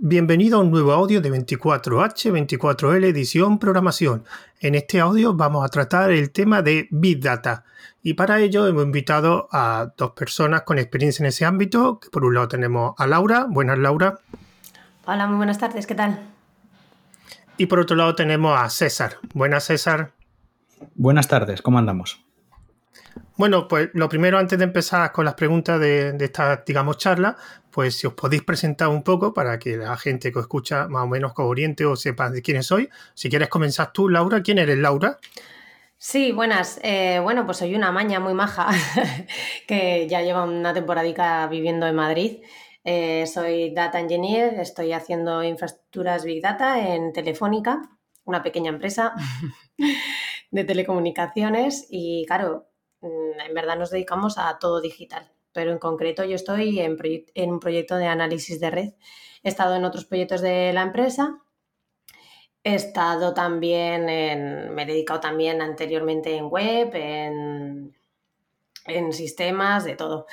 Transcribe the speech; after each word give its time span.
Bienvenido 0.00 0.58
a 0.58 0.60
un 0.62 0.70
nuevo 0.70 0.92
audio 0.92 1.20
de 1.20 1.28
24H24L 1.32 3.04
edición 3.04 3.58
programación. 3.58 4.22
En 4.60 4.76
este 4.76 5.00
audio 5.00 5.34
vamos 5.34 5.64
a 5.64 5.68
tratar 5.70 6.12
el 6.12 6.30
tema 6.30 6.62
de 6.62 6.86
Big 6.92 7.20
Data 7.20 7.64
y 8.00 8.14
para 8.14 8.38
ello 8.38 8.68
hemos 8.68 8.84
invitado 8.84 9.48
a 9.50 9.92
dos 9.96 10.12
personas 10.12 10.62
con 10.62 10.78
experiencia 10.78 11.24
en 11.24 11.30
ese 11.30 11.44
ámbito. 11.44 11.98
Por 12.12 12.24
un 12.24 12.34
lado 12.34 12.46
tenemos 12.46 12.94
a 12.96 13.08
Laura. 13.08 13.46
Buenas 13.50 13.76
Laura. 13.76 14.20
Hola, 15.04 15.26
muy 15.26 15.36
buenas 15.38 15.58
tardes, 15.58 15.84
¿qué 15.84 15.96
tal? 15.96 16.20
Y 17.56 17.66
por 17.66 17.80
otro 17.80 17.96
lado 17.96 18.14
tenemos 18.14 18.56
a 18.56 18.70
César. 18.70 19.16
Buenas 19.34 19.64
César. 19.64 20.12
Buenas 20.94 21.26
tardes, 21.26 21.60
¿cómo 21.60 21.76
andamos? 21.76 22.24
Bueno, 23.38 23.68
pues 23.68 23.90
lo 23.94 24.08
primero, 24.08 24.36
antes 24.36 24.58
de 24.58 24.64
empezar 24.64 25.12
con 25.12 25.24
las 25.24 25.34
preguntas 25.34 25.78
de, 25.78 26.12
esta, 26.18 26.64
digamos, 26.66 26.98
charla, 26.98 27.36
pues 27.70 27.96
si 27.96 28.08
os 28.08 28.14
podéis 28.14 28.42
presentar 28.42 28.88
un 28.88 29.04
poco 29.04 29.32
para 29.32 29.60
que 29.60 29.76
la 29.76 29.96
gente 29.96 30.32
que 30.32 30.40
os 30.40 30.46
escucha 30.46 30.88
más 30.88 31.04
o 31.04 31.06
menos 31.06 31.34
con 31.34 31.46
oriente 31.46 31.86
o 31.86 31.94
sepa 31.94 32.30
de 32.30 32.42
quiénes 32.42 32.66
soy. 32.66 32.88
Si 33.14 33.30
quieres 33.30 33.48
comenzar 33.48 33.92
tú, 33.92 34.08
Laura, 34.08 34.42
¿quién 34.42 34.58
eres, 34.58 34.76
Laura? 34.78 35.18
Sí, 35.96 36.32
buenas. 36.32 36.80
Eh, 36.82 37.20
bueno, 37.22 37.46
pues 37.46 37.58
soy 37.58 37.76
una 37.76 37.92
maña 37.92 38.18
muy 38.18 38.34
maja 38.34 38.70
que 39.68 40.08
ya 40.08 40.20
lleva 40.22 40.42
una 40.42 40.74
temporadica 40.74 41.46
viviendo 41.46 41.86
en 41.86 41.94
Madrid. 41.94 42.38
Eh, 42.82 43.24
soy 43.28 43.72
data 43.72 44.00
engineer, 44.00 44.58
estoy 44.58 44.92
haciendo 44.92 45.44
infraestructuras 45.44 46.24
Big 46.24 46.42
Data 46.42 46.92
en 46.92 47.12
Telefónica, 47.12 47.82
una 48.24 48.42
pequeña 48.42 48.70
empresa 48.70 49.14
de 50.50 50.64
telecomunicaciones 50.64 51.86
y 51.88 52.24
claro, 52.26 52.67
en 53.00 53.54
verdad 53.54 53.76
nos 53.76 53.90
dedicamos 53.90 54.38
a 54.38 54.58
todo 54.58 54.80
digital, 54.80 55.30
pero 55.52 55.72
en 55.72 55.78
concreto 55.78 56.24
yo 56.24 56.34
estoy 56.34 56.80
en, 56.80 56.96
un 57.50 57.60
proyecto 57.60 57.96
de 57.96 58.06
análisis 58.06 58.60
de 58.60 58.70
red. 58.70 58.92
He 59.42 59.48
estado 59.48 59.76
en 59.76 59.84
otros 59.84 60.04
proyectos 60.04 60.40
de 60.40 60.72
la 60.72 60.82
empresa. 60.82 61.38
He 62.64 62.74
estado 62.74 63.34
también 63.34 64.08
en, 64.08 64.74
me 64.74 64.82
he 64.82 64.86
dedicado 64.86 65.20
también 65.20 65.62
anteriormente 65.62 66.36
en 66.36 66.46
web, 66.46 66.90
en, 66.94 67.94
sistemas, 69.12 69.84
de 69.84 69.96
todo. 69.96 70.26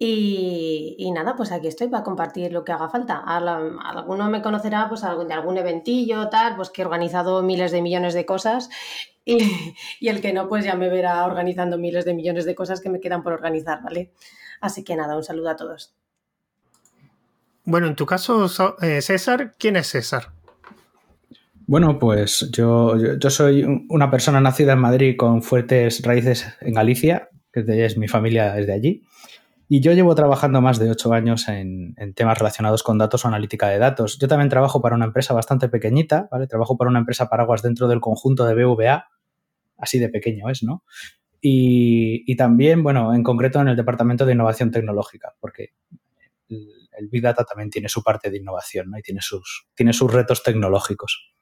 Y, 0.00 1.10
nada, 1.12 1.34
pues 1.34 1.50
aquí 1.50 1.66
estoy 1.66 1.88
para 1.88 2.04
compartir 2.04 2.52
lo 2.52 2.62
que 2.64 2.70
haga 2.70 2.88
falta. 2.88 3.24
alguno 3.26 4.30
me 4.30 4.42
conocerá 4.42 4.88
pues 4.88 5.02
de 5.02 5.34
algún 5.34 5.58
eventillo, 5.58 6.28
tal, 6.28 6.54
pues 6.54 6.70
que 6.70 6.82
he 6.82 6.84
organizado 6.84 7.42
miles 7.42 7.72
de 7.72 7.82
millones 7.82 8.14
de 8.14 8.24
cosas 8.24 8.70
y, 10.00 10.08
el 10.08 10.20
que 10.20 10.32
no, 10.32 10.48
pues 10.48 10.64
ya 10.64 10.74
me 10.74 10.88
verá 10.88 11.24
organizando 11.24 11.78
miles 11.78 12.04
de 12.04 12.14
millones 12.14 12.44
de 12.44 12.54
cosas 12.54 12.80
que 12.80 12.90
me 12.90 13.00
quedan 13.00 13.22
por 13.22 13.32
organizar, 13.32 13.82
¿vale? 13.82 14.12
Así 14.60 14.84
que 14.84 14.96
nada, 14.96 15.16
un 15.16 15.22
saludo 15.22 15.50
a 15.50 15.56
todos. 15.56 15.94
Bueno, 17.64 17.86
en 17.86 17.96
tu 17.96 18.06
caso, 18.06 18.46
eh, 18.80 19.02
César, 19.02 19.54
¿quién 19.58 19.76
es 19.76 19.88
César? 19.88 20.32
Bueno, 21.66 21.98
pues 21.98 22.48
yo, 22.50 22.96
yo, 23.18 23.30
soy 23.30 23.62
una 23.90 24.10
persona 24.10 24.40
nacida 24.40 24.72
en 24.72 24.78
Madrid 24.78 25.16
con 25.18 25.42
fuertes 25.42 26.02
raíces 26.02 26.46
en 26.62 26.72
Galicia, 26.72 27.28
que 27.52 27.84
es 27.84 27.98
mi 27.98 28.08
familia 28.08 28.58
es 28.58 28.66
de 28.66 28.72
allí. 28.72 29.04
Y 29.70 29.80
yo 29.80 29.92
llevo 29.92 30.14
trabajando 30.14 30.62
más 30.62 30.78
de 30.78 30.90
ocho 30.90 31.12
años 31.12 31.46
en, 31.48 31.94
temas 32.14 32.38
relacionados 32.38 32.82
con 32.82 32.96
datos 32.96 33.24
o 33.24 33.28
analítica 33.28 33.68
de 33.68 33.78
datos. 33.78 34.18
Yo 34.18 34.26
también 34.26 34.48
trabajo 34.48 34.80
para 34.80 34.96
una 34.96 35.04
empresa 35.04 35.34
bastante 35.34 35.68
pequeñita, 35.68 36.26
¿vale? 36.30 36.46
Trabajo 36.46 36.78
para 36.78 36.88
una 36.88 37.00
empresa 37.00 37.28
paraguas 37.28 37.60
dentro 37.60 37.86
del 37.86 38.00
conjunto 38.00 38.46
de 38.46 38.54
BVA, 38.54 39.08
así 39.78 39.98
de 39.98 40.08
pequeño 40.08 40.50
es, 40.50 40.62
¿no? 40.62 40.84
Y, 41.40 42.36
también, 42.36 42.82
bueno, 42.82 43.14
en 43.14 43.22
concreto 43.22 43.60
en 43.60 43.68
el 43.68 43.76
Departamento 43.76 44.26
de 44.26 44.32
Innovación 44.32 44.70
Tecnológica, 44.70 45.34
porque 45.40 45.70
el, 46.48 47.08
Big 47.10 47.22
Data 47.22 47.44
también 47.44 47.70
tiene 47.70 47.88
su 47.88 48.02
parte 48.02 48.28
de 48.28 48.38
innovación, 48.38 48.90
¿no? 48.90 48.98
Y 48.98 49.02
tiene 49.02 49.20
sus, 49.22 49.68
tiene 49.74 49.92
sus 49.92 50.12
retos 50.12 50.42
tecnológicos. 50.42 51.32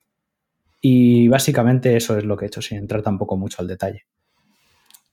Y 0.82 1.28
básicamente 1.28 1.96
eso 1.96 2.18
es 2.18 2.24
lo 2.24 2.36
que 2.36 2.44
he 2.44 2.48
hecho, 2.48 2.60
sin 2.60 2.78
entrar 2.78 3.02
tampoco 3.02 3.36
mucho 3.38 3.62
al 3.62 3.68
detalle. 3.68 4.06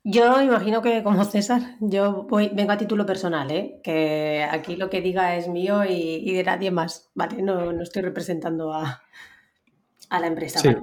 Yo 0.03 0.41
imagino 0.41 0.81
que 0.81 1.01
como 1.01 1.23
César, 1.23 1.77
yo 1.79 2.23
voy, 2.23 2.51
vengo 2.53 2.73
a 2.73 2.77
título 2.77 3.05
personal, 3.05 3.49
¿eh? 3.51 3.79
que 3.81 4.45
aquí 4.51 4.75
lo 4.75 4.89
que 4.89 4.99
diga 4.99 5.37
es 5.37 5.47
mío 5.47 5.85
y, 5.85 6.33
de 6.33 6.43
nadie 6.43 6.71
más, 6.71 7.09
¿vale? 7.15 7.41
No, 7.41 7.81
estoy 7.81 8.01
representando 8.01 8.73
a, 8.73 9.01
la 10.09 10.27
empresa. 10.27 10.59
Sí. 10.59 10.75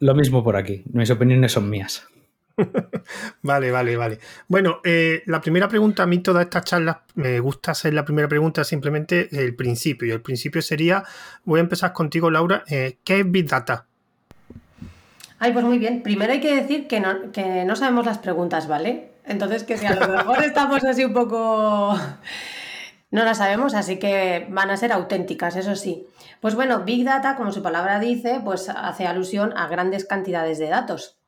Lo 0.00 0.14
mismo 0.14 0.44
por 0.44 0.56
aquí, 0.56 0.84
mis 0.92 1.10
opiniones 1.10 1.52
son 1.52 1.68
mías. 1.68 2.06
vale, 3.42 3.70
vale, 3.70 3.96
vale. 3.96 4.18
Bueno, 4.48 4.80
eh, 4.84 5.22
la 5.26 5.40
primera 5.40 5.68
pregunta, 5.68 6.02
a 6.02 6.06
mí 6.06 6.18
todas 6.18 6.44
estas 6.44 6.64
charlas 6.64 6.98
me 7.14 7.40
gusta 7.40 7.72
hacer 7.72 7.94
la 7.94 8.04
primera 8.04 8.28
pregunta 8.28 8.64
simplemente 8.64 9.28
el 9.32 9.54
principio. 9.54 10.08
Y 10.08 10.10
el 10.12 10.22
principio 10.22 10.62
sería, 10.62 11.04
voy 11.44 11.58
a 11.58 11.62
empezar 11.62 11.92
contigo, 11.92 12.30
Laura, 12.30 12.64
eh, 12.68 12.98
¿qué 13.04 13.20
es 13.20 13.30
Big 13.30 13.48
Data? 13.48 13.86
Ay, 15.38 15.52
pues 15.52 15.64
muy 15.64 15.78
bien. 15.78 16.02
Primero 16.02 16.32
hay 16.32 16.40
que 16.40 16.54
decir 16.54 16.88
que 16.88 17.00
no, 17.00 17.30
que 17.32 17.64
no 17.64 17.76
sabemos 17.76 18.06
las 18.06 18.18
preguntas, 18.18 18.66
¿vale? 18.66 19.10
Entonces, 19.24 19.62
que 19.62 19.76
si 19.78 19.86
a 19.86 19.94
lo 19.94 20.08
mejor 20.08 20.42
estamos 20.44 20.84
así 20.84 21.04
un 21.04 21.12
poco... 21.12 21.96
No 23.10 23.24
las 23.24 23.38
sabemos, 23.38 23.74
así 23.74 23.98
que 23.98 24.46
van 24.50 24.70
a 24.70 24.76
ser 24.76 24.92
auténticas, 24.92 25.56
eso 25.56 25.76
sí. 25.76 26.06
Pues 26.40 26.54
bueno, 26.54 26.84
Big 26.84 27.04
Data, 27.04 27.36
como 27.36 27.52
su 27.52 27.62
palabra 27.62 27.98
dice, 28.00 28.40
pues 28.44 28.68
hace 28.68 29.06
alusión 29.06 29.56
a 29.56 29.66
grandes 29.66 30.04
cantidades 30.04 30.58
de 30.58 30.68
datos. 30.68 31.18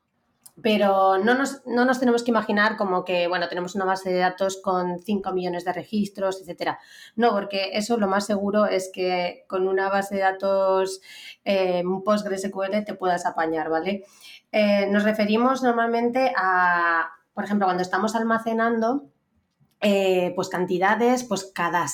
Pero 0.62 1.16
no 1.16 1.34
nos, 1.34 1.64
no 1.66 1.86
nos, 1.86 1.98
tenemos 1.98 2.22
que 2.22 2.32
imaginar 2.32 2.76
como 2.76 3.02
que, 3.02 3.28
bueno, 3.28 3.48
tenemos 3.48 3.74
una 3.74 3.86
base 3.86 4.10
de 4.10 4.18
datos 4.18 4.60
con 4.60 4.98
5 4.98 5.32
millones 5.32 5.64
de 5.64 5.72
registros, 5.72 6.42
etcétera. 6.42 6.78
No, 7.16 7.30
porque 7.30 7.70
eso 7.72 7.96
lo 7.96 8.08
más 8.08 8.26
seguro 8.26 8.66
es 8.66 8.90
que 8.92 9.44
con 9.48 9.66
una 9.66 9.88
base 9.88 10.16
de 10.16 10.20
datos 10.20 11.00
eh, 11.46 11.82
PostgreSQL 12.04 12.84
te 12.84 12.94
puedas 12.94 13.24
apañar, 13.24 13.70
¿vale? 13.70 14.04
Eh, 14.52 14.86
nos 14.90 15.04
referimos 15.04 15.62
normalmente 15.62 16.30
a, 16.36 17.10
por 17.32 17.44
ejemplo, 17.44 17.66
cuando 17.66 17.82
estamos 17.82 18.14
almacenando 18.14 19.06
eh, 19.82 20.34
pues 20.36 20.50
cantidades, 20.50 21.24
pues 21.24 21.50
cada, 21.54 21.86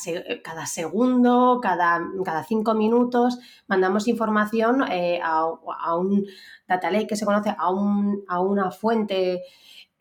cada 0.43 0.67
segundo, 0.67 1.61
cada, 1.63 2.01
cada, 2.25 2.43
cinco 2.43 2.75
minutos 2.75 3.39
mandamos 3.69 4.09
información 4.09 4.83
eh, 4.91 5.21
a, 5.23 5.47
un 5.95 6.27
data 6.67 6.91
lake 6.91 7.07
que 7.07 7.17
se 7.17 7.25
conoce, 7.25 7.55
a, 7.57 7.71
un, 7.71 8.25
a 8.27 8.41
una 8.41 8.73
fuente, 8.73 9.45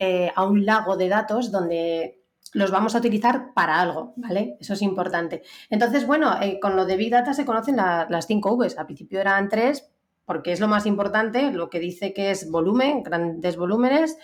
eh, 0.00 0.32
a 0.34 0.44
un 0.44 0.66
lago 0.66 0.96
de 0.96 1.08
datos 1.08 1.52
donde 1.52 2.24
los 2.54 2.72
vamos 2.72 2.96
a 2.96 2.98
utilizar 2.98 3.52
para 3.54 3.80
algo, 3.80 4.14
¿vale? 4.16 4.56
Eso 4.58 4.72
es 4.72 4.82
importante. 4.82 5.42
Entonces, 5.70 6.06
bueno, 6.06 6.34
con 6.60 6.74
lo 6.74 6.86
de 6.86 6.96
Big 6.96 7.12
Data 7.12 7.34
se 7.34 7.44
conocen 7.44 7.76
las 7.76 8.26
cinco 8.26 8.56
Vs. 8.56 8.78
Al 8.78 8.86
principio 8.86 9.20
eran 9.20 9.48
tres, 9.48 9.88
porque 10.24 10.52
es 10.52 10.60
lo 10.60 10.66
más 10.66 10.86
importante, 10.86 11.52
lo 11.52 11.70
que 11.70 11.78
dice 11.78 12.12
que 12.12 12.30
es 12.30 12.50
volumen, 12.50 13.02
grandes 13.02 13.56
volúmenes, 13.56 14.18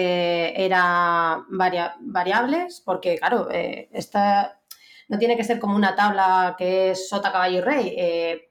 eh, 0.00 0.52
era 0.64 1.44
variables, 1.48 2.80
porque 2.84 3.18
claro, 3.18 3.48
eh, 3.50 3.88
esta 3.92 4.60
no 5.08 5.18
tiene 5.18 5.36
que 5.36 5.42
ser 5.42 5.58
como 5.58 5.74
una 5.74 5.96
tabla 5.96 6.54
que 6.56 6.92
es 6.92 7.08
sota, 7.08 7.32
caballo 7.32 7.58
y 7.58 7.60
rey. 7.60 7.94
Eh, 7.98 8.50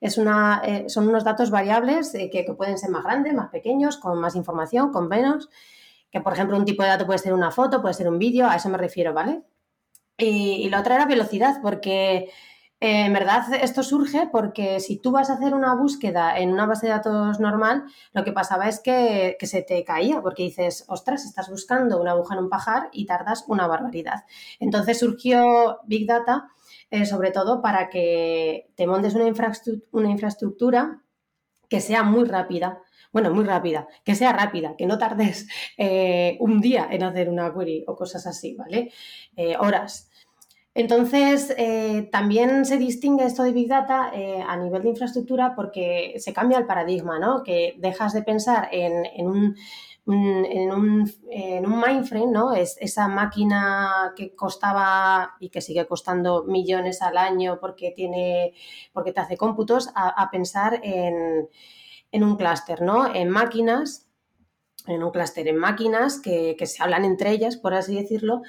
es 0.00 0.16
una, 0.16 0.62
son 0.86 1.08
unos 1.08 1.24
datos 1.24 1.50
variables 1.50 2.12
que, 2.12 2.54
pueden 2.56 2.78
ser 2.78 2.88
más 2.88 3.04
grandes, 3.04 3.34
más 3.34 3.50
pequeños, 3.50 3.98
con 3.98 4.18
más 4.18 4.34
información, 4.34 4.92
con 4.92 5.08
menos. 5.08 5.50
Que 6.10 6.22
por 6.22 6.32
ejemplo 6.32 6.56
un 6.56 6.64
tipo 6.64 6.82
de 6.82 6.88
dato 6.88 7.04
puede 7.04 7.18
ser 7.18 7.34
una 7.34 7.50
foto, 7.50 7.82
puede 7.82 7.94
ser 7.94 8.08
un 8.08 8.18
vídeo, 8.18 8.46
a 8.48 8.56
eso 8.56 8.70
me 8.70 8.78
refiero, 8.78 9.12
¿vale? 9.12 9.42
Y, 10.16 10.62
y 10.64 10.70
la 10.70 10.80
otra 10.80 10.94
era 10.94 11.04
velocidad, 11.04 11.60
porque 11.60 12.30
eh, 12.80 13.06
en 13.06 13.12
verdad, 13.12 13.42
esto 13.60 13.82
surge 13.82 14.28
porque 14.30 14.78
si 14.78 14.98
tú 14.98 15.10
vas 15.10 15.30
a 15.30 15.34
hacer 15.34 15.52
una 15.52 15.74
búsqueda 15.74 16.38
en 16.38 16.52
una 16.52 16.64
base 16.64 16.86
de 16.86 16.92
datos 16.92 17.40
normal, 17.40 17.84
lo 18.12 18.22
que 18.22 18.30
pasaba 18.32 18.68
es 18.68 18.78
que, 18.78 19.36
se 19.40 19.62
te 19.62 19.82
caía, 19.84 20.22
porque 20.22 20.44
dices, 20.44 20.84
ostras, 20.86 21.24
estás 21.24 21.50
buscando 21.50 22.00
una 22.00 22.12
aguja 22.12 22.34
en 22.34 22.44
un 22.44 22.48
pajar 22.48 22.88
y 22.92 23.06
tardas 23.06 23.44
una 23.48 23.66
barbaridad. 23.66 24.24
Entonces 24.60 24.98
surgió 25.00 25.80
Big 25.86 26.06
Data, 26.06 26.50
eh, 26.90 27.04
sobre 27.04 27.32
todo 27.32 27.60
para 27.62 27.90
que 27.90 28.70
te 28.76 28.86
montes 28.86 29.14
una, 29.14 29.24
una 29.92 30.10
infraestructura 30.10 31.02
que 31.68 31.80
sea 31.80 32.04
muy 32.04 32.24
rápida. 32.26 32.80
Bueno, 33.12 33.32
muy 33.32 33.44
rápida, 33.44 33.88
que 34.04 34.14
sea 34.14 34.32
rápida, 34.32 34.76
que 34.76 34.86
no 34.86 34.98
tardes 34.98 35.48
eh, 35.78 36.36
un 36.40 36.60
día 36.60 36.86
en 36.90 37.02
hacer 37.02 37.28
una 37.28 37.52
query 37.52 37.84
o 37.88 37.96
cosas 37.96 38.26
así, 38.26 38.54
¿vale? 38.54 38.92
horas. 39.58 40.07
Entonces, 40.78 41.52
eh, 41.58 42.08
también 42.12 42.64
se 42.64 42.78
distingue 42.78 43.24
esto 43.24 43.42
de 43.42 43.50
Big 43.50 43.68
Data 43.68 44.12
eh, 44.14 44.40
a 44.46 44.56
nivel 44.56 44.82
de 44.82 44.90
infraestructura 44.90 45.56
porque 45.56 46.14
se 46.18 46.32
cambia 46.32 46.56
el 46.56 46.66
paradigma, 46.66 47.18
¿no? 47.18 47.42
Que 47.42 47.74
dejas 47.78 48.12
de 48.12 48.22
pensar 48.22 48.68
en, 48.70 49.26
un, 49.26 49.56
en, 50.06 52.32
¿no? 52.32 52.54
Es 52.54 52.76
esa 52.80 53.08
máquina 53.08 54.12
que 54.14 54.36
costaba 54.36 55.34
y 55.40 55.48
que 55.48 55.62
sigue 55.62 55.84
costando 55.88 56.44
millones 56.44 57.02
al 57.02 57.18
año 57.18 57.58
porque, 57.60 57.90
tiene, 57.90 58.54
porque 58.92 59.12
te 59.12 59.18
hace 59.18 59.36
cómputos, 59.36 59.90
a, 59.96 60.30
pensar 60.30 60.78
en, 60.84 61.48
un 62.22 62.36
clúster, 62.36 62.82
¿no? 62.82 63.12
En 63.12 63.30
máquinas, 63.30 64.06
en 64.86 65.02
un 65.02 65.10
clúster 65.10 65.48
en 65.48 65.56
máquinas 65.56 66.20
que, 66.20 66.56
se 66.64 66.82
hablan 66.84 67.04
entre 67.04 67.32
ellas, 67.32 67.56
por 67.56 67.74
así 67.74 67.96
decirlo, 67.96 68.42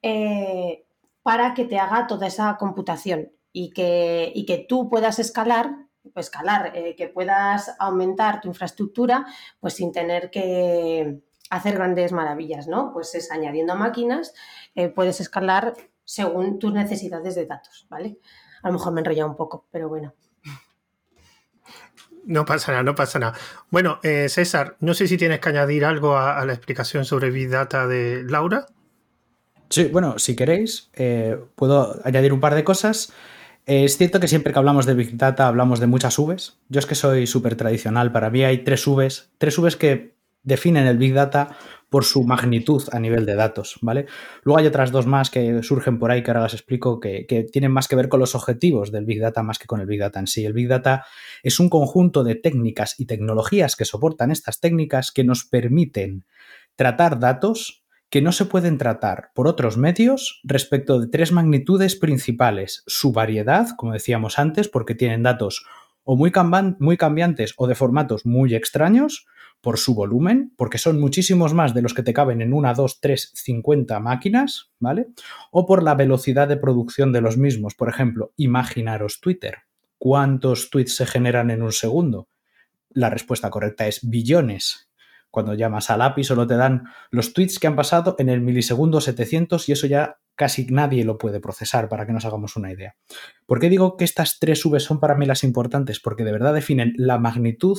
eh, 0.00 0.85
para 1.26 1.54
que 1.54 1.64
te 1.64 1.76
haga 1.76 2.06
toda 2.06 2.28
esa 2.28 2.56
computación. 2.56 3.32
y 3.52 3.70
que, 3.70 4.30
y 4.32 4.46
que 4.46 4.58
tú 4.68 4.88
puedas 4.88 5.18
escalar, 5.18 5.74
escalar, 6.14 6.70
eh, 6.76 6.94
que 6.94 7.08
puedas 7.08 7.74
aumentar 7.80 8.40
tu 8.40 8.46
infraestructura, 8.46 9.26
pues 9.58 9.74
sin 9.74 9.90
tener 9.90 10.30
que 10.30 11.20
hacer 11.50 11.74
grandes 11.74 12.12
maravillas, 12.12 12.68
¿no? 12.68 12.92
Pues 12.92 13.12
es 13.16 13.32
añadiendo 13.32 13.74
máquinas, 13.74 14.34
eh, 14.76 14.88
puedes 14.88 15.20
escalar 15.20 15.74
según 16.04 16.60
tus 16.60 16.72
necesidades 16.72 17.34
de 17.34 17.46
datos, 17.46 17.88
¿vale? 17.90 18.20
A 18.62 18.68
lo 18.68 18.74
mejor 18.74 18.92
me 18.92 19.00
he 19.00 19.02
enrollado 19.02 19.30
un 19.30 19.36
poco, 19.36 19.66
pero 19.72 19.88
bueno. 19.88 20.14
No 22.24 22.44
pasa 22.44 22.70
nada, 22.70 22.84
no 22.84 22.94
pasa 22.94 23.18
nada. 23.18 23.34
Bueno, 23.70 23.98
eh, 24.04 24.28
César, 24.28 24.76
no 24.78 24.94
sé 24.94 25.08
si 25.08 25.16
tienes 25.16 25.40
que 25.40 25.48
añadir 25.48 25.84
algo 25.84 26.16
a, 26.16 26.44
la 26.44 26.52
explicación 26.52 27.04
sobre 27.04 27.30
Big 27.30 27.50
Data 27.50 27.88
de 27.88 28.22
Laura. 28.22 28.66
Sí, 29.68 29.84
bueno, 29.84 30.18
si 30.18 30.36
queréis, 30.36 30.90
eh, 30.94 31.38
puedo 31.54 32.00
añadir 32.04 32.32
un 32.32 32.40
par 32.40 32.54
de 32.54 32.64
cosas. 32.64 33.12
es 33.66 33.96
cierto 33.96 34.20
que 34.20 34.28
siempre 34.28 34.52
que 34.52 34.58
hablamos 34.58 34.86
de 34.86 34.94
Big 34.94 35.16
Data 35.16 35.48
hablamos 35.48 35.80
de 35.80 35.86
muchas 35.86 36.16
Vs. 36.16 36.58
Yo 36.68 36.78
es 36.78 36.86
que 36.86 36.94
soy 36.94 37.26
súper 37.26 37.56
tradicional. 37.56 38.12
Para 38.12 38.30
mí 38.30 38.44
hay 38.44 38.58
tres 38.58 38.84
Vs. 38.86 39.30
Tres 39.38 39.58
Vs 39.58 39.76
que 39.76 40.16
definen 40.44 40.86
el 40.86 40.96
Big 40.96 41.12
Data 41.12 41.56
por 41.90 42.04
su 42.04 42.24
magnitud 42.24 42.82
a 42.92 43.00
nivel 43.00 43.26
de 43.26 43.34
datos, 43.34 43.78
¿vale? 43.82 44.06
Luego 44.42 44.58
hay 44.58 44.66
otras 44.66 44.92
dos 44.92 45.06
más 45.06 45.30
que 45.30 45.62
surgen 45.62 45.98
por 45.98 46.10
ahí 46.10 46.22
que 46.22 46.30
ahora 46.30 46.42
las 46.42 46.54
explico 46.54 47.00
que, 47.00 47.26
que, 47.26 47.44
tienen 47.44 47.72
más 47.72 47.88
que 47.88 47.96
ver 47.96 48.08
con 48.08 48.20
los 48.20 48.34
objetivos 48.34 48.92
del 48.92 49.04
Big 49.04 49.20
Data 49.20 49.42
más 49.42 49.58
que 49.58 49.66
con 49.66 49.80
el 49.80 49.86
Big 49.86 50.00
Data 50.00 50.20
en 50.20 50.26
sí. 50.26 50.44
El 50.44 50.52
Big 50.52 50.68
Data 50.68 51.04
es 51.42 51.58
un 51.58 51.68
conjunto 51.68 52.22
de 52.24 52.36
técnicas 52.36 52.98
y 52.98 53.06
tecnologías 53.06 53.74
que 53.76 53.84
soportan 53.84 54.30
estas 54.30 54.60
técnicas 54.60 55.10
que 55.10 55.24
nos 55.24 55.44
permiten 55.44 56.24
tratar 56.76 57.18
datos 57.18 57.85
que 58.08 58.22
no 58.22 58.32
se 58.32 58.44
pueden 58.44 58.78
tratar 58.78 59.30
por 59.34 59.48
otros 59.48 59.76
medios 59.76 60.40
respecto 60.44 61.00
de 61.00 61.08
tres 61.08 61.32
magnitudes 61.32 61.96
principales. 61.96 62.82
Su 62.86 63.12
variedad, 63.12 63.68
como 63.76 63.92
decíamos 63.92 64.38
antes, 64.38 64.68
porque 64.68 64.94
tienen 64.94 65.22
datos 65.22 65.64
o 66.04 66.16
muy, 66.16 66.30
cambiantes 66.30 67.54
o 67.56 67.66
de 67.66 67.74
formatos 67.74 68.24
muy 68.24 68.54
extraños, 68.54 69.26
por 69.60 69.78
su 69.78 69.94
volumen, 69.94 70.52
porque 70.56 70.78
son 70.78 71.00
muchísimos 71.00 71.52
más 71.52 71.74
de 71.74 71.82
los 71.82 71.94
que 71.94 72.04
te 72.04 72.12
caben 72.12 72.40
en 72.40 72.52
una, 72.52 72.74
dos, 72.74 73.00
tres, 73.00 73.32
cincuenta 73.34 73.98
máquinas, 73.98 74.70
¿vale? 74.78 75.08
O 75.50 75.66
por 75.66 75.82
la 75.82 75.96
velocidad 75.96 76.46
de 76.46 76.56
producción 76.56 77.12
de 77.12 77.20
los 77.20 77.36
mismos. 77.36 77.74
Por 77.74 77.88
ejemplo, 77.88 78.32
imaginaros 78.36 79.18
Twitter. 79.20 79.62
¿Cuántos 79.98 80.70
tweets 80.70 80.94
se 80.94 81.06
generan 81.06 81.50
en 81.50 81.62
un 81.62 81.72
segundo? 81.72 82.28
La 82.90 83.10
respuesta 83.10 83.50
correcta 83.50 83.88
es 83.88 84.08
billones. 84.08 84.88
Cuando 85.30 85.54
llamas 85.54 85.90
al 85.90 86.02
API 86.02 86.24
solo 86.24 86.46
te 86.46 86.56
dan 86.56 86.84
los 87.10 87.32
tweets 87.32 87.58
que 87.58 87.66
han 87.66 87.76
pasado 87.76 88.16
en 88.18 88.28
el 88.28 88.40
milisegundo 88.40 89.00
700 89.00 89.68
y 89.68 89.72
eso 89.72 89.86
ya 89.86 90.16
casi 90.34 90.66
nadie 90.66 91.04
lo 91.04 91.18
puede 91.18 91.40
procesar 91.40 91.88
para 91.88 92.06
que 92.06 92.12
nos 92.12 92.24
hagamos 92.24 92.56
una 92.56 92.70
idea. 92.70 92.96
¿Por 93.46 93.58
qué 93.58 93.68
digo 93.68 93.96
que 93.96 94.04
estas 94.04 94.38
tres 94.38 94.64
V 94.64 94.78
son 94.80 95.00
para 95.00 95.14
mí 95.14 95.26
las 95.26 95.44
importantes? 95.44 96.00
Porque 96.00 96.24
de 96.24 96.32
verdad 96.32 96.54
definen 96.54 96.92
la 96.96 97.18
magnitud 97.18 97.78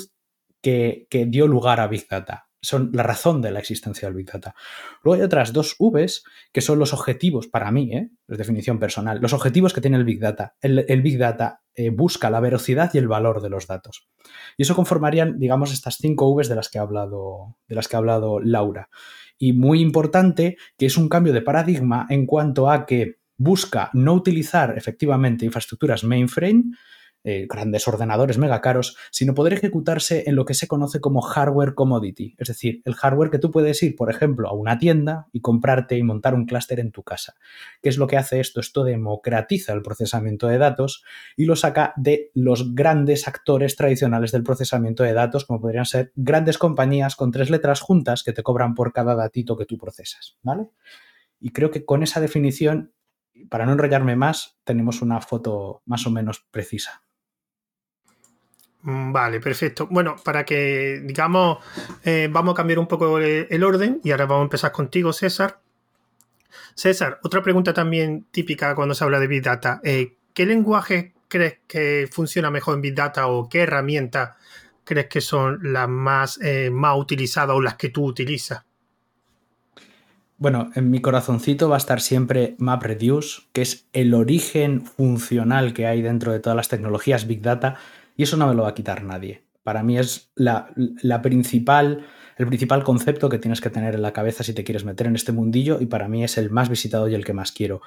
que, 0.61 1.07
dio 1.29 1.47
lugar 1.47 1.79
a 1.79 1.87
Big 1.87 2.07
Data. 2.09 2.46
Son 2.61 2.89
la 2.93 3.03
razón 3.03 3.41
de 3.41 3.51
la 3.51 3.59
existencia 3.59 4.07
del 4.07 4.15
Big 4.15 4.31
Data. 4.31 4.55
Luego 5.03 5.19
hay 5.19 5.25
otras 5.25 5.53
dos 5.53 5.75
Vs 5.79 6.23
que 6.51 6.61
son 6.61 6.79
los 6.79 6.93
objetivos, 6.93 7.47
para 7.47 7.71
mí, 7.71 7.93
¿eh? 7.93 8.09
es 8.27 8.37
definición 8.37 8.79
personal, 8.79 9.19
los 9.21 9.33
objetivos 9.33 9.73
que 9.73 9.81
tiene 9.81 9.97
el 9.97 10.05
Big 10.05 10.19
Data. 10.19 10.55
El, 10.61 11.01
Big 11.01 11.17
Data 11.17 11.61
eh, 11.75 11.91
busca 11.91 12.29
la 12.29 12.39
velocidad 12.39 12.91
y 12.93 12.97
el 12.97 13.07
valor 13.07 13.41
de 13.41 13.49
los 13.49 13.67
datos. 13.67 14.09
Y 14.57 14.63
eso 14.63 14.75
conformarían, 14.75 15.37
digamos, 15.39 15.71
estas 15.71 15.97
cinco 15.97 16.33
Vs 16.35 16.49
de 16.49 16.55
las 16.55 16.69
que 16.69 16.79
ha 16.79 16.81
hablado, 16.81 17.57
de 17.67 17.75
las 17.75 17.87
que 17.87 17.95
ha 17.95 17.99
hablado 17.99 18.39
Laura. 18.39 18.89
Y 19.37 19.53
muy 19.53 19.81
importante 19.81 20.57
que 20.77 20.87
es 20.87 20.97
un 20.97 21.09
cambio 21.09 21.33
de 21.33 21.41
paradigma 21.41 22.07
en 22.09 22.25
cuanto 22.25 22.71
a 22.71 22.85
que 22.85 23.19
busca 23.37 23.91
no 23.93 24.13
utilizar 24.13 24.75
efectivamente 24.77 25.45
infraestructuras 25.45 26.03
mainframe, 26.03 26.71
eh, 27.29 27.45
grandes 27.45 27.85
ordenadores 27.89 28.37
mega 28.37 28.61
caros, 28.61 28.95
sino 29.11 29.33
poder 29.33 29.51
ejecutarse 29.51 30.23
en 30.27 30.37
lo 30.37 30.45
que 30.45 30.53
se 30.53 30.69
conoce 30.69 31.01
como 31.01 31.19
hardware 31.19 31.73
commodity, 31.73 32.35
es 32.37 32.47
decir, 32.47 32.81
el 32.85 32.95
hardware 32.95 33.29
que 33.29 33.37
tú 33.37 33.51
puedes 33.51 33.83
ir, 33.83 33.97
por 33.97 34.09
ejemplo, 34.09 34.47
a 34.47 34.53
una 34.53 34.77
tienda 34.77 35.27
y 35.33 35.41
comprarte 35.41 35.97
y 35.97 36.03
montar 36.03 36.35
un 36.35 36.45
clúster 36.45 36.79
en 36.79 36.93
tu 36.93 37.03
casa. 37.03 37.35
¿Qué 37.81 37.89
es 37.89 37.97
lo 37.97 38.07
que 38.07 38.15
hace 38.15 38.39
esto? 38.39 38.61
Esto 38.61 38.85
democratiza 38.85 39.73
el 39.73 39.81
procesamiento 39.81 40.47
de 40.47 40.57
datos 40.57 41.03
y 41.35 41.43
lo 41.43 41.57
saca 41.57 41.91
de 41.97 42.31
los 42.33 42.73
grandes 42.73 43.27
actores 43.27 43.75
tradicionales 43.75 44.31
del 44.31 44.43
procesamiento 44.43 45.03
de 45.03 45.11
datos, 45.11 45.43
como 45.43 45.59
podrían 45.59 45.85
ser 45.85 46.13
grandes 46.15 46.57
compañías 46.57 47.17
con 47.17 47.31
tres 47.31 47.49
letras 47.49 47.81
juntas 47.81 48.23
que 48.23 48.31
te 48.31 48.41
cobran 48.41 48.73
por 48.73 48.93
cada 48.93 49.15
datito 49.15 49.57
que 49.57 49.65
tú 49.65 49.77
procesas, 49.77 50.37
¿vale? 50.43 50.69
Y 51.41 51.49
creo 51.49 51.71
que 51.71 51.83
con 51.83 52.03
esa 52.03 52.21
definición, 52.21 52.93
para 53.49 53.65
no 53.65 53.73
enrollarme 53.73 54.15
más, 54.15 54.59
tenemos 54.63 55.01
una 55.01 55.19
foto 55.19 55.81
más 55.85 56.07
o 56.07 56.09
menos 56.09 56.47
precisa. 56.51 57.03
Mm, 58.87 59.11
vale, 59.11 59.41
perfecto. 59.41 59.87
Bueno, 59.91 60.15
para 60.23 60.45
que, 60.45 61.01
digamos, 61.03 61.57
eh, 62.05 62.29
vamos 62.31 62.53
a 62.53 62.55
cambiar 62.55 62.79
un 62.79 62.87
poco 62.87 63.19
el, 63.19 63.63
orden 63.63 63.99
y 64.01 64.11
ahora 64.11 64.25
vamos 64.25 64.43
a 64.43 64.45
empezar 64.45 64.71
contigo, 64.71 65.11
César. 65.11 65.59
César, 66.73 67.19
otra 67.23 67.43
pregunta 67.43 67.73
también 67.73 68.27
típica 68.31 68.73
cuando 68.75 68.95
se 68.95 69.03
habla 69.03 69.19
de 69.19 69.27
Big 69.27 69.43
Data. 69.43 69.81
Eh, 69.83 70.15
¿Qué 70.33 70.45
lenguaje 70.45 71.11
crees 71.27 71.59
que 71.67 72.07
funciona 72.09 72.49
mejor 72.49 72.75
en 72.75 72.81
Big 72.81 72.95
Data 72.95 73.27
o 73.27 73.49
qué 73.49 73.63
herramientas 73.63 74.35
crees 74.85 75.07
que 75.07 75.19
son 75.19 75.59
las 75.63 75.89
más, 75.89 76.39
eh, 76.41 76.69
más 76.71 76.97
utilizadas 76.97 77.57
o 77.57 77.61
las 77.61 77.75
que 77.75 77.89
tú 77.89 78.05
utilizas? 78.05 78.63
Bueno, 80.37 80.71
en 80.75 80.89
mi 80.91 81.01
corazoncito 81.01 81.67
va 81.67 81.75
a 81.75 81.79
estar 81.79 81.99
siempre 81.99 82.55
MapReduce, 82.57 83.41
que 83.51 83.63
es 83.63 83.85
el 83.91 84.13
origen 84.13 84.85
funcional 84.85 85.73
que 85.73 85.87
hay 85.87 86.01
dentro 86.01 86.31
de 86.31 86.39
todas 86.39 86.55
las 86.55 86.69
tecnologías 86.69 87.27
Big 87.27 87.41
Data 87.41 87.77
y 88.17 88.23
eso 88.23 88.35
no 88.35 88.47
me 88.47 88.55
lo 88.55 88.63
va 88.63 88.69
a 88.69 88.73
quitar 88.73 89.03
nadie. 89.03 89.45
Para 89.63 89.83
mí 89.83 89.97
es 89.97 90.31
la, 90.35 90.73
principal, 91.21 92.05
el 92.37 92.47
principal 92.47 92.83
concepto 92.83 93.29
que 93.29 93.37
tienes 93.37 93.61
que 93.61 93.69
tener 93.69 93.95
en 93.95 94.01
la 94.01 94.13
cabeza 94.13 94.43
si 94.43 94.53
te 94.53 94.63
quieres 94.63 94.85
meter 94.85 95.07
en 95.07 95.15
este 95.15 95.31
mundillo 95.31 95.77
y 95.79 95.85
para 95.85 96.07
mí 96.07 96.23
es 96.23 96.37
el 96.37 96.49
más 96.49 96.69
visitado 96.69 97.07
y 97.07 97.15
el 97.15 97.25
que 97.25 97.33
más 97.33 97.51
quiero. 97.51 97.81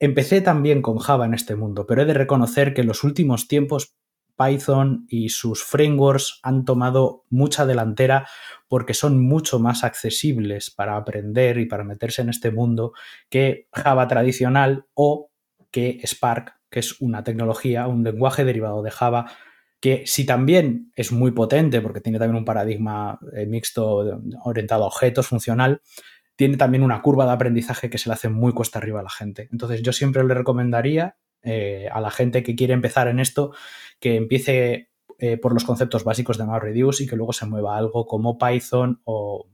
Empecé 0.00 0.40
también 0.40 0.82
con 0.82 0.98
Java 0.98 1.26
en 1.26 1.34
este 1.34 1.54
mundo, 1.54 1.86
pero 1.86 2.02
he 2.02 2.06
de 2.06 2.14
reconocer 2.14 2.74
que 2.74 2.80
en 2.80 2.86
los 2.86 3.04
últimos 3.04 3.46
tiempos 3.46 3.94
Python 4.38 5.06
y 5.08 5.28
sus 5.28 5.64
frameworks 5.64 6.40
han 6.42 6.64
tomado 6.64 7.24
mucha 7.28 7.66
delantera 7.66 8.26
porque 8.68 8.94
son 8.94 9.20
mucho 9.20 9.58
más 9.58 9.84
accesibles 9.84 10.70
para 10.70 10.96
aprender 10.96 11.58
y 11.58 11.66
para 11.66 11.84
meterse 11.84 12.22
en 12.22 12.30
este 12.30 12.50
mundo 12.50 12.92
que 13.28 13.68
Java 13.72 14.08
tradicional 14.08 14.86
o 14.94 15.30
que 15.70 16.00
Spark, 16.04 16.54
que 16.70 16.80
es 16.80 17.00
una 17.00 17.22
tecnología, 17.22 17.86
un 17.86 18.02
lenguaje 18.02 18.44
derivado 18.44 18.82
de 18.82 18.90
Java 18.90 19.30
que 19.80 20.04
si 20.06 20.26
también 20.26 20.92
es 20.96 21.12
muy 21.12 21.30
potente, 21.30 21.80
porque 21.80 22.00
tiene 22.00 22.18
también 22.18 22.36
un 22.36 22.44
paradigma 22.44 23.18
eh, 23.32 23.46
mixto 23.46 24.20
orientado 24.44 24.84
a 24.84 24.88
objetos, 24.88 25.28
funcional, 25.28 25.82
tiene 26.36 26.56
también 26.56 26.82
una 26.82 27.02
curva 27.02 27.26
de 27.26 27.32
aprendizaje 27.32 27.90
que 27.90 27.98
se 27.98 28.08
le 28.08 28.14
hace 28.14 28.28
muy 28.28 28.52
cuesta 28.52 28.78
arriba 28.78 29.00
a 29.00 29.04
la 29.04 29.10
gente. 29.10 29.48
Entonces 29.52 29.82
yo 29.82 29.92
siempre 29.92 30.24
le 30.24 30.34
recomendaría 30.34 31.16
eh, 31.42 31.88
a 31.92 32.00
la 32.00 32.10
gente 32.10 32.42
que 32.42 32.56
quiere 32.56 32.74
empezar 32.74 33.08
en 33.08 33.20
esto 33.20 33.52
que 34.00 34.16
empiece 34.16 34.90
eh, 35.18 35.36
por 35.36 35.52
los 35.52 35.64
conceptos 35.64 36.04
básicos 36.04 36.38
de 36.38 36.44
MapReduce 36.44 37.04
y 37.04 37.06
que 37.06 37.16
luego 37.16 37.32
se 37.32 37.46
mueva 37.46 37.76
algo 37.76 38.06
como 38.06 38.38
Python 38.38 39.00
o 39.04 39.48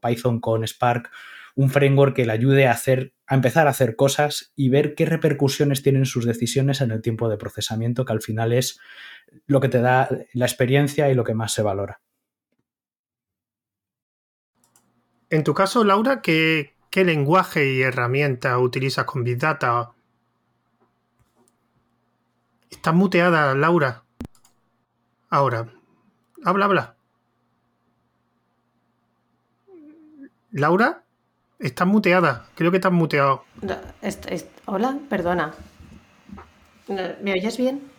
Python 0.00 0.40
con 0.40 0.66
Spark 0.66 1.10
un 1.58 1.70
framework 1.70 2.14
que 2.14 2.24
le 2.24 2.30
ayude 2.30 2.68
a 2.68 2.70
hacer, 2.70 3.14
a 3.26 3.34
empezar 3.34 3.66
a 3.66 3.70
hacer 3.70 3.96
cosas 3.96 4.52
y 4.54 4.68
ver 4.68 4.94
qué 4.94 5.06
repercusiones 5.06 5.82
tienen 5.82 6.06
sus 6.06 6.24
decisiones 6.24 6.80
en 6.80 6.92
el 6.92 7.02
tiempo 7.02 7.28
de 7.28 7.36
procesamiento, 7.36 8.04
que 8.04 8.12
al 8.12 8.22
final 8.22 8.52
es 8.52 8.78
lo 9.48 9.58
que 9.58 9.68
te 9.68 9.80
da 9.80 10.08
la 10.34 10.46
experiencia 10.46 11.10
y 11.10 11.14
lo 11.14 11.24
que 11.24 11.34
más 11.34 11.52
se 11.52 11.62
valora. 11.62 12.00
En 15.30 15.42
tu 15.42 15.52
caso, 15.52 15.82
Laura, 15.82 16.22
¿qué, 16.22 16.74
lenguaje 16.94 17.72
y 17.72 17.82
herramienta 17.82 18.56
utilizas 18.60 19.04
con 19.04 19.24
Big 19.24 19.38
Data? 19.38 19.90
Estás 22.70 22.94
muteada, 22.94 23.56
Laura. 23.56 24.04
Ahora. 25.28 25.74
Habla, 26.44 26.64
habla. 26.66 26.96
Laura. 30.52 31.02
Estás 31.58 31.88
muteada. 31.88 32.46
Creo 32.54 32.70
que 32.70 32.76
estás 32.76 32.92
muteado. 32.92 33.42
hola, 34.66 34.98
perdona. 35.08 35.54
¿Me 37.20 37.32
oyes 37.32 37.58
bien? 37.58 37.90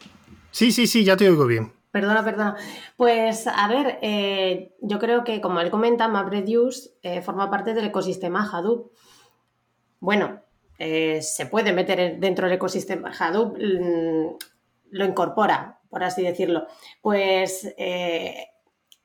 Sí, 0.51 0.72
sí, 0.72 0.88
sí, 0.88 1.04
ya 1.04 1.18
te 1.18 1.30
oigo 1.30 1.46
bien. 1.46 1.74
Perdona, 1.92 2.24
perdona. 2.24 2.56
Pues 2.96 3.48
a 3.48 3.68
ver, 3.68 4.00
eh, 4.01 4.75
yo 4.82 4.98
creo 4.98 5.25
que 5.25 5.42
como 5.42 5.60
él 5.60 5.70
comenta, 5.70 6.08
MapReduce 6.08 6.92
eh, 7.01 7.22
forma 7.22 7.50
parte 7.50 7.74
del 7.74 7.86
ecosistema 7.86 8.50
Hadoop. 8.50 8.94
Bueno, 10.00 10.42
eh, 10.78 11.22
se 11.22 11.46
puede 11.46 11.74
meter 11.74 12.18
dentro 12.18 12.46
del 12.46 12.56
ecosistema 12.56 13.12
Hadoop, 13.12 13.58
mm, 13.58 14.38
lo 14.92 15.06
incorpora, 15.06 15.82
por 15.89 16.04
así 16.04 16.24
decirlo. 16.24 16.66
Pues 17.01 17.68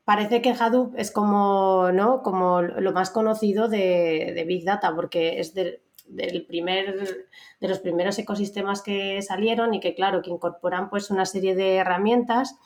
parece 0.05 0.43
que 0.43 0.51
Hadoop 0.51 0.95
es 0.97 1.11
como, 1.11 1.91
¿no? 1.93 2.23
como 2.23 2.63
lo 2.63 2.93
más 2.93 3.11
conocido 3.11 3.69
de, 3.69 4.45
Big 4.47 4.65
Data, 4.65 4.95
porque 4.95 5.41
es 5.41 5.55
del 5.55 6.47
primer, 6.47 7.27
de 7.61 7.69
los 7.69 7.79
primeros 7.79 8.19
ecosistemas 8.19 8.83
que 8.83 9.23
salieron 9.23 9.75
y 9.75 9.81
que, 9.81 9.95
claro, 9.95 10.23
que 10.23 10.31
incorporan 10.31 10.91
pues 10.91 11.11
una 11.11 11.27
serie 11.27 11.55
de 11.55 11.77
herramientas 11.77 12.57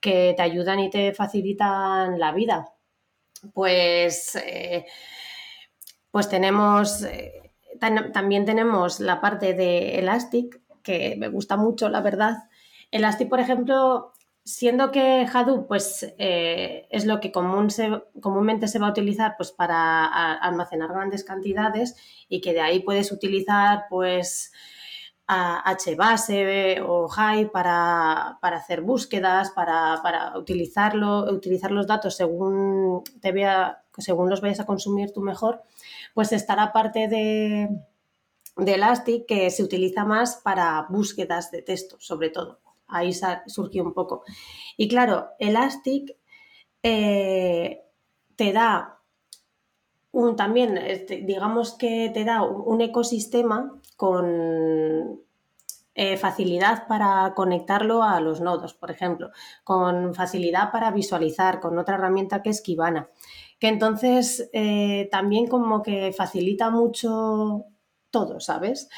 que 0.00 0.34
te 0.36 0.42
ayudan 0.42 0.80
y 0.80 0.90
te 0.90 1.12
facilitan 1.12 2.18
la 2.18 2.32
vida. 2.32 2.72
Pues, 3.52 4.36
eh, 4.36 4.86
pues 6.10 6.28
tenemos, 6.28 7.02
eh, 7.02 7.52
también 7.78 8.44
tenemos 8.44 9.00
la 9.00 9.20
parte 9.20 9.54
de 9.54 9.98
Elastic, 9.98 10.60
que 10.82 11.16
me 11.18 11.28
gusta 11.28 11.56
mucho, 11.56 11.88
la 11.88 12.00
verdad. 12.00 12.36
Elastic, 12.90 13.28
por 13.28 13.40
ejemplo, 13.40 14.14
siendo 14.48 14.90
que 14.90 15.26
Hadoop 15.30 15.68
pues, 15.68 16.14
eh, 16.16 16.86
es 16.90 17.04
lo 17.04 17.20
que 17.20 17.30
común 17.30 17.68
comúnmente 18.20 18.66
se 18.66 18.78
va 18.78 18.88
a 18.88 18.90
utilizar 18.90 19.34
pues, 19.36 19.52
para 19.52 20.06
almacenar 20.36 20.90
grandes 20.90 21.22
cantidades 21.22 21.96
y 22.28 22.40
que 22.40 22.54
de 22.54 22.62
ahí 22.62 22.80
puedes 22.80 23.12
utilizar 23.12 23.84
pues, 23.90 24.52
HBase 25.26 26.80
o 26.80 27.08
Hive 27.14 27.50
para, 27.50 28.38
hacer 28.40 28.80
búsquedas, 28.80 29.50
para, 29.50 30.32
utilizarlo, 30.38 31.30
utilizar 31.30 31.70
los 31.70 31.86
datos 31.86 32.16
según, 32.16 33.02
te 33.20 33.32
vea, 33.32 33.84
según 33.98 34.30
los 34.30 34.40
vayas 34.40 34.60
a 34.60 34.66
consumir 34.66 35.12
tú 35.12 35.20
mejor, 35.20 35.62
pues 36.14 36.32
estará 36.32 36.72
parte 36.72 37.08
de, 37.08 37.68
de 38.56 38.74
Elastic 38.74 39.26
que 39.26 39.50
se 39.50 39.62
utiliza 39.62 40.06
más 40.06 40.36
para 40.36 40.86
búsquedas 40.88 41.50
de 41.50 41.60
texto, 41.60 41.96
sobre 42.00 42.30
todo 42.30 42.60
ahí 42.88 43.12
surgió 43.46 43.84
un 43.84 43.94
poco. 43.94 44.24
Y 44.76 44.88
claro, 44.88 45.28
Elastic 45.38 46.16
eh, 46.82 47.82
te 48.36 48.52
da 48.52 49.00
un 50.12 50.36
también, 50.36 50.78
este, 50.78 51.18
digamos 51.18 51.74
que 51.74 52.10
te 52.12 52.24
da 52.24 52.42
un 52.42 52.80
ecosistema 52.80 53.78
con 53.96 55.20
eh, 55.94 56.16
facilidad 56.16 56.86
para 56.86 57.34
conectarlo 57.34 58.04
a 58.04 58.20
los 58.20 58.40
nodos, 58.40 58.72
por 58.72 58.90
ejemplo, 58.90 59.30
con 59.64 60.14
facilidad 60.14 60.70
para 60.70 60.92
visualizar, 60.92 61.60
con 61.60 61.76
otra 61.76 61.96
herramienta 61.96 62.40
que 62.40 62.50
es 62.50 62.60
Kibana, 62.60 63.10
que 63.58 63.68
entonces 63.68 64.48
eh, 64.52 65.08
también 65.10 65.48
como 65.48 65.82
que 65.82 66.12
facilita 66.12 66.70
mucho 66.70 67.64
todo, 68.10 68.38
¿sabes? 68.38 68.88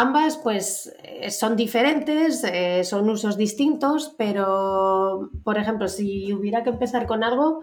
Ambas 0.00 0.36
pues 0.36 0.94
eh, 1.02 1.28
son 1.32 1.56
diferentes, 1.56 2.44
eh, 2.44 2.84
son 2.84 3.10
usos 3.10 3.36
distintos, 3.36 4.14
pero 4.16 5.28
por 5.42 5.58
ejemplo, 5.58 5.88
si 5.88 6.32
hubiera 6.32 6.62
que 6.62 6.70
empezar 6.70 7.08
con 7.08 7.24
algo, 7.24 7.62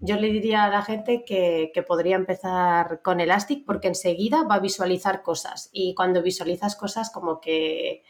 yo 0.00 0.16
le 0.16 0.28
diría 0.32 0.64
a 0.64 0.70
la 0.70 0.82
gente 0.82 1.24
que, 1.24 1.70
podría 1.86 2.16
empezar 2.16 3.00
con 3.00 3.20
Elastic 3.20 3.64
porque 3.64 3.86
enseguida 3.86 4.42
va 4.42 4.56
a 4.56 4.58
visualizar 4.58 5.22
cosas. 5.22 5.70
Y 5.72 5.94
cuando 5.94 6.20
visualizas 6.20 6.74
cosas 6.74 7.10
como 7.10 7.40
que 7.40 8.02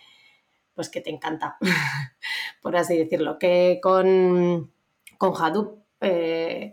pues 0.74 0.88
que 0.88 1.02
te 1.02 1.10
encanta, 1.10 1.58
por 2.62 2.74
así 2.74 2.96
decirlo, 2.96 3.38
que 3.38 3.80
con, 3.82 4.72
con 5.18 5.34
Hadoop 5.36 5.82
eh, 6.00 6.72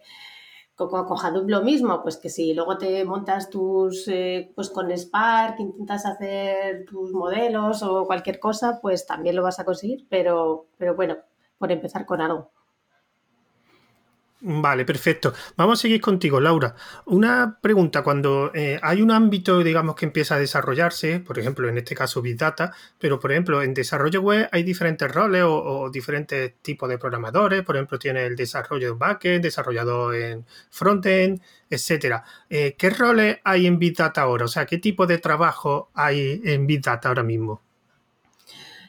con, 0.76 1.18
Hadoop 1.18 1.50
lo 1.50 1.62
mismo, 1.64 2.02
pues 2.04 2.18
que 2.18 2.30
si 2.30 2.54
luego 2.54 2.78
te 2.78 3.04
montas 3.06 3.50
tus, 3.50 4.08
eh, 4.08 4.52
pues 4.56 4.70
con 4.70 4.92
Spark, 4.96 5.60
intentas 5.60 6.06
hacer 6.06 6.86
tus 6.86 7.14
modelos 7.14 7.82
o 7.84 8.06
cualquier 8.06 8.40
cosa, 8.40 8.80
pues 8.82 9.06
también 9.06 9.36
lo 9.36 9.44
vas 9.44 9.60
a 9.60 9.66
conseguir, 9.66 10.06
pero, 10.10 10.68
pero 10.78 10.96
bueno, 10.96 11.18
por 11.58 11.72
empezar 11.72 12.06
con 12.06 12.22
algo. 12.22 12.52
Vale, 14.48 14.86
perfecto. 14.86 15.34
Vamos 15.58 15.80
a 15.80 15.82
seguir 15.82 16.00
contigo, 16.00 16.40
Laura. 16.40 16.76
Una 17.08 17.58
pregunta, 17.60 18.04
cuando 18.04 18.52
eh, 18.54 18.80
hay 18.84 19.02
un 19.02 19.10
ámbito, 19.10 19.64
digamos, 19.64 19.96
que 19.96 20.06
empieza 20.06 20.36
a 20.36 20.40
desarrollarse, 20.40 21.20
por 21.20 21.40
ejemplo, 21.40 21.68
en 21.68 21.80
este 21.80 21.96
caso 21.96 22.22
Big 22.22 22.38
Data, 22.38 22.72
pero 23.00 23.20
por 23.20 23.32
ejemplo, 23.32 23.64
en 23.64 23.74
desarrollo 23.74 24.22
web 24.22 24.48
hay 24.52 24.62
diferentes 24.62 25.12
roles 25.12 25.44
o, 25.48 25.90
diferentes 25.90 26.54
tipos 26.62 26.88
de 26.90 27.00
programadores, 27.00 27.64
por 27.64 27.76
ejemplo, 27.76 27.98
tiene 27.98 28.24
el 28.28 28.36
desarrollo 28.36 28.92
en 28.92 29.00
backend, 29.00 29.44
desarrollador 29.44 30.14
en 30.14 30.46
frontend, 30.70 31.42
etcétera. 31.68 32.24
Eh, 32.48 32.76
¿Qué 32.78 32.92
roles 32.92 33.40
hay 33.44 33.66
en 33.66 33.80
Big 33.80 33.98
Data 33.98 34.22
ahora? 34.22 34.46
O 34.46 34.48
sea, 34.48 34.68
¿qué 34.68 34.78
tipo 34.78 35.08
de 35.08 35.18
trabajo 35.18 35.90
hay 35.96 36.40
en 36.44 36.68
Big 36.68 36.84
Data 36.84 37.10
ahora 37.10 37.24
mismo? 37.24 37.65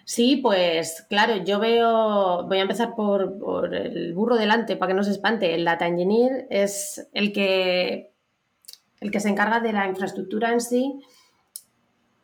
Sí, 0.09 0.37
pues 0.37 1.05
claro, 1.09 1.39
yo 1.39 1.59
veo, 1.59 2.45
voy 2.47 2.59
a 2.59 2.63
empezar 2.63 2.95
por, 2.95 3.75
el 3.75 4.15
burro 4.15 4.37
delante 4.37 4.77
para 4.77 4.93
que 4.93 4.95
no 4.95 5.03
se 5.03 5.11
espante. 5.11 5.53
El 5.53 5.65
data 5.65 5.89
engineer 5.89 6.47
es 6.49 7.09
el 7.13 7.33
que, 7.33 8.13
el 9.01 9.11
que 9.11 9.19
se 9.19 9.31
encarga 9.31 9.59
de 9.59 9.73
la 9.73 9.89
infraestructura 9.89 10.53
en 10.53 10.61
sí. 10.61 11.01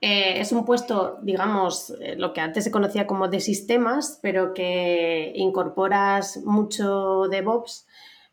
Eh, 0.00 0.38
es 0.40 0.52
un 0.52 0.64
puesto, 0.64 1.18
digamos, 1.22 1.92
eh, 2.00 2.14
lo 2.16 2.32
que 2.32 2.40
antes 2.40 2.62
se 2.62 2.70
conocía 2.70 3.08
como 3.08 3.26
de 3.26 3.40
sistemas, 3.40 4.20
pero 4.22 4.54
que 4.54 5.32
incorporas 5.34 6.36
mucho 6.44 7.26
DevOps 7.28 7.88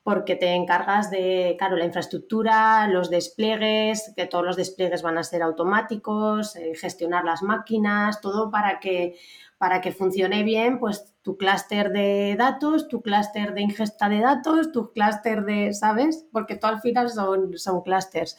porque 0.10 0.36
te 0.36 0.56
encargas 0.56 1.12
de, 1.12 1.56
claro, 1.60 1.76
la 1.76 1.86
infraestructura, 1.86 2.88
los 2.88 3.12
despliegues, 3.12 4.12
que 4.16 4.26
todos 4.26 4.44
los 4.44 4.56
despliegues 4.56 5.04
van 5.04 5.20
a 5.20 5.24
ser 5.24 5.44
automáticos, 5.44 6.56
eh, 6.56 6.74
gestionar 6.74 7.26
las 7.26 7.44
máquinas, 7.44 8.20
todo 8.20 8.50
para 8.50 8.80
que, 8.80 9.20
para 9.60 9.82
que 9.82 9.92
funcione 9.92 10.42
bien, 10.42 10.80
pues 10.80 11.14
tu 11.22 11.38
clúster 11.38 11.92
de 11.92 12.36
datos, 12.40 12.88
tu 12.88 13.04
clúster 13.04 13.54
de 13.54 13.62
ingesta 13.62 14.10
de 14.10 14.22
datos, 14.22 14.72
tu 14.72 14.92
clúster 14.94 15.46
de, 15.46 15.76
¿sabes? 15.76 16.26
Porque 16.32 16.56
todo 16.56 16.72
al 16.72 16.82
final 16.82 17.12
son, 17.12 17.56
son 17.60 17.84
clústeres. 17.84 18.36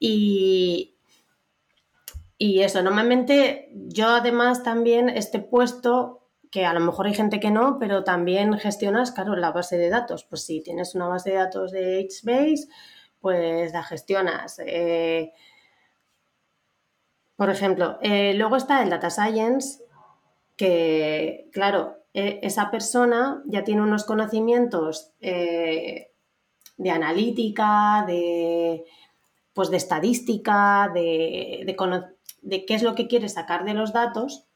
Y, 0.00 0.96
y 2.36 2.62
eso, 2.62 2.82
normalmente 2.82 3.70
yo 3.72 4.08
además 4.08 4.64
también 4.64 5.08
este 5.08 5.38
puesto 5.38 6.21
que 6.52 6.66
a 6.66 6.74
lo 6.74 6.80
mejor 6.80 7.06
hay 7.06 7.14
gente 7.14 7.40
que 7.40 7.50
no, 7.50 7.78
pero 7.80 8.04
también 8.04 8.58
gestionas, 8.58 9.10
claro, 9.10 9.34
la 9.34 9.52
base 9.52 9.78
de 9.78 9.88
datos. 9.88 10.24
Pues 10.24 10.44
si 10.44 10.62
tienes 10.62 10.94
una 10.94 11.08
base 11.08 11.30
de 11.30 11.36
datos 11.36 11.72
de 11.72 12.06
HBase, 12.06 12.68
pues 13.20 13.72
la 13.72 13.82
gestionas. 13.82 14.60
Eh, 14.66 15.32
por 17.36 17.48
ejemplo, 17.48 17.98
eh, 18.02 18.34
luego 18.34 18.56
está 18.56 18.82
el 18.82 18.90
Data 18.90 19.08
Science, 19.08 19.82
que, 20.54 21.48
claro, 21.52 22.04
e, 22.12 22.40
esa 22.42 22.70
persona 22.70 23.42
ya 23.46 23.64
tiene 23.64 23.80
unos 23.80 24.04
conocimientos 24.04 25.14
eh, 25.20 26.12
de 26.76 26.90
analítica, 26.90 28.04
de, 28.06 28.84
pues 29.54 29.70
de 29.70 29.78
estadística, 29.78 30.90
de, 30.92 31.64
de 32.42 32.64
qué 32.66 32.74
es 32.74 32.82
lo 32.82 32.94
que 32.94 33.08
quiere 33.08 33.30
sacar 33.30 33.64
de 33.64 33.72
los 33.72 33.94
datos 33.94 34.51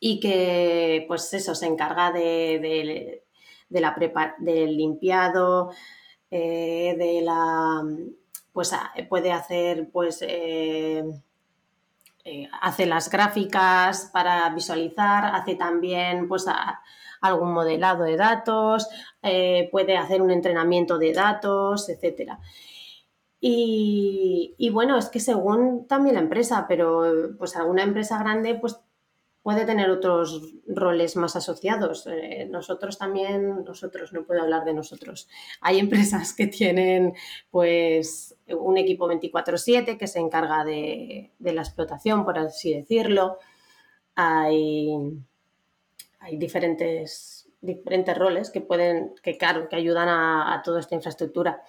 y 0.00 0.20
que, 0.20 1.04
pues 1.08 1.32
eso, 1.34 1.54
se 1.54 1.66
encarga 1.66 2.12
de, 2.12 3.24
la 3.70 3.96
del 4.38 4.76
limpiado, 4.76 5.70
eh, 6.30 6.94
de 6.98 7.20
la, 7.22 7.82
pues 8.52 8.72
puede 9.08 9.32
hacer, 9.32 9.90
pues, 9.90 10.22
eh, 10.22 11.04
eh, 12.24 12.48
hace 12.60 12.86
las 12.86 13.10
gráficas 13.10 14.10
para 14.12 14.48
visualizar, 14.50 15.34
hace 15.34 15.54
también, 15.56 16.28
pues, 16.28 16.46
algún 17.20 17.52
modelado 17.52 18.04
de 18.04 18.16
datos, 18.16 18.88
puede 19.72 19.96
hacer 19.96 20.22
un 20.22 20.30
entrenamiento 20.30 20.98
de 20.98 21.12
datos, 21.12 21.88
etcétera. 21.88 22.38
Y, 23.40 24.54
y, 24.58 24.70
bueno, 24.70 24.98
es 24.98 25.08
que 25.08 25.20
según 25.20 25.86
también 25.86 26.16
la 26.16 26.20
empresa, 26.20 26.66
pero 26.68 27.04
pues 27.38 27.56
alguna 27.56 27.84
empresa 27.84 28.18
grande 28.18 28.56
pues 28.56 28.80
puede 29.48 29.64
tener 29.64 29.88
otros 29.88 30.42
roles 30.66 31.16
más 31.16 31.34
asociados. 31.34 32.06
Eh, 32.06 32.46
nosotros 32.50 32.98
también, 32.98 33.64
nosotros, 33.64 34.12
no 34.12 34.24
puedo 34.24 34.42
hablar 34.42 34.66
de 34.66 34.74
nosotros. 34.74 35.26
Hay 35.62 35.78
empresas 35.78 36.34
que 36.34 36.48
tienen 36.48 37.14
pues 37.50 38.36
un 38.46 38.76
equipo 38.76 39.08
24/7 39.08 39.96
que 39.96 40.06
se 40.06 40.18
encarga 40.18 40.64
de, 40.64 41.32
la 41.40 41.62
explotación, 41.62 42.26
por 42.26 42.38
así 42.38 42.74
decirlo. 42.74 43.38
Hay, 44.16 44.90
hay 46.20 46.36
diferentes, 46.36 47.48
diferentes 47.62 48.18
roles 48.18 48.50
que 48.50 48.60
pueden, 48.60 49.14
que 49.22 49.38
claro, 49.38 49.70
que 49.70 49.76
ayudan 49.76 50.10
a, 50.10 50.60
toda 50.62 50.80
esta 50.80 50.94
infraestructura. 50.94 51.62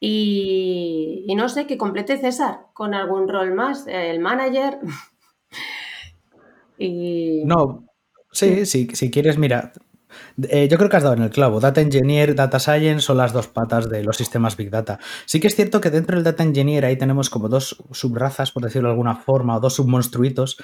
Y, 0.00 1.24
y, 1.28 1.36
no 1.36 1.48
sé, 1.48 1.68
que 1.68 1.78
complete 1.78 2.18
César 2.18 2.66
con 2.72 2.94
algún 2.94 3.28
rol 3.28 3.54
más, 3.54 3.86
el 3.86 4.18
manager. 4.18 4.80
No, 6.78 7.86
sí, 8.32 8.66
sí, 8.66 8.88
si 8.92 9.10
quieres, 9.10 9.38
mira, 9.38 9.72
eh, 10.48 10.68
yo 10.68 10.76
creo 10.78 10.88
que 10.90 10.96
has 10.96 11.02
dado 11.02 11.14
en 11.14 11.22
el 11.22 11.30
clavo. 11.30 11.60
Data 11.60 11.80
Engineer, 11.80 12.34
Data 12.34 12.58
Science 12.58 13.00
son 13.02 13.18
las 13.18 13.32
dos 13.32 13.48
patas 13.48 13.88
de 13.88 14.02
los 14.02 14.16
sistemas 14.16 14.56
Big 14.56 14.70
Data. 14.70 14.98
Sí 15.26 15.40
que 15.40 15.46
es 15.46 15.54
cierto 15.54 15.80
que 15.80 15.90
dentro 15.90 16.16
del 16.16 16.24
Data 16.24 16.42
Engineer 16.42 16.84
ahí 16.84 16.96
tenemos 16.96 17.30
como 17.30 17.48
dos 17.48 17.82
subrazas, 17.92 18.52
por 18.52 18.62
decirlo 18.62 18.88
de 18.88 18.92
alguna 18.92 19.16
forma, 19.16 19.56
o 19.56 19.60
dos 19.60 19.74
submonstruitos, 19.74 20.56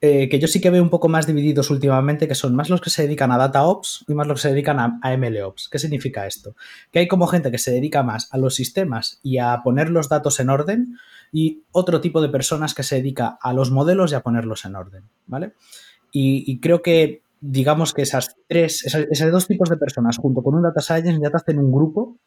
eh, 0.00 0.28
que 0.28 0.38
yo 0.38 0.48
sí 0.48 0.60
que 0.60 0.70
veo 0.70 0.82
un 0.82 0.90
poco 0.90 1.08
más 1.08 1.26
divididos 1.26 1.70
últimamente, 1.70 2.28
que 2.28 2.34
son 2.34 2.54
más 2.54 2.68
los 2.68 2.80
que 2.80 2.90
se 2.90 3.02
dedican 3.02 3.32
a 3.32 3.38
Data 3.38 3.64
Ops 3.64 4.04
y 4.08 4.14
más 4.14 4.26
los 4.26 4.40
que 4.40 4.48
se 4.48 4.50
dedican 4.50 4.78
a, 4.78 4.98
a 5.02 5.16
ML 5.16 5.42
Ops. 5.42 5.68
¿Qué 5.68 5.78
significa 5.78 6.26
esto? 6.26 6.54
Que 6.90 6.98
hay 6.98 7.08
como 7.08 7.26
gente 7.26 7.50
que 7.50 7.58
se 7.58 7.70
dedica 7.70 8.02
más 8.02 8.28
a 8.32 8.38
los 8.38 8.54
sistemas 8.54 9.20
y 9.22 9.38
a 9.38 9.60
poner 9.62 9.90
los 9.90 10.08
datos 10.08 10.40
en 10.40 10.50
orden 10.50 10.98
y 11.36 11.64
otro 11.72 12.00
tipo 12.00 12.22
de 12.22 12.28
personas 12.28 12.74
que 12.74 12.84
se 12.84 12.94
dedica 12.94 13.36
a 13.42 13.52
los 13.52 13.72
modelos 13.72 14.12
y 14.12 14.14
a 14.14 14.22
ponerlos 14.22 14.64
en 14.66 14.76
orden, 14.76 15.10
¿vale? 15.26 15.54
Y, 16.12 16.60
creo 16.60 16.80
que, 16.80 17.22
digamos 17.40 17.92
que 17.92 18.02
esas 18.02 18.36
tres, 18.46 18.84
esos 18.84 19.32
dos 19.32 19.48
tipos 19.48 19.68
de 19.68 19.76
personas 19.76 20.18
junto 20.18 20.44
con 20.44 20.54
un 20.54 20.62
data 20.62 20.80
science 20.80 21.18
ya 21.20 21.30
te 21.30 21.36
hacen 21.36 21.58
un 21.58 21.72
grupo 21.72 22.18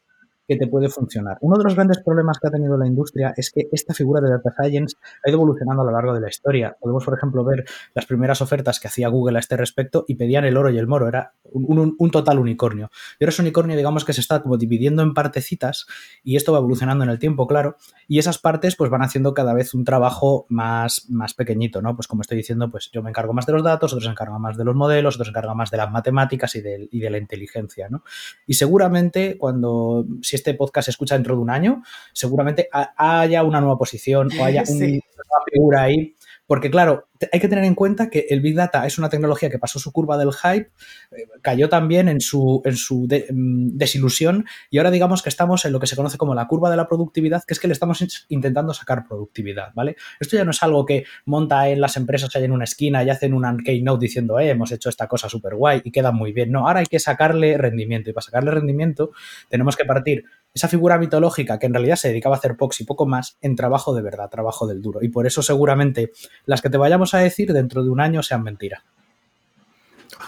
que 0.47 0.55
te 0.55 0.67
puede 0.67 0.89
funcionar. 0.89 1.37
Uno 1.41 1.57
de 1.57 1.63
los 1.63 1.75
grandes 1.75 2.01
problemas 2.03 2.39
que 2.39 2.47
ha 2.47 2.51
tenido 2.51 2.77
la 2.77 2.87
industria 2.87 3.33
es 3.35 3.51
que 3.51 3.67
esta 3.71 3.93
figura 3.93 4.21
de 4.21 4.29
data 4.29 4.53
science 4.57 4.95
ha 5.23 5.29
ido 5.29 5.37
evolucionando 5.37 5.81
a 5.81 5.85
lo 5.85 5.91
largo 5.91 6.13
de 6.13 6.21
la 6.21 6.29
historia. 6.29 6.75
Podemos, 6.79 7.03
por 7.03 7.17
ejemplo, 7.17 7.43
ver 7.43 7.65
las 7.93 8.05
primeras 8.05 8.41
ofertas 8.41 8.79
que 8.79 8.87
hacía 8.87 9.09
Google 9.09 9.37
a 9.37 9.39
este 9.39 9.57
respecto 9.57 10.05
y 10.07 10.15
pedían 10.15 10.45
el 10.45 10.57
oro 10.57 10.69
y 10.69 10.77
el 10.77 10.87
moro. 10.87 11.07
Era 11.07 11.33
un, 11.43 12.11
total 12.11 12.39
unicornio. 12.39 12.89
Y 13.19 13.23
ahora 13.23 13.29
ese 13.29 13.41
unicornio, 13.41 13.75
digamos 13.75 14.05
que 14.05 14.13
se 14.13 14.21
está 14.21 14.41
como 14.41 14.57
dividiendo 14.57 15.03
en 15.03 15.13
partecitas 15.13 15.85
y 16.23 16.37
esto 16.37 16.53
va 16.53 16.59
evolucionando 16.59 17.03
en 17.03 17.09
el 17.09 17.19
tiempo, 17.19 17.47
claro. 17.47 17.75
Y 18.07 18.19
esas 18.19 18.37
partes 18.37 18.75
pues 18.75 18.89
van 18.89 19.01
haciendo 19.01 19.33
cada 19.33 19.53
vez 19.53 19.73
un 19.73 19.83
trabajo 19.83 20.45
más, 20.49 21.09
más 21.09 21.33
pequeñito, 21.33 21.81
¿no? 21.81 21.95
Pues 21.95 22.07
como 22.07 22.21
estoy 22.21 22.37
diciendo, 22.37 22.69
pues 22.71 22.89
yo 22.91 23.03
me 23.03 23.09
encargo 23.09 23.33
más 23.33 23.45
de 23.45 23.53
los 23.53 23.63
datos, 23.63 23.91
otros 23.91 24.05
se 24.05 24.11
encargan 24.11 24.41
más 24.41 24.57
de 24.57 24.63
los 24.63 24.75
modelos, 24.75 25.15
otros 25.15 25.27
se 25.27 25.31
encargan 25.31 25.57
más 25.57 25.71
de 25.71 25.77
las 25.77 25.91
matemáticas 25.91 26.55
y 26.55 26.61
de, 26.61 27.09
la 27.09 27.17
inteligencia, 27.17 27.87
¿no? 27.89 28.03
Y 28.45 28.55
seguramente 28.55 29.37
cuando, 29.37 30.05
este 30.37 30.53
podcast 30.53 30.85
se 30.85 30.91
escucha 30.91 31.15
dentro 31.15 31.35
de 31.35 31.41
un 31.41 31.49
año, 31.49 31.83
seguramente 32.13 32.69
haya 32.71 33.43
una 33.43 33.59
nueva 33.59 33.77
posición 33.77 34.29
o 34.39 34.45
haya 34.45 34.63
una 34.67 34.79
nueva 34.79 35.43
figura 35.51 35.83
ahí 35.83 36.15
porque 36.47 36.71
claro, 36.71 37.09
hay 37.31 37.39
que 37.39 37.47
tener 37.47 37.63
en 37.63 37.75
cuenta 37.75 38.09
que 38.09 38.25
el 38.29 38.41
Big 38.41 38.55
Data 38.55 38.85
es 38.85 38.97
una 38.97 39.09
tecnología 39.09 39.49
que 39.49 39.59
pasó 39.59 39.79
su 39.79 39.91
curva 39.91 40.17
del 40.17 40.31
hype, 40.33 40.71
eh, 41.11 41.27
cayó 41.41 41.69
también 41.69 42.09
en 42.09 42.21
su, 42.21 42.61
en 42.65 42.75
su 42.75 43.07
mm, 43.07 43.77
desilusión 43.77 44.45
y 44.69 44.77
ahora 44.77 44.91
digamos 44.91 45.21
que 45.21 45.29
estamos 45.29 45.65
en 45.65 45.71
lo 45.73 45.79
que 45.79 45.87
se 45.87 45.95
conoce 45.95 46.17
como 46.17 46.35
la 46.35 46.47
curva 46.47 46.69
de 46.69 46.77
la 46.77 46.87
productividad, 46.87 47.43
que 47.45 47.53
es 47.53 47.59
que 47.59 47.67
le 47.67 47.73
estamos 47.73 48.03
intentando 48.29 48.73
sacar 48.73 49.07
productividad, 49.07 49.73
¿vale? 49.73 49.95
Esto 50.19 50.37
ya 50.37 50.43
no 50.43 50.51
es 50.51 50.61
algo 50.63 50.85
que 50.85 51.05
monta 51.25 51.69
en 51.69 51.81
las 51.81 51.97
empresas 51.97 52.35
ahí 52.35 52.43
en 52.43 52.51
una 52.51 52.65
esquina 52.65 53.03
y 53.03 53.09
hacen 53.09 53.33
una 53.33 53.55
keynote 53.63 54.05
diciendo, 54.05 54.39
eh, 54.39 54.49
hemos 54.49 54.71
hecho 54.71 54.89
esta 54.89 55.07
cosa 55.07 55.29
súper 55.29 55.55
guay 55.55 55.81
y 55.83 55.91
queda 55.91 56.11
muy 56.11 56.33
bien. 56.33 56.51
No, 56.51 56.67
ahora 56.67 56.79
hay 56.79 56.85
que 56.85 56.99
sacarle 56.99 57.57
rendimiento 57.57 58.09
y 58.09 58.13
para 58.13 58.25
sacarle 58.25 58.51
rendimiento 58.51 59.11
tenemos 59.49 59.75
que 59.75 59.85
partir 59.85 60.25
esa 60.53 60.67
figura 60.67 60.97
mitológica 60.97 61.59
que 61.59 61.67
en 61.67 61.73
realidad 61.73 61.95
se 61.95 62.09
dedicaba 62.09 62.35
a 62.35 62.39
hacer 62.39 62.57
POX 62.57 62.81
y 62.81 62.83
poco 62.83 63.05
más 63.05 63.37
en 63.41 63.55
trabajo 63.55 63.93
de 63.93 64.01
verdad, 64.01 64.29
trabajo 64.29 64.65
del 64.67 64.81
duro. 64.81 65.03
Y 65.03 65.09
por 65.09 65.27
eso 65.27 65.41
seguramente 65.41 66.11
las 66.45 66.61
que 66.61 66.69
te 66.69 66.77
vayamos 66.77 67.06
a 67.13 67.19
decir 67.19 67.53
dentro 67.53 67.83
de 67.83 67.89
un 67.89 67.99
año 67.99 68.23
sean 68.23 68.43
mentira. 68.43 68.83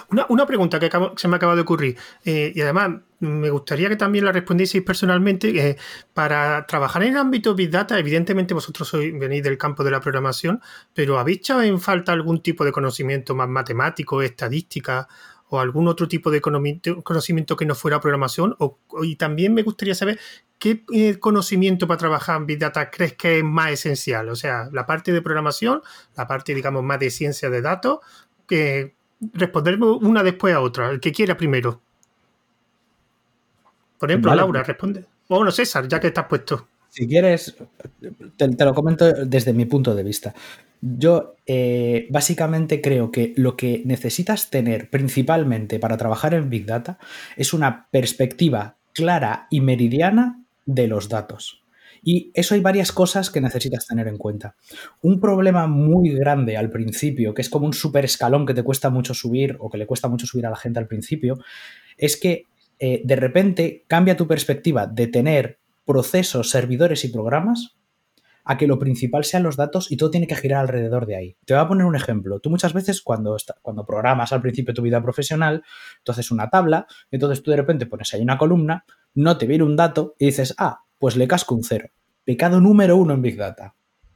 Una, 0.09 0.45
pregunta 0.45 0.79
que 0.79 0.89
se 1.17 1.27
me 1.27 1.35
acaba 1.35 1.55
de 1.55 1.61
ocurrir, 1.61 1.97
eh, 2.25 2.51
y 2.55 2.61
además 2.61 3.01
me 3.19 3.49
gustaría 3.49 3.89
que 3.89 3.95
también 3.95 4.25
la 4.25 4.31
respondieseis 4.31 4.83
personalmente. 4.83 5.77
Para 6.13 6.65
trabajar 6.65 7.03
en 7.03 7.13
el 7.13 7.17
ámbito 7.17 7.53
Big 7.53 7.69
Data, 7.69 7.97
evidentemente 7.97 8.53
vosotros 8.53 8.87
sois, 8.87 9.17
venís 9.17 9.43
del 9.43 9.57
campo 9.57 9.83
de 9.83 9.91
la 9.91 9.99
programación, 9.99 10.61
pero 10.93 11.19
¿habéis 11.19 11.39
echado 11.39 11.63
en 11.63 11.79
falta 11.79 12.11
algún 12.11 12.41
tipo 12.41 12.65
de 12.65 12.71
conocimiento 12.71 13.35
más 13.35 13.49
matemático, 13.49 14.21
estadística 14.21 15.07
o 15.49 15.59
algún 15.59 15.87
otro 15.87 16.07
tipo 16.07 16.31
de 16.31 16.41
conocimiento 16.41 17.55
que 17.55 17.65
no 17.65 17.75
fuera 17.75 17.99
programación? 17.99 18.55
y 19.03 19.15
también 19.15 19.53
me 19.53 19.63
gustaría 19.63 19.95
saber 19.95 20.19
qué 20.59 20.83
eh, 20.93 21.19
conocimiento 21.19 21.87
para 21.87 21.97
trabajar 21.97 22.37
en 22.37 22.45
Big 22.45 22.59
Data 22.59 22.91
crees 22.91 23.13
que 23.13 23.39
es 23.39 23.43
más 23.43 23.71
esencial. 23.71 24.29
O 24.29 24.35
sea, 24.35 24.69
la 24.71 24.85
parte 24.85 25.11
de 25.11 25.21
programación, 25.21 25.81
la 26.15 26.27
parte, 26.27 26.53
digamos, 26.53 26.83
más 26.83 26.99
de 26.99 27.09
ciencia 27.09 27.49
de 27.49 27.61
datos, 27.61 27.99
que 28.47 28.93
responderme 29.33 29.85
una 29.85 30.23
después 30.23 30.53
a 30.53 30.61
otra, 30.61 30.89
el 30.89 30.99
que 30.99 31.11
quiera 31.11 31.35
primero. 31.35 31.81
Por 33.97 34.09
ejemplo, 34.11 34.33
Laura, 34.33 34.63
responde. 34.63 35.05
O 35.27 35.35
bueno, 35.35 35.51
César, 35.51 35.87
ya 35.87 35.99
que 35.99 36.07
estás 36.07 36.25
puesto. 36.25 36.67
Si 36.89 37.07
quieres, 37.07 37.55
te, 38.37 38.65
lo 38.65 38.73
comento 38.73 39.11
desde 39.25 39.53
mi 39.53 39.65
punto 39.65 39.93
de 39.93 40.03
vista. 40.03 40.33
Yo 40.81 41.35
eh, 41.45 42.07
básicamente 42.09 42.81
creo 42.81 43.11
que 43.11 43.33
lo 43.35 43.57
que 43.57 43.81
necesitas 43.85 44.49
tener 44.49 44.89
principalmente 44.89 45.79
para 45.79 45.97
trabajar 45.97 46.33
en 46.33 46.49
Big 46.49 46.65
Data 46.65 46.97
es 47.35 47.53
una 47.53 47.87
perspectiva 47.91 48.77
clara 48.93 49.47
y 49.49 49.61
meridiana 49.61 50.43
de 50.65 50.87
los 50.87 51.09
datos. 51.09 51.63
Y 52.01 52.31
eso 52.33 52.55
hay 52.55 52.61
varias 52.61 52.91
cosas 52.93 53.29
que 53.29 53.41
necesitas 53.41 53.85
tener 53.85 54.07
en 54.07 54.17
cuenta. 54.17 54.55
Un 55.01 55.19
problema 55.19 55.67
muy 55.67 56.11
grande 56.11 56.55
al 56.55 56.69
principio, 56.69 57.33
que 57.33 57.41
es 57.41 57.49
como 57.49 57.65
un 57.65 57.73
super 57.73 58.05
escalón 58.05 58.45
que 58.45 58.53
te 58.53 58.63
cuesta 58.63 58.89
mucho 58.89 59.13
subir 59.13 59.57
o 59.59 59.69
que 59.69 59.77
le 59.77 59.85
cuesta 59.85 60.07
mucho 60.07 60.25
subir 60.25 60.45
a 60.45 60.49
la 60.49 60.55
gente 60.55 60.79
al 60.79 60.87
principio, 60.87 61.37
es 61.97 62.15
que 62.15 62.45
eh, 62.79 63.01
de 63.03 63.15
repente 63.17 63.83
cambia 63.87 64.15
tu 64.15 64.27
perspectiva 64.27 64.87
de 64.87 65.07
tener 65.07 65.59
procesos, 65.85 66.49
servidores 66.49 67.03
y 67.03 67.09
programas 67.09 67.78
a 68.49 68.57
que 68.57 68.65
lo 68.65 68.79
principal 68.79 69.25
sean 69.25 69.43
los 69.43 69.57
datos 69.57 69.91
y 69.91 69.95
todo 69.95 70.09
tiene 70.09 70.25
que 70.25 70.35
girar 70.35 70.61
alrededor 70.61 71.05
de 71.05 71.15
ahí. 71.15 71.37
Te 71.45 71.53
voy 71.53 71.61
a 71.61 71.67
poner 71.67 71.85
un 71.85 71.95
ejemplo. 71.95 72.39
Tú 72.39 72.49
muchas 72.49 72.73
veces 72.73 73.03
cuando, 73.03 73.37
cuando 73.61 73.85
programas 73.85 74.33
al 74.33 74.41
principio 74.41 74.73
de 74.73 74.77
tu 74.77 74.81
vida 74.81 75.03
profesional, 75.03 75.61
tú 76.01 76.13
haces 76.13 76.31
una 76.31 76.49
tabla, 76.49 76.87
entonces 77.11 77.43
tú 77.43 77.51
de 77.51 77.57
repente 77.57 77.85
pones 77.85 78.11
ahí 78.11 78.23
una 78.23 78.39
columna, 78.39 78.85
no 79.13 79.37
te 79.37 79.45
viene 79.45 79.65
un 79.65 79.75
dato 79.75 80.15
y 80.17 80.25
dices, 80.25 80.55
ah, 80.57 80.79
pues 80.97 81.15
le 81.15 81.27
casco 81.27 81.53
un 81.53 81.63
cero. 81.63 81.89
Pecado 82.25 82.59
número 82.59 82.97
uno 82.97 83.13
en 83.13 83.21
Big 83.21 83.37
Data. 83.37 83.75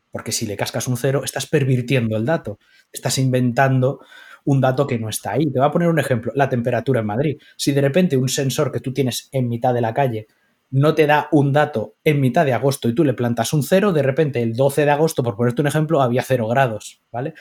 Porque 0.09 0.31
si 0.31 0.47
le 0.47 0.57
cascas 0.57 0.87
un 0.87 0.97
cero, 0.97 1.21
estás 1.23 1.45
pervirtiendo 1.45 2.17
el 2.17 2.25
dato. 2.25 2.57
Estás 2.91 3.19
inventando 3.19 3.99
un 4.45 4.61
dato 4.61 4.87
que 4.87 4.97
no 4.97 5.09
está 5.09 5.33
ahí. 5.33 5.45
Te 5.45 5.59
voy 5.59 5.67
a 5.67 5.71
poner 5.71 5.89
un 5.89 5.99
ejemplo, 5.99 6.31
la 6.33 6.49
temperatura 6.49 7.01
en 7.01 7.05
Madrid. 7.05 7.37
Si 7.55 7.71
de 7.71 7.81
repente 7.81 8.17
un 8.17 8.29
sensor 8.29 8.71
que 8.71 8.79
tú 8.79 8.93
tienes 8.93 9.29
en 9.31 9.47
mitad 9.47 9.75
de 9.75 9.81
la 9.81 9.93
calle 9.93 10.25
no 10.73 10.95
te 10.95 11.05
da 11.05 11.27
un 11.31 11.53
dato 11.53 11.93
en 12.03 12.19
mitad 12.19 12.45
de 12.45 12.53
agosto 12.53 12.89
y 12.89 12.95
tú 12.95 13.03
le 13.03 13.13
plantas 13.13 13.53
un 13.53 13.61
cero, 13.61 13.93
de 13.93 14.01
repente 14.01 14.41
el 14.41 14.55
12 14.55 14.85
de 14.85 14.91
agosto, 14.91 15.21
por 15.21 15.35
ponerte 15.35 15.61
un 15.61 15.67
ejemplo, 15.67 16.01
había 16.01 16.23
cero 16.23 16.47
grados, 16.47 16.99
¿vale? 17.11 17.35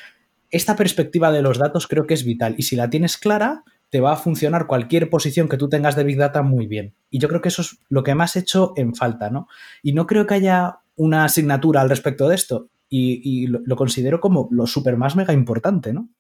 Esta 0.50 0.76
perspectiva 0.76 1.32
de 1.32 1.40
los 1.40 1.56
datos 1.56 1.86
creo 1.86 2.06
que 2.06 2.12
es 2.12 2.26
vital 2.26 2.54
y 2.58 2.64
si 2.64 2.76
la 2.76 2.90
tienes 2.90 3.16
clara, 3.16 3.64
te 3.88 4.02
va 4.02 4.12
a 4.12 4.16
funcionar 4.16 4.66
cualquier 4.66 5.08
posición 5.08 5.48
que 5.48 5.56
tú 5.56 5.70
tengas 5.70 5.96
de 5.96 6.04
Big 6.04 6.18
Data 6.18 6.42
muy 6.42 6.66
bien. 6.66 6.94
Y 7.08 7.20
yo 7.20 7.28
creo 7.28 7.40
que 7.40 7.48
eso 7.48 7.62
es 7.62 7.78
lo 7.88 8.02
que 8.02 8.14
más 8.14 8.36
he 8.36 8.40
hecho 8.40 8.74
en 8.76 8.94
falta, 8.94 9.30
¿no? 9.30 9.48
Y 9.82 9.94
no 9.94 10.06
creo 10.06 10.26
que 10.26 10.34
haya 10.34 10.80
una 10.96 11.24
asignatura 11.24 11.80
al 11.80 11.88
respecto 11.88 12.28
de 12.28 12.34
esto 12.34 12.68
y, 12.90 13.46
lo, 13.46 13.76
considero 13.76 14.20
como 14.20 14.48
lo 14.50 14.66
súper 14.66 14.98
más 14.98 15.16
mega 15.16 15.32
importante, 15.32 15.94
¿no? 15.94 16.10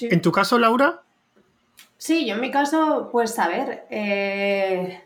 En 0.00 0.20
tu 0.20 0.32
caso, 0.32 0.58
Laura, 0.58 1.04
Sí, 2.00 2.26
yo 2.26 2.36
en 2.36 2.40
mi 2.40 2.50
caso, 2.50 3.10
pues 3.12 3.38
a 3.38 3.46
ver, 3.46 3.84
eh, 3.90 5.02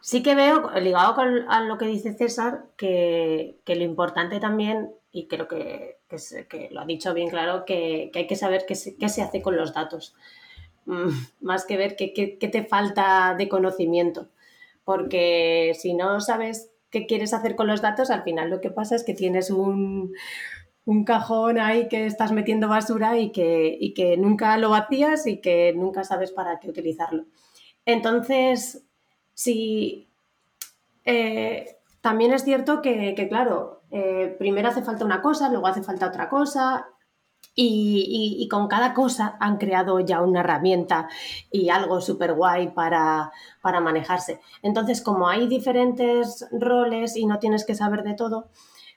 sí 0.00 0.22
que 0.22 0.36
veo, 0.36 0.70
ligado 0.78 1.16
con, 1.16 1.50
a 1.50 1.62
lo 1.62 1.78
que 1.78 1.86
dice 1.86 2.16
César, 2.16 2.66
que, 2.76 3.56
lo 3.66 3.82
importante 3.82 4.38
también, 4.38 4.92
y 5.10 5.26
creo 5.26 5.48
que, 5.48 5.98
que, 6.48 6.68
lo 6.70 6.82
ha 6.82 6.84
dicho 6.84 7.12
bien 7.12 7.28
claro, 7.28 7.64
que, 7.64 8.12
hay 8.14 8.26
que 8.28 8.36
saber 8.36 8.66
qué 8.68 8.76
se, 8.76 8.96
qué 8.98 9.08
se, 9.08 9.22
hace 9.22 9.42
con 9.42 9.56
los 9.56 9.74
datos, 9.74 10.14
mm, 10.86 11.08
más 11.40 11.64
que 11.64 11.76
ver 11.76 11.96
qué 11.96 12.38
te 12.40 12.64
falta 12.64 13.34
de 13.36 13.48
conocimiento, 13.48 14.28
porque 14.84 15.72
si 15.76 15.94
no 15.94 16.20
sabes 16.20 16.70
qué 16.90 17.06
quieres 17.06 17.34
hacer 17.34 17.56
con 17.56 17.66
los 17.66 17.82
datos, 17.82 18.10
al 18.10 18.22
final 18.22 18.48
lo 18.48 18.60
que 18.60 18.70
pasa 18.70 18.94
es 18.94 19.02
que 19.02 19.14
tienes 19.14 19.50
un, 19.50 20.14
un 20.90 21.04
cajón 21.04 21.60
ahí 21.60 21.86
que 21.88 22.04
estás 22.04 22.32
metiendo 22.32 22.66
basura 22.66 23.16
y 23.16 23.30
que, 23.30 23.92
que 23.94 24.16
nunca 24.16 24.56
lo 24.56 24.70
vacías 24.70 25.24
y 25.28 25.40
que 25.40 25.72
nunca 25.72 26.02
sabes 26.02 26.32
para 26.32 26.58
qué 26.58 26.68
utilizarlo. 26.68 27.26
Entonces, 27.86 28.82
sí, 29.32 30.08
eh, 31.04 31.76
también 32.00 32.32
es 32.32 32.42
cierto 32.42 32.82
que, 32.82 33.14
claro, 33.28 33.82
eh, 33.92 34.34
primero 34.36 34.68
hace 34.68 34.82
falta 34.82 35.04
una 35.04 35.22
cosa, 35.22 35.48
luego 35.48 35.68
hace 35.68 35.84
falta 35.84 36.08
otra 36.08 36.28
cosa, 36.28 36.88
y, 37.54 38.48
con 38.50 38.66
cada 38.66 38.92
cosa 38.92 39.36
han 39.38 39.58
creado 39.58 40.00
ya 40.00 40.22
una 40.22 40.40
herramienta 40.40 41.08
y 41.52 41.68
algo 41.68 42.00
súper 42.00 42.34
guay 42.34 42.68
para, 42.70 43.30
para, 43.62 43.80
manejarse. 43.80 44.40
Entonces, 44.62 45.02
como 45.02 45.28
hay 45.28 45.46
diferentes 45.46 46.48
roles 46.50 47.16
y 47.16 47.26
no 47.26 47.38
tienes 47.38 47.64
que 47.64 47.76
saber 47.76 48.02
de 48.02 48.14
todo, 48.14 48.48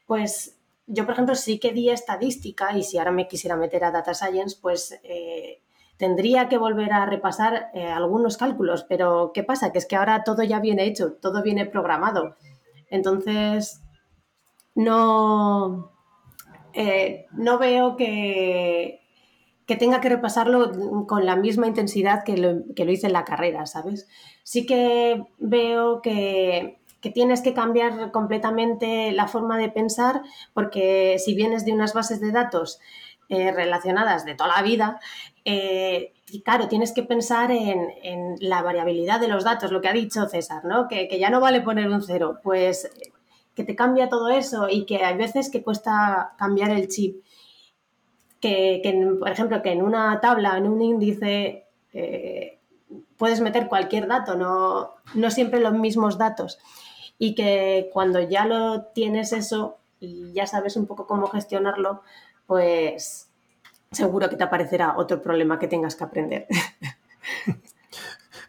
pues 0.07 0.57
yo, 0.87 1.05
por 1.05 1.13
ejemplo, 1.13 1.35
sí 1.35 1.59
que 1.59 1.71
di 1.71 1.89
estadística 1.89 2.75
y 2.77 2.83
si 2.83 2.97
ahora 2.97 3.11
me 3.11 3.27
quisiera 3.27 3.55
meter 3.55 3.83
a 3.83 3.91
Data 3.91 4.13
Science, 4.13 4.57
pues 4.61 4.99
eh, 5.03 5.61
tendría 5.97 6.49
que 6.49 6.57
volver 6.57 6.91
a 6.93 7.05
repasar 7.05 7.69
eh, 7.73 7.87
algunos 7.87 8.37
cálculos. 8.37 8.83
Pero 8.83 9.31
¿qué 9.33 9.43
pasa? 9.43 9.71
Que 9.71 9.77
es 9.77 9.85
que 9.85 9.95
ahora 9.95 10.23
todo 10.23 10.43
ya 10.43 10.59
viene 10.59 10.85
hecho, 10.85 11.13
todo 11.13 11.41
viene 11.41 11.65
programado. 11.65 12.35
Entonces, 12.89 13.81
no, 14.75 15.91
eh, 16.73 17.27
no 17.31 17.57
veo 17.57 17.95
que, 17.95 19.01
que 19.65 19.75
tenga 19.75 20.01
que 20.01 20.09
repasarlo 20.09 21.07
con 21.07 21.25
la 21.25 21.35
misma 21.35 21.67
intensidad 21.67 22.23
que 22.23 22.37
lo, 22.37 22.63
que 22.75 22.85
lo 22.85 22.91
hice 22.91 23.07
en 23.07 23.13
la 23.13 23.25
carrera, 23.25 23.65
¿sabes? 23.65 24.07
Sí 24.43 24.65
que 24.65 25.23
veo 25.37 26.01
que 26.01 26.82
que 27.03 27.11
tienes 27.11 27.41
que 27.41 27.53
cambiar 27.53 28.11
completamente 28.11 29.11
la 29.11 29.27
forma 29.27 29.57
de 29.57 29.67
pensar 29.67 30.21
porque 30.53 31.17
si 31.19 31.35
vienes 31.35 31.65
de 31.65 31.73
unas 31.73 31.93
bases 31.93 32.21
de 32.21 32.31
datos 32.31 32.79
eh, 33.27 33.51
relacionadas 33.51 34.23
de 34.23 34.35
toda 34.35 34.55
la 34.55 34.63
vida, 34.63 35.01
eh, 35.43 36.13
y 36.31 36.41
claro, 36.43 36.69
tienes 36.69 36.93
que 36.93 37.03
pensar 37.03 37.51
en, 37.51 38.37
la 38.39 38.61
variabilidad 38.61 39.19
de 39.19 39.27
los 39.27 39.43
datos, 39.43 39.71
lo 39.73 39.81
que 39.81 39.89
ha 39.89 39.93
dicho 39.93 40.27
César, 40.29 40.63
¿no? 40.63 40.87
Que, 40.87 41.09
ya 41.19 41.29
no 41.29 41.41
vale 41.41 41.59
poner 41.59 41.89
un 41.89 42.01
cero, 42.01 42.39
pues 42.41 42.89
que 43.53 43.65
te 43.65 43.75
cambia 43.75 44.07
todo 44.07 44.29
eso 44.29 44.69
y 44.69 44.85
que 44.85 45.03
hay 45.03 45.17
veces 45.17 45.51
que 45.51 45.61
cuesta 45.61 46.33
cambiar 46.37 46.71
el 46.71 46.87
chip. 46.87 47.21
Que, 48.39 48.81
por 49.19 49.29
ejemplo, 49.29 49.61
que 49.61 49.71
en 49.71 49.81
una 49.81 50.19
tabla, 50.21 50.57
en 50.57 50.67
un 50.67 50.81
índice, 50.81 51.67
eh, 51.93 52.59
puedes 53.17 53.41
meter 53.41 53.67
cualquier 53.67 54.07
dato, 54.07 54.35
no, 54.35 54.95
no 55.15 55.31
siempre 55.31 55.59
los 55.59 55.73
mismos 55.73 56.17
datos. 56.17 56.59
Y 57.17 57.35
que 57.35 57.89
cuando 57.93 58.19
ya 58.19 58.45
lo 58.45 58.83
tienes 58.93 59.33
eso 59.33 59.77
y 59.99 60.33
ya 60.33 60.47
sabes 60.47 60.75
un 60.75 60.85
poco 60.85 61.07
cómo 61.07 61.27
gestionarlo, 61.27 62.01
pues 62.47 63.29
seguro 63.91 64.29
que 64.29 64.35
te 64.35 64.43
aparecerá 64.43 64.95
otro 64.97 65.21
problema 65.21 65.59
que 65.59 65.67
tengas 65.67 65.95
que 65.95 66.03
aprender. 66.03 66.47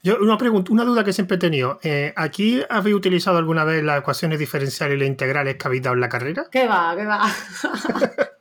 Yo, 0.02 0.18
una 0.20 0.36
pregunta, 0.36 0.70
una 0.70 0.84
duda 0.84 1.02
que 1.02 1.14
siempre 1.14 1.36
he 1.36 1.40
tenido. 1.40 1.78
Eh, 1.82 2.12
¿Aquí 2.14 2.62
habéis 2.68 2.94
utilizado 2.94 3.38
alguna 3.38 3.64
vez 3.64 3.82
las 3.82 4.00
ecuaciones 4.00 4.38
diferenciales 4.38 4.96
y 4.96 5.00
las 5.00 5.08
integrales 5.08 5.56
que 5.56 5.66
habéis 5.66 5.82
dado 5.82 5.94
en 5.94 6.00
la 6.02 6.10
carrera? 6.10 6.44
¿Qué 6.50 6.66
va? 6.66 6.94
¿Qué 6.94 7.06
va? 7.06 7.22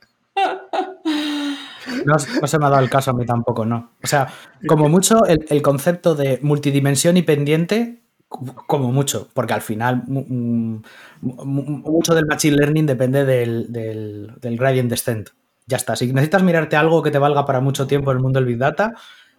No, 2.04 2.18
se 2.18 2.58
me 2.58 2.66
ha 2.66 2.70
dado 2.70 2.82
el 2.82 2.90
caso 2.90 3.10
a 3.10 3.14
mí 3.14 3.24
tampoco, 3.24 3.64
no. 3.64 3.90
O 4.02 4.06
sea, 4.06 4.28
como 4.66 4.88
mucho 4.88 5.24
el, 5.26 5.62
concepto 5.62 6.14
de 6.14 6.38
multidimensión 6.42 7.16
y 7.16 7.22
pendiente, 7.22 8.02
como 8.66 8.92
mucho, 8.92 9.28
porque 9.34 9.54
al 9.54 9.62
final 9.62 10.04
mucho 10.06 12.14
del 12.14 12.26
machine 12.26 12.56
learning 12.56 12.86
depende 12.86 13.24
del, 13.24 13.66
del 13.70 14.56
gradient 14.56 14.90
descent. 14.90 15.30
Ya 15.66 15.76
está. 15.76 15.96
Si 15.96 16.12
necesitas 16.12 16.42
mirarte 16.42 16.76
algo 16.76 17.02
que 17.02 17.10
te 17.10 17.18
valga 17.18 17.46
para 17.46 17.60
mucho 17.60 17.86
tiempo 17.86 18.10
en 18.10 18.18
el 18.18 18.22
mundo 18.22 18.38
del 18.38 18.46
Big 18.46 18.58
Data, 18.58 18.94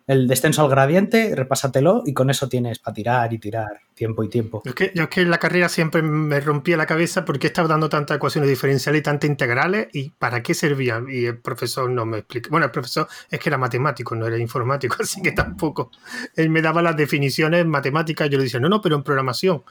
el 0.08 0.28
descenso 0.28 0.62
al 0.62 0.70
gradiente, 0.70 1.34
repásatelo 1.36 2.04
y 2.06 2.14
con 2.14 2.30
eso 2.30 2.48
tienes 2.48 2.78
para 2.78 2.94
tirar 2.94 3.34
y 3.34 3.40
tirar 3.40 3.82
tiempo 3.96 4.24
y 4.24 4.30
tiempo. 4.30 4.62
Yo 4.64 4.70
es 4.70 4.76
que, 4.76 4.92
yo 4.94 5.04
es 5.04 5.10
que 5.10 5.22
en 5.22 5.32
la 5.32 5.40
carrera 5.40 5.68
siempre 5.68 6.04
me 6.04 6.40
rompía 6.40 6.78
la 6.78 6.86
cabeza 6.86 7.26
porque 7.26 7.48
estaba 7.48 7.68
dando 7.68 7.90
tantas 7.90 8.18
ecuaciones 8.18 8.50
diferenciales 8.50 9.00
y 9.00 9.04
tantas 9.04 9.30
integrales 9.30 9.88
y 9.94 10.12
para 10.12 10.44
qué 10.44 10.54
servían. 10.54 11.08
Y 11.10 11.26
el 11.26 11.40
profesor 11.40 11.90
no 11.90 12.06
me 12.06 12.20
explica. 12.20 12.50
Bueno, 12.52 12.68
el 12.68 12.72
profesor 12.72 13.08
es 13.32 13.40
que 13.40 13.50
era 13.50 13.58
matemático, 13.58 14.16
no 14.16 14.28
era 14.28 14.38
informático, 14.38 14.98
así 15.02 15.24
que 15.24 15.32
tampoco. 15.32 15.90
Él 16.36 16.52
me 16.52 16.62
daba 16.62 16.84
las 16.84 16.96
definiciones 16.96 17.66
matemáticas 17.66 18.28
y 18.28 18.30
yo 18.30 18.38
le 18.38 18.44
decía, 18.44 18.60
no, 18.60 18.70
no, 18.70 18.82
pero 18.82 18.96
en 18.96 19.04
programación. 19.04 19.64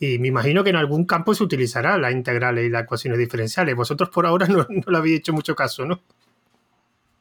Y 0.00 0.18
me 0.18 0.28
imagino 0.28 0.64
que 0.64 0.70
en 0.70 0.76
algún 0.76 1.06
campo 1.06 1.32
se 1.32 1.44
utilizará 1.44 1.96
las 1.96 2.12
integrales 2.12 2.66
y 2.66 2.70
las 2.70 2.82
ecuaciones 2.82 3.20
diferenciales. 3.20 3.76
Vosotros 3.76 4.10
por 4.10 4.26
ahora 4.26 4.46
no, 4.48 4.66
no 4.68 4.92
le 4.92 4.98
habéis 4.98 5.20
hecho 5.20 5.32
mucho 5.32 5.54
caso, 5.54 5.86
¿no? 5.86 6.00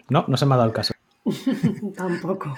No, 0.10 0.26
no 0.28 0.36
se 0.36 0.46
me 0.48 0.56
ha 0.56 0.58
dado 0.58 0.70
el 0.70 0.76
caso. 0.76 0.94
Tampoco. 1.96 2.56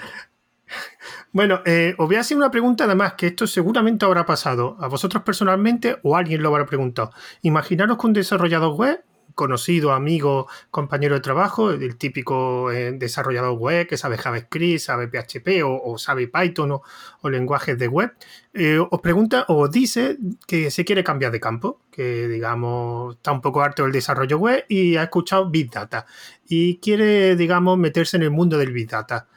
Bueno, 1.32 1.60
eh, 1.64 1.94
os 1.98 2.06
voy 2.06 2.16
a 2.16 2.20
hacer 2.20 2.36
una 2.36 2.50
pregunta 2.50 2.84
además, 2.84 3.14
que 3.14 3.28
esto 3.28 3.46
seguramente 3.46 4.04
habrá 4.04 4.26
pasado 4.26 4.76
a 4.80 4.88
vosotros 4.88 5.22
personalmente 5.22 5.98
o 6.02 6.16
alguien 6.16 6.42
lo 6.42 6.48
habrá 6.48 6.66
preguntado. 6.66 7.12
Imaginaros 7.42 7.98
que 7.98 8.06
un 8.06 8.12
desarrollador 8.12 8.74
web 8.74 9.04
conocido, 9.38 9.92
amigo, 9.92 10.48
compañero 10.72 11.14
de 11.14 11.20
trabajo, 11.20 11.70
el 11.70 11.96
típico 11.96 12.72
eh, 12.72 12.90
desarrollador 12.90 13.56
web 13.56 13.86
que 13.86 13.96
sabe 13.96 14.18
JavaScript, 14.18 14.80
sabe 14.80 15.06
PHP 15.06 15.62
o, 15.64 15.96
sabe 15.96 16.26
Python 16.26 16.72
o, 16.72 17.30
lenguajes 17.30 17.78
de 17.78 17.86
web, 17.86 18.12
eh, 18.52 18.80
os 18.80 19.00
pregunta 19.00 19.44
o 19.46 19.68
dice 19.68 20.18
que 20.48 20.72
se 20.72 20.84
quiere 20.84 21.04
cambiar 21.04 21.30
de 21.30 21.38
campo, 21.38 21.80
que 21.92 22.26
digamos 22.26 23.14
está 23.14 23.30
un 23.30 23.40
poco 23.40 23.62
harto 23.62 23.84
del 23.84 23.92
desarrollo 23.92 24.38
web 24.38 24.64
y 24.68 24.96
ha 24.96 25.04
escuchado 25.04 25.48
Big 25.48 25.70
Data 25.70 26.04
y 26.48 26.78
quiere, 26.78 27.36
digamos, 27.36 27.78
meterse 27.78 28.16
en 28.16 28.24
el 28.24 28.32
mundo 28.32 28.58
del 28.58 28.72
Big 28.72 28.90
Data. 28.90 29.28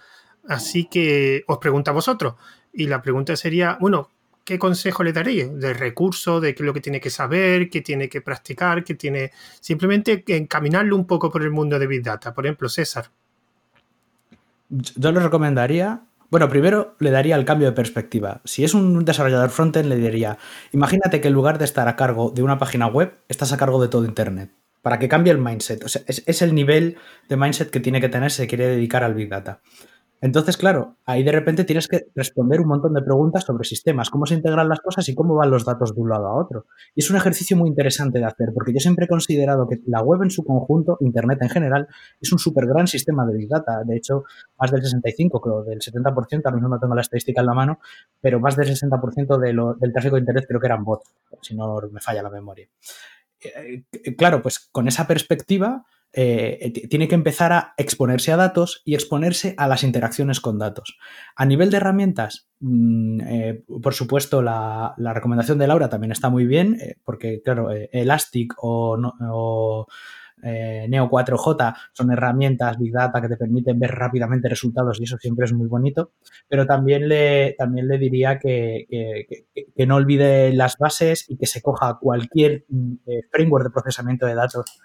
Así 0.47 0.85
que 0.85 1.43
os 1.47 1.59
pregunta 1.59 1.91
a 1.91 1.93
vosotros. 1.93 2.35
Y 2.73 2.87
la 2.87 3.03
pregunta 3.03 3.35
sería, 3.35 3.77
bueno, 3.79 4.09
¿qué 4.51 4.59
consejo 4.59 5.01
le 5.01 5.13
daría? 5.13 5.47
De 5.47 5.73
recursos, 5.73 6.41
de 6.41 6.53
qué 6.53 6.61
es 6.61 6.67
lo 6.67 6.73
que 6.73 6.81
tiene 6.81 6.99
que 6.99 7.09
saber, 7.09 7.69
qué 7.69 7.79
tiene 7.79 8.09
que 8.09 8.19
practicar, 8.19 8.83
qué 8.83 8.95
tiene. 8.95 9.31
Simplemente 9.61 10.25
encaminarlo 10.27 10.97
un 10.97 11.07
poco 11.07 11.31
por 11.31 11.41
el 11.41 11.51
mundo 11.51 11.79
de 11.79 11.87
Big 11.87 12.03
Data. 12.03 12.33
Por 12.33 12.45
ejemplo, 12.45 12.67
César. 12.67 13.05
Yo 14.67 15.11
le 15.13 15.21
recomendaría. 15.21 16.01
Bueno, 16.29 16.49
primero 16.49 16.97
le 16.99 17.11
daría 17.11 17.37
el 17.37 17.45
cambio 17.45 17.67
de 17.67 17.73
perspectiva. 17.73 18.41
Si 18.43 18.65
es 18.65 18.73
un 18.73 19.05
desarrollador 19.05 19.51
frontend, 19.51 19.87
le 19.87 19.95
diría: 19.95 20.37
Imagínate 20.73 21.21
que 21.21 21.29
en 21.29 21.33
lugar 21.33 21.57
de 21.57 21.63
estar 21.63 21.87
a 21.87 21.95
cargo 21.95 22.31
de 22.31 22.43
una 22.43 22.57
página 22.57 22.87
web, 22.87 23.13
estás 23.29 23.53
a 23.53 23.57
cargo 23.57 23.81
de 23.81 23.87
todo 23.87 24.03
Internet. 24.03 24.51
Para 24.81 24.99
que 24.99 25.07
cambie 25.07 25.31
el 25.31 25.39
mindset. 25.39 25.81
O 25.85 25.87
sea, 25.87 26.01
es, 26.07 26.23
es 26.25 26.41
el 26.41 26.53
nivel 26.53 26.97
de 27.29 27.37
mindset 27.37 27.69
que 27.69 27.79
tiene 27.79 28.01
que 28.01 28.09
tener 28.09 28.31
si 28.31 28.47
quiere 28.47 28.67
dedicar 28.67 29.05
al 29.05 29.13
Big 29.13 29.29
Data. 29.29 29.61
Entonces, 30.21 30.55
claro, 30.55 30.97
ahí 31.05 31.23
de 31.23 31.31
repente 31.31 31.63
tienes 31.63 31.87
que 31.87 32.05
responder 32.15 32.61
un 32.61 32.67
montón 32.67 32.93
de 32.93 33.01
preguntas 33.01 33.43
sobre 33.43 33.63
sistemas, 33.63 34.11
cómo 34.11 34.27
se 34.27 34.35
integran 34.35 34.69
las 34.69 34.79
cosas 34.79 35.09
y 35.09 35.15
cómo 35.15 35.33
van 35.33 35.49
los 35.49 35.65
datos 35.65 35.95
de 35.95 36.01
un 36.01 36.09
lado 36.09 36.27
a 36.27 36.35
otro. 36.35 36.67
Y 36.93 37.01
es 37.01 37.09
un 37.09 37.17
ejercicio 37.17 37.57
muy 37.57 37.67
interesante 37.67 38.19
de 38.19 38.25
hacer, 38.25 38.49
porque 38.53 38.71
yo 38.71 38.79
siempre 38.79 39.05
he 39.05 39.07
considerado 39.07 39.67
que 39.67 39.79
la 39.87 40.03
web 40.03 40.21
en 40.21 40.29
su 40.29 40.43
conjunto, 40.43 40.97
Internet 41.01 41.39
en 41.41 41.49
general, 41.49 41.87
es 42.21 42.31
un 42.31 42.37
súper 42.37 42.67
gran 42.67 42.85
sistema 42.85 43.25
de 43.25 43.35
Big 43.35 43.49
Data. 43.49 43.83
De 43.83 43.97
hecho, 43.97 44.25
más 44.59 44.69
del 44.71 44.83
65, 44.83 45.41
creo, 45.41 45.63
del 45.63 45.79
70%, 45.79 46.41
ahora 46.45 46.55
mismo 46.55 46.69
no 46.69 46.79
tengo 46.79 46.93
la 46.93 47.01
estadística 47.01 47.41
en 47.41 47.47
la 47.47 47.53
mano, 47.55 47.79
pero 48.21 48.39
más 48.39 48.55
del 48.55 48.67
60% 48.69 49.39
de 49.39 49.51
del 49.51 49.91
tráfico 49.91 50.15
de 50.15 50.21
Internet 50.21 50.45
creo 50.47 50.59
que 50.59 50.67
eran 50.67 50.83
bots, 50.83 51.11
si 51.41 51.55
no 51.55 51.81
me 51.91 51.99
falla 51.99 52.21
la 52.21 52.29
memoria. 52.29 52.67
Eh, 53.39 53.83
eh, 53.91 54.15
claro, 54.15 54.41
pues 54.41 54.59
con 54.71 54.87
esa 54.87 55.07
perspectiva 55.07 55.83
eh, 56.13 56.87
tiene 56.89 57.07
que 57.07 57.15
empezar 57.15 57.53
a 57.53 57.73
exponerse 57.77 58.33
a 58.33 58.37
datos 58.37 58.81
y 58.83 58.95
exponerse 58.95 59.55
a 59.57 59.67
las 59.67 59.83
interacciones 59.83 60.41
con 60.41 60.59
datos. 60.59 60.97
A 61.35 61.45
nivel 61.45 61.69
de 61.69 61.77
herramientas, 61.77 62.49
mm, 62.59 63.21
eh, 63.21 63.63
por 63.81 63.93
supuesto, 63.93 64.41
la, 64.41 64.93
recomendación 64.97 65.57
de 65.57 65.67
Laura 65.67 65.89
también 65.89 66.11
está 66.11 66.29
muy 66.29 66.45
bien, 66.45 66.77
eh, 66.81 66.95
porque, 67.05 67.41
claro, 67.41 67.69
Elastic 67.71 68.53
o, 68.57 68.97
Neo 70.43 71.07
4j 71.07 71.75
son 71.93 72.11
herramientas 72.11 72.77
Big 72.79 72.91
Data 72.91 73.21
que 73.21 73.29
te 73.29 73.37
permiten 73.37 73.79
ver 73.79 73.91
rápidamente 73.91 74.49
resultados 74.49 74.99
y 74.99 75.03
eso 75.03 75.17
siempre 75.17 75.45
es 75.45 75.53
muy 75.53 75.67
bonito, 75.67 76.13
pero 76.49 76.65
también 76.65 77.07
le, 77.07 77.53
también 77.57 77.87
le 77.87 77.99
diría 77.99 78.39
que, 78.39 78.87
que 79.75 79.85
no 79.85 79.97
olvide 79.97 80.51
las 80.51 80.77
bases 80.77 81.29
y 81.29 81.37
que 81.37 81.45
se 81.45 81.61
coja 81.61 81.99
cualquier 82.01 82.65
mm, 82.69 82.95
framework 83.31 83.65
de 83.65 83.69
procesamiento 83.69 84.25
de 84.25 84.33
datos 84.33 84.81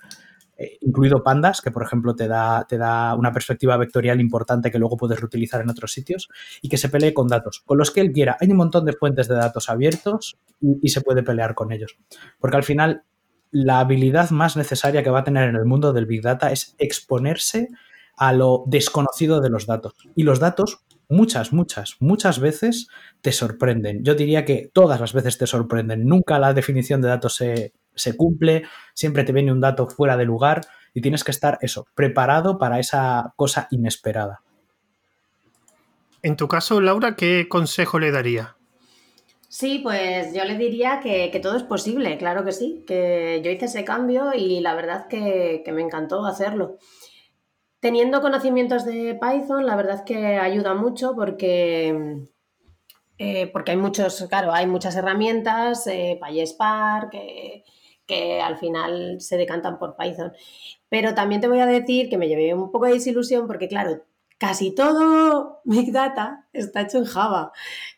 eh, 0.57 0.79
incluido 0.81 1.23
Pandas, 1.23 1.61
que 1.61 1.71
por 1.71 1.83
ejemplo 1.83 2.15
te 2.15 2.29
da, 2.29 2.67
te 2.67 2.79
da 2.79 3.15
una 3.15 3.33
perspectiva 3.33 3.77
vectorial 3.77 4.21
importante 4.21 4.71
que 4.71 4.79
luego 4.79 4.97
puedes 4.97 5.21
reutilizar 5.21 5.61
en 5.61 5.71
otros 5.71 5.93
sitios, 5.93 6.29
y 6.63 6.69
que 6.69 6.79
se 6.79 6.89
pelee 6.89 7.13
con 7.13 7.29
datos, 7.29 7.63
con 7.67 7.79
los 7.79 7.91
que 7.91 8.01
él 8.01 8.13
quiera. 8.13 8.37
Hay 8.41 8.51
un 8.51 8.57
montón 8.57 8.85
de 8.85 8.93
fuentes 8.93 9.29
de 9.29 9.35
datos 9.35 9.69
abiertos 9.69 10.39
y, 10.61 10.89
se 10.89 11.01
puede 11.03 11.23
pelear 11.23 11.55
con 11.55 11.73
ellos. 11.73 11.99
Porque 12.39 12.57
al 12.57 12.63
final 12.63 13.03
la 13.51 13.81
habilidad 13.81 14.31
más 14.31 14.57
necesaria 14.57 15.03
que 15.03 15.11
va 15.11 15.21
a 15.21 15.25
tener 15.25 15.49
en 15.49 15.57
el 15.57 15.67
mundo 15.67 15.93
del 15.93 16.07
Big 16.07 16.23
Data 16.23 16.51
es 16.51 16.75
exponerse 16.79 17.69
a 18.17 18.33
lo 18.33 18.65
desconocido 18.67 19.41
de 19.41 19.51
los 19.51 19.67
datos. 19.67 19.95
Y 20.15 20.23
los 20.23 20.41
datos 20.41 20.85
muchas, 21.09 21.53
muchas, 21.53 21.97
muchas 22.01 22.41
veces 22.41 22.89
te 23.21 23.33
sorprenden. 23.33 24.03
Yo 24.05 24.15
diría 24.15 24.45
que 24.45 24.71
todas 24.73 25.01
las 25.01 25.13
veces 25.13 25.39
te 25.39 25.47
sorprenden. 25.47 26.07
Nunca 26.07 26.39
la 26.39 26.55
definición 26.55 27.03
de 27.03 27.09
datos 27.09 27.37
se, 27.37 27.75
se 27.97 28.17
cumple, 28.17 28.65
siempre 28.95 29.25
te 29.25 29.33
viene 29.33 29.53
un 29.53 29.61
dato 29.61 29.89
fuera 29.89 30.17
de 30.17 30.25
lugar 30.25 30.61
y 30.95 31.01
tienes 31.01 31.25
que 31.25 31.31
estar 31.31 31.59
eso, 31.61 31.87
preparado 31.95 32.59
para 32.59 32.79
esa 32.79 33.33
cosa 33.37 33.69
inesperada. 33.71 34.43
En 36.23 36.37
tu 36.37 36.49
caso, 36.49 36.81
Laura, 36.81 37.17
¿qué 37.17 37.49
consejo 37.49 37.99
le 37.99 38.11
daría? 38.11 38.57
Sí, 39.49 39.79
pues 39.79 40.35
yo 40.35 40.45
le 40.45 40.59
diría 40.59 41.01
que, 41.01 41.39
todo 41.43 41.57
es 41.57 41.63
posible, 41.63 42.19
claro 42.19 42.45
que 42.45 42.53
sí, 42.53 42.85
que 42.87 43.41
yo 43.45 43.51
hice 43.51 43.67
ese 43.67 43.85
cambio 43.85 44.35
y 44.35 44.61
la 44.61 44.75
verdad 44.75 45.07
que, 45.07 45.63
me 45.73 45.83
encantó 45.83 46.27
hacerlo. 46.27 46.79
Teniendo 47.81 48.21
conocimientos 48.21 48.85
de 48.85 49.19
Python, 49.21 49.65
la 49.65 49.77
verdad 49.77 50.05
que 50.05 50.39
ayuda 50.39 50.75
mucho 50.75 51.15
porque, 51.15 52.27
eh, 53.19 53.47
porque 53.53 53.71
hay 53.71 53.77
muchos, 53.77 54.27
claro, 54.29 54.53
hay 54.53 54.67
muchas 54.67 54.97
herramientas, 54.97 55.87
eh, 55.87 56.19
PySpark, 56.21 57.15
eh, 57.15 57.65
que 58.07 58.41
al 58.41 58.57
final 58.59 59.21
se 59.21 59.37
decantan 59.37 59.79
por 59.79 59.97
Python. 59.97 60.33
Pero 60.89 61.15
también 61.15 61.41
te 61.41 61.49
voy 61.49 61.61
a 61.61 61.67
decir 61.67 62.09
que 62.09 62.19
me 62.19 62.29
llevé 62.29 62.55
un 62.55 62.71
poco 62.71 62.87
de 62.87 62.95
desilusión 62.95 63.47
porque, 63.47 63.69
claro, 63.69 64.03
casi 64.39 64.75
todo 64.75 65.61
Big 65.65 65.93
Data 65.93 66.49
está 66.53 66.83
hecho 66.83 66.99
en 66.99 67.05
Java, 67.05 67.53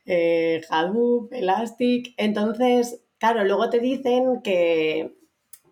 eh, 0.07 0.63
Hadoop, 0.71 1.33
Elastic. 1.33 2.15
Entonces, 2.17 3.03
claro, 3.19 3.45
luego 3.45 3.71
te 3.71 3.81
dicen 3.81 4.43
que, 4.43 5.17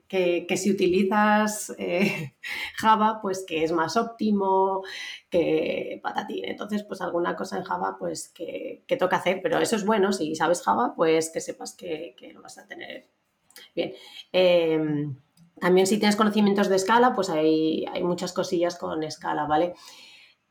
que, 0.08 0.56
si 0.56 0.70
utilizas 0.70 1.74
eh, 1.78 2.34
Java, 2.76 3.20
pues 3.22 3.44
que 3.46 3.64
es 3.64 3.72
más 3.72 3.96
óptimo 3.96 4.82
que 5.30 6.00
patatín. 6.02 6.44
Entonces, 6.44 6.84
pues 6.84 7.00
alguna 7.00 7.36
cosa 7.36 7.58
en 7.58 7.64
Java, 7.64 7.96
pues 7.98 8.28
que, 8.28 8.84
toca 8.98 9.16
hacer. 9.16 9.40
Pero 9.42 9.58
eso 9.58 9.76
es 9.76 9.84
bueno, 9.86 10.12
si 10.12 10.34
sabes 10.36 10.62
Java, 10.62 10.94
pues 10.96 11.30
que 11.30 11.40
sepas 11.40 11.74
que, 11.74 12.14
que 12.18 12.32
lo 12.32 12.42
vas 12.42 12.58
a 12.58 12.66
tener 12.66 13.15
Bien. 13.74 13.92
Em, 14.32 15.16
También 15.60 15.86
si 15.86 15.98
tienes 15.98 16.16
conocimientos 16.16 16.68
de 16.68 16.76
escala, 16.76 17.14
pues 17.14 17.30
hay, 17.30 17.86
hay 17.86 18.02
muchas 18.02 18.32
cosillas 18.32 18.76
con 18.76 19.02
escala, 19.02 19.46
¿vale? 19.46 19.74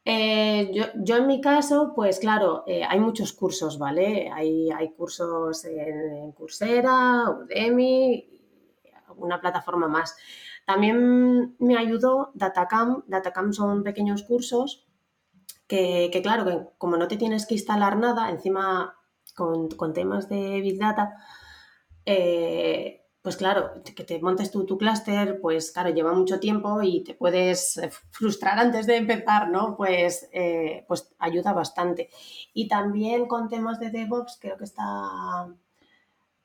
Eh, 0.08 0.72
yo, 0.96 1.16
en 1.18 1.28
mi 1.28 1.42
caso, 1.42 1.94
pues 1.96 2.20
claro, 2.20 2.64
eh, 2.68 2.84
hay 2.88 3.00
muchos 3.00 3.34
cursos, 3.34 3.80
¿vale? 3.80 4.30
Hay, 4.32 4.70
hay 4.72 4.92
cursos 4.94 5.66
en, 5.66 6.32
Coursera, 6.34 7.30
Udemy, 7.30 8.28
alguna 9.08 9.42
plataforma 9.42 9.88
más. 9.88 10.16
También 10.66 11.56
me 11.60 11.78
ayudó 11.78 12.32
Datacam. 12.36 13.04
Datacam 13.08 13.54
son 13.54 13.84
pequeños 13.84 14.24
cursos 14.24 14.88
que, 15.68 16.20
claro, 16.24 16.46
que 16.46 16.68
como 16.78 16.98
no 16.98 17.08
te 17.08 17.18
tienes 17.18 17.46
que 17.48 17.56
instalar 17.56 17.98
nada, 17.98 18.30
encima 18.30 18.96
con, 19.36 19.70
temas 19.94 20.30
de 20.30 20.62
Big 20.62 20.80
Data, 20.80 21.16
eh, 22.06 23.02
pues 23.22 23.38
claro, 23.38 23.82
que 23.84 24.04
te 24.04 24.20
montes 24.22 24.52
tú 24.52 24.66
tu 24.66 24.78
clúster, 24.78 25.42
pues 25.42 25.72
claro, 25.72 25.90
lleva 25.90 26.14
mucho 26.14 26.40
tiempo 26.40 26.82
y 26.84 27.04
te 27.04 27.16
puedes 27.16 27.78
eh, 27.78 27.90
frustrar 28.12 28.60
antes 28.60 28.86
de 28.86 28.98
empezar, 28.98 29.50
¿no? 29.50 29.76
Pues, 29.76 30.30
eh, 30.32 30.86
pues 30.88 31.16
ayuda 31.20 31.54
bastante. 31.54 32.10
Y 32.54 32.68
también 32.68 33.28
con 33.28 33.50
temas 33.50 33.80
de 33.80 33.90
DevOps, 33.90 34.38
creo 34.40 34.58
que 34.58 34.66
está 34.66 34.86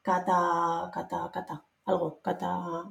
Cata, 0.03 0.91
Cata, 0.93 1.31
Cata, 1.33 1.65
algo, 1.85 2.21
Cata, 2.23 2.89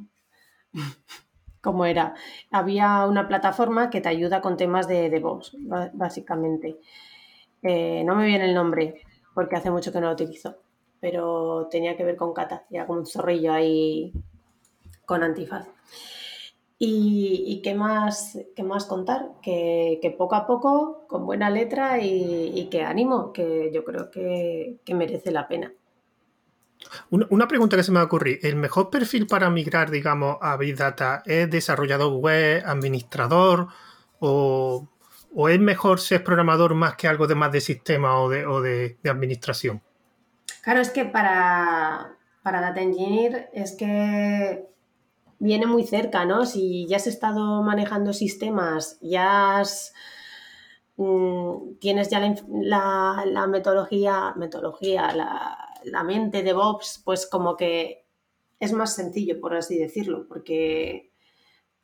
¿cómo 1.62 1.86
era? 1.86 2.14
Había 2.52 3.06
una 3.08 3.28
plataforma 3.28 3.90
que 3.90 4.02
te 4.02 4.10
ayuda 4.10 4.42
con 4.42 4.58
temas 4.58 4.88
de 4.88 5.10
DevOps, 5.10 5.58
básicamente. 5.94 6.78
No 7.64 8.16
me 8.16 8.26
viene 8.28 8.46
el 8.46 8.54
nombre 8.56 9.02
porque 9.34 9.56
hace 9.56 9.72
mucho 9.72 9.92
que 9.92 10.00
no 10.00 10.08
lo 10.08 10.14
utilizo 10.14 10.69
pero 11.00 11.68
tenía 11.72 11.96
que 11.96 12.04
ver 12.04 12.16
con 12.16 12.34
Cata, 12.34 12.66
era 12.70 12.86
como 12.86 13.00
un 13.00 13.06
zorrillo 13.06 13.54
ahí 13.54 14.14
con 15.06 15.24
antifaz. 15.24 15.68
¿Y, 16.82 17.60
qué, 17.62 17.76
más, 17.76 18.38
qué 18.56 18.64
más 18.64 18.86
contar? 18.86 19.32
Que, 19.42 20.16
poco 20.18 20.36
a 20.36 20.48
poco, 20.48 21.06
con 21.10 21.26
buena 21.26 21.50
letra 21.50 22.00
y, 22.02 22.70
que 22.72 22.84
ánimo, 22.84 23.34
que 23.34 23.70
yo 23.74 23.84
creo 23.84 24.10
que, 24.10 24.80
merece 24.94 25.32
la 25.32 25.50
pena. 25.50 25.74
Una, 27.10 27.50
pregunta 27.50 27.76
que 27.76 27.84
se 27.84 27.92
me 27.92 28.00
ha 28.00 28.04
ocurrido. 28.04 28.40
¿El 28.44 28.56
mejor 28.56 28.90
perfil 28.90 29.28
para 29.28 29.50
migrar, 29.50 29.92
digamos, 29.92 30.38
a 30.40 30.56
Big 30.56 30.78
Data 30.78 31.22
es 31.26 31.50
desarrollador 31.52 32.14
web, 32.14 32.64
administrador 32.66 33.68
o, 34.20 34.88
es 35.50 35.60
mejor 35.60 36.00
ser 36.00 36.24
programador 36.24 36.76
más 36.76 36.96
que 36.96 37.10
algo 37.10 37.28
de 37.28 37.36
más 37.36 37.52
de 37.52 37.60
sistema 37.60 38.22
o 38.22 38.30
de 38.30 38.98
administración? 39.04 39.82
Claro, 40.62 40.82
es 40.82 40.90
que 40.90 41.06
para, 41.06 42.18
Data 42.44 42.82
Engineer 42.82 43.50
es 43.54 43.76
que 43.76 44.68
viene 45.40 45.66
muy 45.66 45.86
cerca, 45.86 46.26
¿no? 46.26 46.46
Si 46.46 46.88
ya 46.88 46.98
has 46.98 47.08
estado 47.08 47.64
manejando 47.64 48.14
sistemas, 48.14 48.98
ya 49.02 49.64
mm, 50.98 51.78
tienes 51.80 52.10
ya 52.10 52.20
la, 52.20 53.48
metodología, 53.48 54.34
metodología 54.36 55.14
la, 55.14 56.04
mente 56.04 56.44
de 56.44 56.54
Bobs, 56.54 57.02
pues 57.06 57.26
como 57.28 57.56
que 57.56 58.06
es 58.60 58.74
más 58.74 58.96
sencillo, 58.96 59.40
por 59.40 59.56
así 59.56 59.78
decirlo, 59.78 60.28
porque 60.28 61.12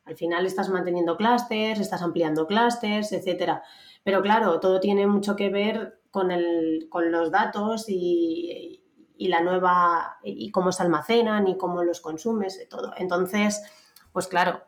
al 0.04 0.16
final 0.16 0.46
estás 0.46 0.68
manteniendo 0.68 1.16
clústeres, 1.16 1.80
estás 1.80 2.02
ampliando 2.02 2.46
clústeres, 2.46 3.12
etcétera. 3.12 3.62
Pero 4.06 4.22
claro, 4.22 4.60
todo 4.60 4.78
tiene 4.78 5.04
mucho 5.08 5.34
que 5.34 5.50
ver 5.50 6.00
con, 6.12 6.30
el, 6.30 6.86
con 6.88 7.10
los 7.10 7.32
datos 7.32 7.86
y, 7.88 8.84
la 9.18 9.40
nueva, 9.40 10.18
y 10.22 10.52
cómo 10.52 10.70
se 10.70 10.84
almacenan 10.84 11.48
y 11.48 11.58
cómo 11.58 11.82
los 11.82 12.00
consumes, 12.00 12.62
y 12.62 12.68
todo. 12.68 12.92
Entonces, 12.98 13.64
pues 14.12 14.28
claro, 14.28 14.62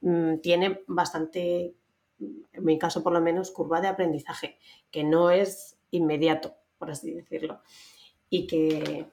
mm, 0.00 0.36
tiene 0.36 0.84
bastante, 0.86 1.76
en 2.18 2.64
mi 2.64 2.78
caso 2.78 3.02
por 3.02 3.12
lo 3.12 3.20
menos, 3.20 3.50
curva 3.50 3.82
de 3.82 3.88
aprendizaje, 3.88 4.58
que 4.90 5.04
no 5.04 5.30
es 5.30 5.78
inmediato, 5.90 6.54
por 6.78 6.90
así 6.90 7.12
decirlo. 7.12 7.60
Y 8.30 8.46
que, 8.46 9.06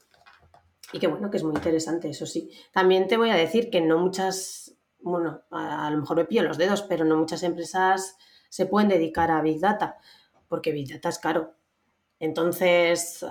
y 0.93 0.99
que 0.99 1.07
bueno, 1.07 1.29
que 1.29 1.35
es 1.35 1.43
muy 1.43 1.53
interesante, 1.53 2.11
eso 2.11 2.25
sí. 2.25 2.49
También 2.71 3.09
te 3.09 3.17
voy 3.17 3.29
a 3.29 3.35
decir 3.35 3.69
que 3.69 3.81
no 3.81 3.97
muchas, 3.97 4.77
bueno, 5.01 5.41
a, 5.51 5.87
a 5.87 5.91
lo 5.91 5.97
mejor 5.97 6.15
me 6.15 6.23
pillo 6.23 6.43
los 6.43 6.57
dedos, 6.57 6.81
pero 6.83 7.03
no 7.03 7.17
muchas 7.17 7.43
empresas 7.43 8.17
se 8.55 8.67
pueden 8.67 8.87
dedicar 8.87 9.31
a 9.31 9.41
Big 9.41 9.59
Data, 9.59 9.97
porque 10.47 10.71
Big 10.71 10.87
Data 10.87 11.09
es 11.09 11.19
caro. 11.19 11.55
Entonces, 12.21 13.25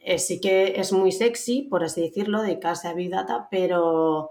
eh, 0.00 0.18
sí 0.18 0.40
que 0.40 0.80
es 0.80 0.94
muy 0.94 1.12
sexy, 1.12 1.64
por 1.64 1.84
así 1.84 2.00
decirlo, 2.00 2.40
dedicarse 2.40 2.88
a 2.88 2.94
Big 2.94 3.10
Data, 3.10 3.48
pero, 3.50 4.30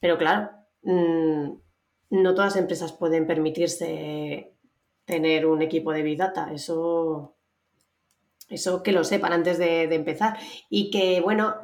pero 0.00 0.18
claro, 0.18 0.50
mm, 0.82 1.52
no 2.10 2.34
todas 2.34 2.56
empresas 2.56 2.92
pueden 2.92 3.24
permitirse 3.28 4.52
tener 5.04 5.46
un 5.46 5.62
equipo 5.62 5.92
de 5.92 6.02
Big 6.02 6.18
Data. 6.18 6.50
Eso, 6.52 7.36
eso 8.48 8.82
que 8.82 8.90
lo 8.90 9.04
sepan 9.04 9.32
antes 9.32 9.58
de 9.58 9.94
empezar. 9.94 10.38
Y 10.70 10.90
que, 10.90 11.20
bueno, 11.20 11.54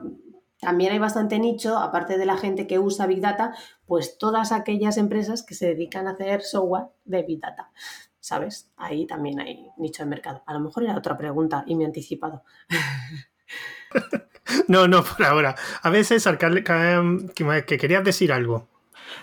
también 0.61 0.93
hay 0.93 0.99
bastante 0.99 1.39
nicho, 1.39 1.79
aparte 1.79 2.19
de 2.19 2.27
la 2.27 2.37
gente 2.37 2.67
que 2.67 2.79
usa 2.79 3.07
Big 3.07 3.21
Data, 3.21 3.55
pues 3.87 4.19
todas 4.19 4.53
aquellas 4.53 4.97
empresas 4.97 5.43
que 5.43 5.55
se 5.55 5.69
dedican 5.69 6.07
a 6.07 6.13
hacer 6.13 6.43
software 6.43 6.89
de 7.05 7.23
Big 7.23 7.41
Data. 7.41 7.71
¿sabes? 8.29 8.71
Ahí 8.77 9.07
también 9.07 9.41
hay 9.41 9.71
nicho 9.79 10.03
de 10.03 10.11
mercado. 10.11 10.43
A 10.47 10.53
lo 10.53 10.61
mejor 10.61 10.85
era 10.85 10.97
otra 10.97 11.17
pregunta 11.17 11.65
y 11.67 11.75
me 11.75 11.85
he 11.85 11.87
anticipado. 11.87 12.45
no, 14.69 14.87
no, 14.87 15.03
por 15.03 15.25
ahora. 15.25 15.55
A 15.83 15.89
veces, 15.89 16.29
que, 17.35 17.65
que 17.67 17.79
querías 17.79 18.05
decir 18.05 18.33
algo. 18.33 18.69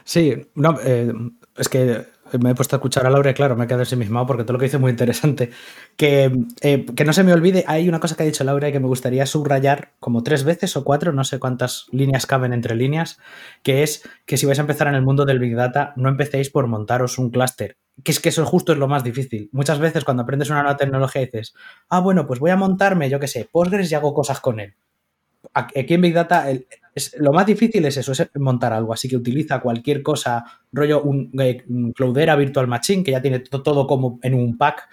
Sí, 0.04 0.50
no, 0.56 0.76
eh, 0.84 1.14
es 1.58 1.70
que 1.70 2.06
me 2.40 2.52
he 2.52 2.56
puesto 2.56 2.76
a 2.76 2.78
escuchar 2.78 3.06
a 3.06 3.10
Laura 3.10 3.32
y 3.32 3.34
claro, 3.34 3.56
me 3.56 3.66
he 3.66 3.68
quedado 3.68 3.84
ensimismado 3.84 4.26
porque 4.26 4.44
todo 4.44 4.54
lo 4.54 4.60
que 4.60 4.66
dice 4.66 4.78
es 4.78 4.82
muy 4.82 4.92
interesante. 4.92 5.52
Que, 5.96 6.32
eh, 6.62 6.86
que 6.86 7.06
no 7.06 7.14
se 7.14 7.24
me 7.24 7.34
olvide, 7.34 7.64
hay 7.68 7.88
una 7.88 8.00
cosa 8.00 8.16
que 8.16 8.24
ha 8.24 8.26
dicho 8.26 8.44
Laura 8.44 8.70
y 8.70 8.72
que 8.72 8.80
me 8.80 8.88
gustaría 8.88 9.26
subrayar 9.26 9.92
como 10.00 10.24
tres 10.24 10.44
veces 10.44 10.76
o 10.76 10.84
cuatro, 10.84 11.14
no 11.14 11.24
sé 11.24 11.40
cuántas 11.40 11.86
líneas 11.92 12.26
caben 12.26 12.52
entre 12.52 12.76
líneas, 12.76 13.20
que 13.64 13.84
es 13.84 14.08
que 14.26 14.38
si 14.38 14.46
vais 14.46 14.58
a 14.60 14.62
empezar 14.62 14.88
en 14.88 14.96
el 14.96 15.04
mundo 15.04 15.26
del 15.26 15.40
Big 15.40 15.56
Data, 15.56 15.94
no 15.96 16.10
empecéis 16.10 16.50
por 16.50 16.68
montaros 16.68 17.18
un 17.20 17.30
clúster. 17.30 17.78
Que 18.04 18.12
es 18.12 18.20
que 18.20 18.30
eso 18.30 18.46
justo 18.46 18.74
es 18.74 18.78
lo 18.78 18.90
más 18.90 19.04
difícil. 19.04 19.50
Muchas 19.54 19.80
veces 19.80 20.04
cuando 20.04 20.24
aprendes 20.24 20.50
una 20.50 20.64
nueva 20.64 20.78
tecnología 20.78 21.22
dices, 21.22 21.54
ah, 21.90 22.00
bueno, 22.00 22.28
pues 22.28 22.40
voy 22.40 22.52
a 22.52 22.58
montarme, 22.58 23.10
yo 23.10 23.20
qué 23.20 23.28
sé, 23.28 23.48
Postgres 23.50 23.90
y 23.92 23.96
hago 23.96 24.14
cosas 24.14 24.42
con 24.42 24.60
él. 24.60 24.74
Aquí 25.54 25.94
en 25.94 26.02
Big 26.02 26.14
Data 26.14 26.48
lo 27.18 27.34
más 27.34 27.46
difícil 27.46 27.84
es 27.86 27.98
eso, 27.98 28.14
es 28.14 28.30
montar 28.36 28.72
algo. 28.72 28.94
Así 28.94 29.10
que 29.10 29.18
utiliza 29.18 29.60
cualquier 29.60 30.02
cosa, 30.02 30.46
rollo 30.72 31.04
un, 31.04 31.32
eh, 31.40 31.64
Cloudera 31.94 32.36
Virtual 32.36 32.68
Machine, 32.68 33.04
que 33.04 33.12
ya 33.12 33.22
tiene 33.22 33.40
todo, 33.40 33.86
como 33.86 34.20
en 34.24 34.34
un 34.34 34.58
pack 34.58 34.88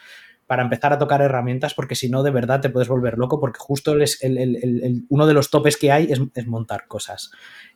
para 0.52 0.64
empezar 0.64 0.92
a 0.92 0.98
tocar 0.98 1.22
herramientas, 1.22 1.72
porque 1.72 1.94
si 1.94 2.10
no, 2.10 2.22
de 2.22 2.30
verdad 2.30 2.60
te 2.60 2.68
puedes 2.68 2.86
volver 2.86 3.16
loco, 3.16 3.40
porque 3.40 3.58
justo 3.58 3.94
uno 5.08 5.26
de 5.26 5.32
los 5.32 5.48
topes 5.48 5.78
que 5.78 5.90
hay 5.90 6.12
es, 6.12 6.46
montar 6.46 6.86
cosas. 6.86 7.30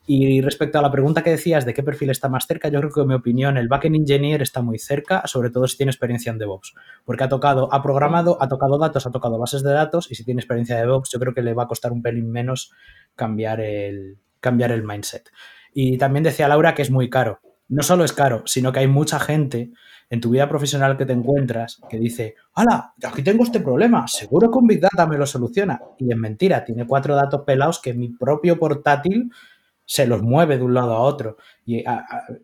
Y 0.07 0.43
respecto 0.43 0.79
a 0.79 0.83
la 0.83 0.91
pregunta 0.91 1.23
que 1.23 1.31
decías 1.31 1.65
de 1.65 1.73
qué 1.73 1.83
perfil 1.83 2.11
está 2.11 2.29
más 2.29 2.47
cerca, 2.47 2.69
yo 2.69 2.79
creo 2.81 2.93
que 2.93 3.01
en 3.01 3.07
mi 3.07 3.15
opinión 3.15 3.57
el 3.57 3.69
backend 3.69 3.97
engineer 3.97 4.43
está 4.43 4.61
muy 4.61 4.79
cerca, 4.79 5.23
sobre 5.25 5.49
todo 5.49 5.67
si 5.67 5.79
tiene 5.79 5.89
experiencia 5.89 6.31
en 6.31 6.37
DevOps, 6.37 6.75
porque 7.07 7.25
ha 7.25 7.31
tocado, 7.31 7.73
ha 7.73 7.83
programado, 7.83 8.37
ha 8.43 8.49
tocado 8.49 8.77
datos, 8.77 9.07
ha 9.07 9.11
tocado 9.11 9.39
bases 9.39 9.63
de 9.63 9.73
datos, 9.73 10.11
y 10.11 10.15
si 10.15 10.23
tiene 10.27 10.43
experiencia 10.43 10.77
de 10.77 10.83
DevOps, 10.83 11.11
yo 11.11 11.19
creo 11.19 11.33
que 11.33 11.41
le 11.41 11.55
va 11.55 11.63
a 11.63 11.69
costar 11.69 11.93
un 11.93 12.03
pelín 12.03 12.31
menos 12.31 12.73
cambiar 13.15 13.59
el, 13.63 14.19
cambiar 14.41 14.71
el 14.71 14.85
mindset. 14.85 15.31
Y 15.73 15.97
también 15.97 16.25
decía 16.25 16.47
Laura 16.47 16.75
que 16.75 16.83
es 16.83 16.91
muy 16.91 17.09
caro. 17.09 17.41
No 17.69 17.83
solo 17.83 18.05
es 18.05 18.13
caro, 18.13 18.43
sino 18.47 18.73
que 18.73 18.81
hay 18.81 18.87
mucha 18.87 19.19
gente 19.19 19.73
en 20.09 20.21
tu 20.21 20.31
vida 20.31 20.49
profesional 20.49 20.97
que 20.97 21.05
te 21.05 21.13
encuentras 21.13 21.81
que 21.89 21.99
dice, 21.99 22.37
¡Hala! 22.55 22.95
Aquí 23.03 23.23
tengo 23.23 23.43
este 23.43 23.61
problema, 23.61 24.07
seguro 24.07 24.51
que 24.51 24.59
un 24.59 24.67
Big 24.67 24.81
Data 24.81 25.07
me 25.07 25.19
lo 25.19 25.27
soluciona. 25.27 25.81
Y 25.99 26.11
es 26.11 26.17
mentira, 26.17 26.65
tiene 26.65 26.87
cuatro 26.87 27.17
datos 27.17 27.43
pelados 27.45 27.81
que 27.81 27.93
mi 27.93 28.11
propio 28.11 28.59
portátil 28.59 29.31
se 29.85 30.07
los 30.07 30.21
mueve 30.21 30.59
de 30.59 30.65
un 30.65 30.75
lado 30.75 30.95
a 30.95 31.01
otro. 31.01 31.37
Y 31.65 31.85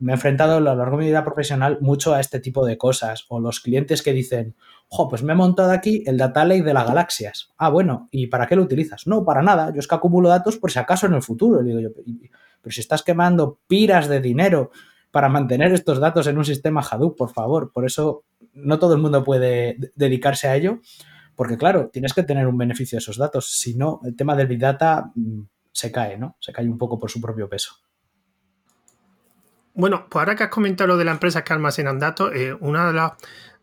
me 0.00 0.12
he 0.12 0.14
enfrentado 0.14 0.56
a 0.56 0.60
lo 0.60 0.74
largo 0.74 0.96
de 0.96 1.02
mi 1.02 1.08
vida 1.08 1.24
profesional 1.24 1.78
mucho 1.80 2.14
a 2.14 2.20
este 2.20 2.40
tipo 2.40 2.64
de 2.64 2.78
cosas. 2.78 3.26
O 3.28 3.40
los 3.40 3.60
clientes 3.60 4.02
que 4.02 4.12
dicen, 4.12 4.54
jo, 4.88 5.08
pues 5.08 5.22
me 5.22 5.32
he 5.32 5.36
montado 5.36 5.72
aquí 5.72 6.02
el 6.06 6.16
data 6.16 6.44
lake 6.44 6.62
de 6.62 6.74
las 6.74 6.86
galaxias. 6.86 7.52
Ah, 7.58 7.68
bueno, 7.68 8.08
¿y 8.12 8.28
para 8.28 8.46
qué 8.46 8.56
lo 8.56 8.62
utilizas? 8.62 9.06
No, 9.06 9.24
para 9.24 9.42
nada. 9.42 9.72
Yo 9.72 9.80
es 9.80 9.88
que 9.88 9.94
acumulo 9.94 10.28
datos 10.28 10.56
por 10.56 10.70
si 10.70 10.78
acaso 10.78 11.06
en 11.06 11.14
el 11.14 11.22
futuro. 11.22 11.62
digo 11.62 11.80
yo, 11.80 11.90
pero 11.92 12.72
si 12.72 12.80
estás 12.80 13.02
quemando 13.02 13.58
piras 13.66 14.08
de 14.08 14.20
dinero 14.20 14.70
para 15.12 15.28
mantener 15.28 15.72
estos 15.72 16.00
datos 16.00 16.26
en 16.26 16.38
un 16.38 16.44
sistema 16.44 16.80
Hadoop, 16.80 17.16
por 17.16 17.32
favor. 17.32 17.70
Por 17.70 17.86
eso 17.86 18.24
no 18.54 18.78
todo 18.78 18.94
el 18.94 19.00
mundo 19.00 19.22
puede 19.22 19.76
dedicarse 19.94 20.48
a 20.48 20.56
ello. 20.56 20.80
Porque 21.36 21.56
claro, 21.56 21.88
tienes 21.92 22.12
que 22.14 22.22
tener 22.22 22.46
un 22.46 22.58
beneficio 22.58 22.96
de 22.96 23.00
esos 23.00 23.18
datos. 23.18 23.52
Si 23.52 23.76
no, 23.76 24.00
el 24.04 24.16
tema 24.16 24.34
del 24.34 24.48
Big 24.48 24.58
Data 24.58 25.12
mm, 25.14 25.42
se 25.70 25.92
cae, 25.92 26.18
¿no? 26.18 26.36
Se 26.40 26.52
cae 26.52 26.68
un 26.68 26.78
poco 26.78 26.98
por 26.98 27.10
su 27.10 27.20
propio 27.20 27.48
peso. 27.48 27.74
Bueno, 29.74 30.06
pues 30.10 30.20
ahora 30.20 30.34
que 30.34 30.44
has 30.44 30.50
comentado 30.50 30.88
lo 30.88 30.96
de 30.96 31.04
las 31.04 31.14
empresas 31.14 31.42
que 31.42 31.52
almacenan 31.52 31.98
datos, 31.98 32.30
eh, 32.34 32.54
una 32.60 32.88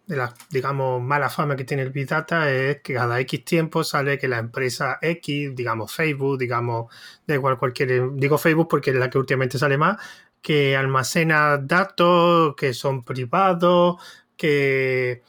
de 0.08 0.16
las, 0.16 0.34
digamos, 0.50 1.02
malas 1.02 1.36
fama 1.36 1.56
que 1.56 1.64
tiene 1.64 1.84
el 1.84 1.92
Big 1.92 2.08
Data 2.08 2.50
es 2.52 2.82
que 2.82 2.96
cada 2.96 3.20
X 3.20 3.46
tiempo 3.46 3.84
sale 3.84 4.18
que 4.18 4.28
la 4.28 4.40
empresa 4.40 4.98
X, 5.02 5.56
digamos 5.56 5.94
Facebook, 5.94 6.40
digamos, 6.40 6.92
da 7.28 7.36
igual 7.36 7.60
cualquier, 7.60 8.12
digo 8.16 8.40
Facebook 8.40 8.68
porque 8.68 8.90
es 8.90 8.96
la 8.96 9.12
que 9.12 9.20
últimamente 9.20 9.60
sale 9.60 9.78
más, 9.78 9.98
que 10.42 10.76
almacena 10.76 11.58
datos 11.58 12.56
que 12.56 12.74
son 12.74 13.04
privados, 13.04 13.98
que, 14.38 15.24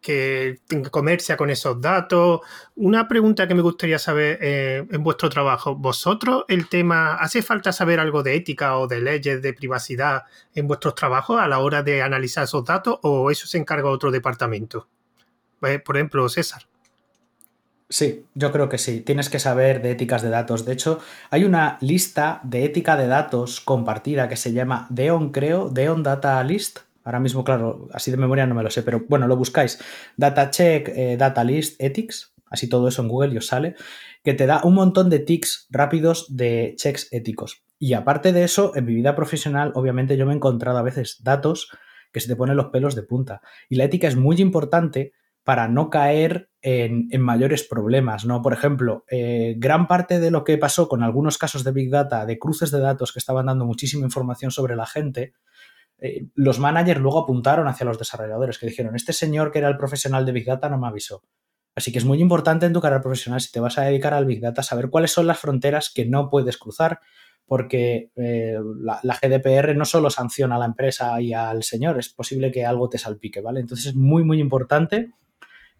que 0.00 0.60
comercia 0.90 1.36
con 1.36 1.50
esos 1.50 1.80
datos. 1.80 2.40
Una 2.76 3.08
pregunta 3.08 3.48
que 3.48 3.54
me 3.54 3.62
gustaría 3.62 3.98
saber 3.98 4.38
eh, 4.40 4.86
en 4.90 5.02
vuestro 5.02 5.28
trabajo, 5.28 5.76
¿vosotros 5.76 6.44
el 6.48 6.68
tema, 6.68 7.14
hace 7.14 7.42
falta 7.42 7.72
saber 7.72 8.00
algo 8.00 8.22
de 8.22 8.36
ética 8.36 8.76
o 8.78 8.86
de 8.86 9.00
leyes 9.00 9.40
de 9.42 9.54
privacidad 9.54 10.24
en 10.54 10.66
vuestros 10.66 10.94
trabajos 10.94 11.40
a 11.40 11.48
la 11.48 11.58
hora 11.60 11.82
de 11.82 12.02
analizar 12.02 12.44
esos 12.44 12.64
datos 12.64 12.98
o 13.02 13.30
eso 13.30 13.46
se 13.46 13.58
encarga 13.58 13.88
otro 13.88 14.10
departamento? 14.10 14.88
Pues, 15.60 15.80
por 15.82 15.96
ejemplo, 15.96 16.28
César. 16.28 16.66
Sí, 17.88 18.26
yo 18.34 18.50
creo 18.50 18.68
que 18.68 18.78
sí. 18.78 19.00
Tienes 19.00 19.28
que 19.28 19.38
saber 19.38 19.82
de 19.82 19.90
éticas 19.90 20.22
de 20.22 20.30
datos. 20.30 20.64
De 20.64 20.72
hecho, 20.72 21.00
hay 21.30 21.44
una 21.44 21.78
lista 21.80 22.40
de 22.42 22.64
ética 22.64 22.96
de 22.96 23.06
datos 23.06 23.60
compartida 23.60 24.28
que 24.28 24.36
se 24.36 24.52
llama 24.52 24.86
DEON, 24.90 25.30
creo, 25.30 25.68
DEON 25.68 26.02
Data 26.02 26.42
List. 26.42 26.80
Ahora 27.04 27.20
mismo, 27.20 27.44
claro, 27.44 27.88
así 27.92 28.10
de 28.10 28.16
memoria 28.16 28.46
no 28.46 28.54
me 28.54 28.62
lo 28.62 28.70
sé, 28.70 28.82
pero 28.82 29.04
bueno, 29.08 29.26
lo 29.26 29.36
buscáis. 29.36 29.78
Data 30.16 30.50
Check, 30.50 30.88
eh, 30.88 31.16
Data 31.18 31.44
List, 31.44 31.78
Ethics, 31.78 32.34
así 32.50 32.68
todo 32.68 32.88
eso 32.88 33.02
en 33.02 33.08
Google 33.08 33.34
y 33.34 33.36
os 33.36 33.46
sale, 33.46 33.74
que 34.22 34.32
te 34.32 34.46
da 34.46 34.62
un 34.64 34.74
montón 34.74 35.10
de 35.10 35.18
tics 35.18 35.66
rápidos 35.70 36.34
de 36.34 36.74
checks 36.78 37.08
éticos. 37.12 37.64
Y 37.78 37.92
aparte 37.92 38.32
de 38.32 38.44
eso, 38.44 38.72
en 38.74 38.86
mi 38.86 38.94
vida 38.94 39.14
profesional, 39.14 39.72
obviamente 39.74 40.16
yo 40.16 40.24
me 40.24 40.32
he 40.32 40.36
encontrado 40.36 40.78
a 40.78 40.82
veces 40.82 41.18
datos 41.22 41.70
que 42.10 42.20
se 42.20 42.28
te 42.28 42.36
ponen 42.36 42.56
los 42.56 42.68
pelos 42.68 42.94
de 42.94 43.02
punta. 43.02 43.42
Y 43.68 43.76
la 43.76 43.84
ética 43.84 44.08
es 44.08 44.16
muy 44.16 44.36
importante 44.36 45.12
para 45.44 45.68
no 45.68 45.90
caer 45.90 46.48
en, 46.62 47.08
mayores 47.20 47.62
problemas, 47.62 48.24
¿no? 48.24 48.40
Por 48.40 48.54
ejemplo, 48.54 49.04
eh, 49.10 49.54
gran 49.58 49.86
parte 49.86 50.18
de 50.18 50.30
lo 50.30 50.42
que 50.42 50.56
pasó 50.56 50.88
con 50.88 51.02
algunos 51.02 51.36
casos 51.36 51.62
de 51.62 51.72
Big 51.72 51.90
Data, 51.90 52.24
de 52.24 52.38
cruces 52.38 52.70
de 52.70 52.80
datos 52.80 53.12
que 53.12 53.18
estaban 53.18 53.46
dando 53.46 53.66
muchísima 53.66 54.06
información 54.06 54.50
sobre 54.50 54.74
la 54.74 54.86
gente, 54.86 55.34
eh, 55.98 56.26
los 56.34 56.58
managers 56.58 57.00
luego 57.00 57.20
apuntaron 57.20 57.68
hacia 57.68 57.84
los 57.84 57.98
desarrolladores 57.98 58.58
que 58.58 58.66
dijeron, 58.66 58.96
este 58.96 59.12
señor 59.12 59.52
que 59.52 59.58
era 59.58 59.68
el 59.68 59.76
profesional 59.76 60.24
de 60.24 60.32
Big 60.32 60.46
Data 60.46 60.70
no 60.70 60.78
me 60.78 60.88
avisó. 60.88 61.22
Así 61.76 61.92
que 61.92 61.98
es 61.98 62.06
muy 62.06 62.20
importante 62.20 62.64
en 62.64 62.72
tu 62.72 62.80
carrera 62.80 63.02
profesional, 63.02 63.40
si 63.42 63.52
te 63.52 63.60
vas 63.60 63.76
a 63.76 63.82
dedicar 63.82 64.14
al 64.14 64.24
Big 64.24 64.40
Data, 64.40 64.62
saber 64.62 64.88
cuáles 64.88 65.12
son 65.12 65.26
las 65.26 65.38
fronteras 65.38 65.92
que 65.94 66.06
no 66.06 66.30
puedes 66.30 66.56
cruzar, 66.56 67.00
porque 67.46 68.10
eh, 68.16 68.56
la, 68.78 69.00
la, 69.02 69.18
GDPR 69.20 69.76
no 69.76 69.84
solo 69.84 70.08
sanciona 70.08 70.56
a 70.56 70.58
la 70.58 70.64
empresa 70.64 71.20
y 71.20 71.34
al 71.34 71.62
señor, 71.62 71.98
es 71.98 72.08
posible 72.08 72.50
que 72.50 72.64
algo 72.64 72.88
te 72.88 72.96
salpique, 72.96 73.42
¿vale? 73.42 73.60
Entonces 73.60 73.88
es 73.88 73.94
muy, 73.94 74.24
muy 74.24 74.40
importante 74.40 75.12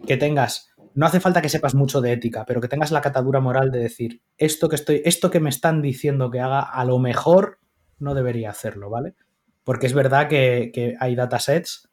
que 0.07 0.17
tengas, 0.17 0.75
no 0.95 1.07
hace 1.07 1.21
falta 1.21 1.43
que 1.43 1.49
sepas 1.49 1.75
mucho 1.75 2.01
de 2.01 2.13
ética, 2.13 2.45
pero 2.47 2.61
que 2.61 2.69
tengas 2.69 2.93
la 2.93 3.01
catadura 3.01 3.41
moral 3.41 3.71
de 3.71 3.81
decir, 3.81 4.23
esto 4.39 4.69
que 4.69 4.77
estoy, 4.77 5.03
esto 5.05 5.31
que 5.31 5.41
me 5.41 5.51
están 5.51 5.83
diciendo 5.83 6.31
que 6.31 6.41
haga, 6.41 6.61
a 6.61 6.85
lo 6.85 6.99
mejor 6.99 7.59
no 7.99 8.15
debería 8.15 8.51
hacerlo, 8.51 8.91
¿vale? 8.91 9.15
Porque 9.65 9.87
es 9.87 9.95
verdad 9.95 10.29
que, 10.29 10.97
hay 11.01 11.15
datasets, 11.15 11.89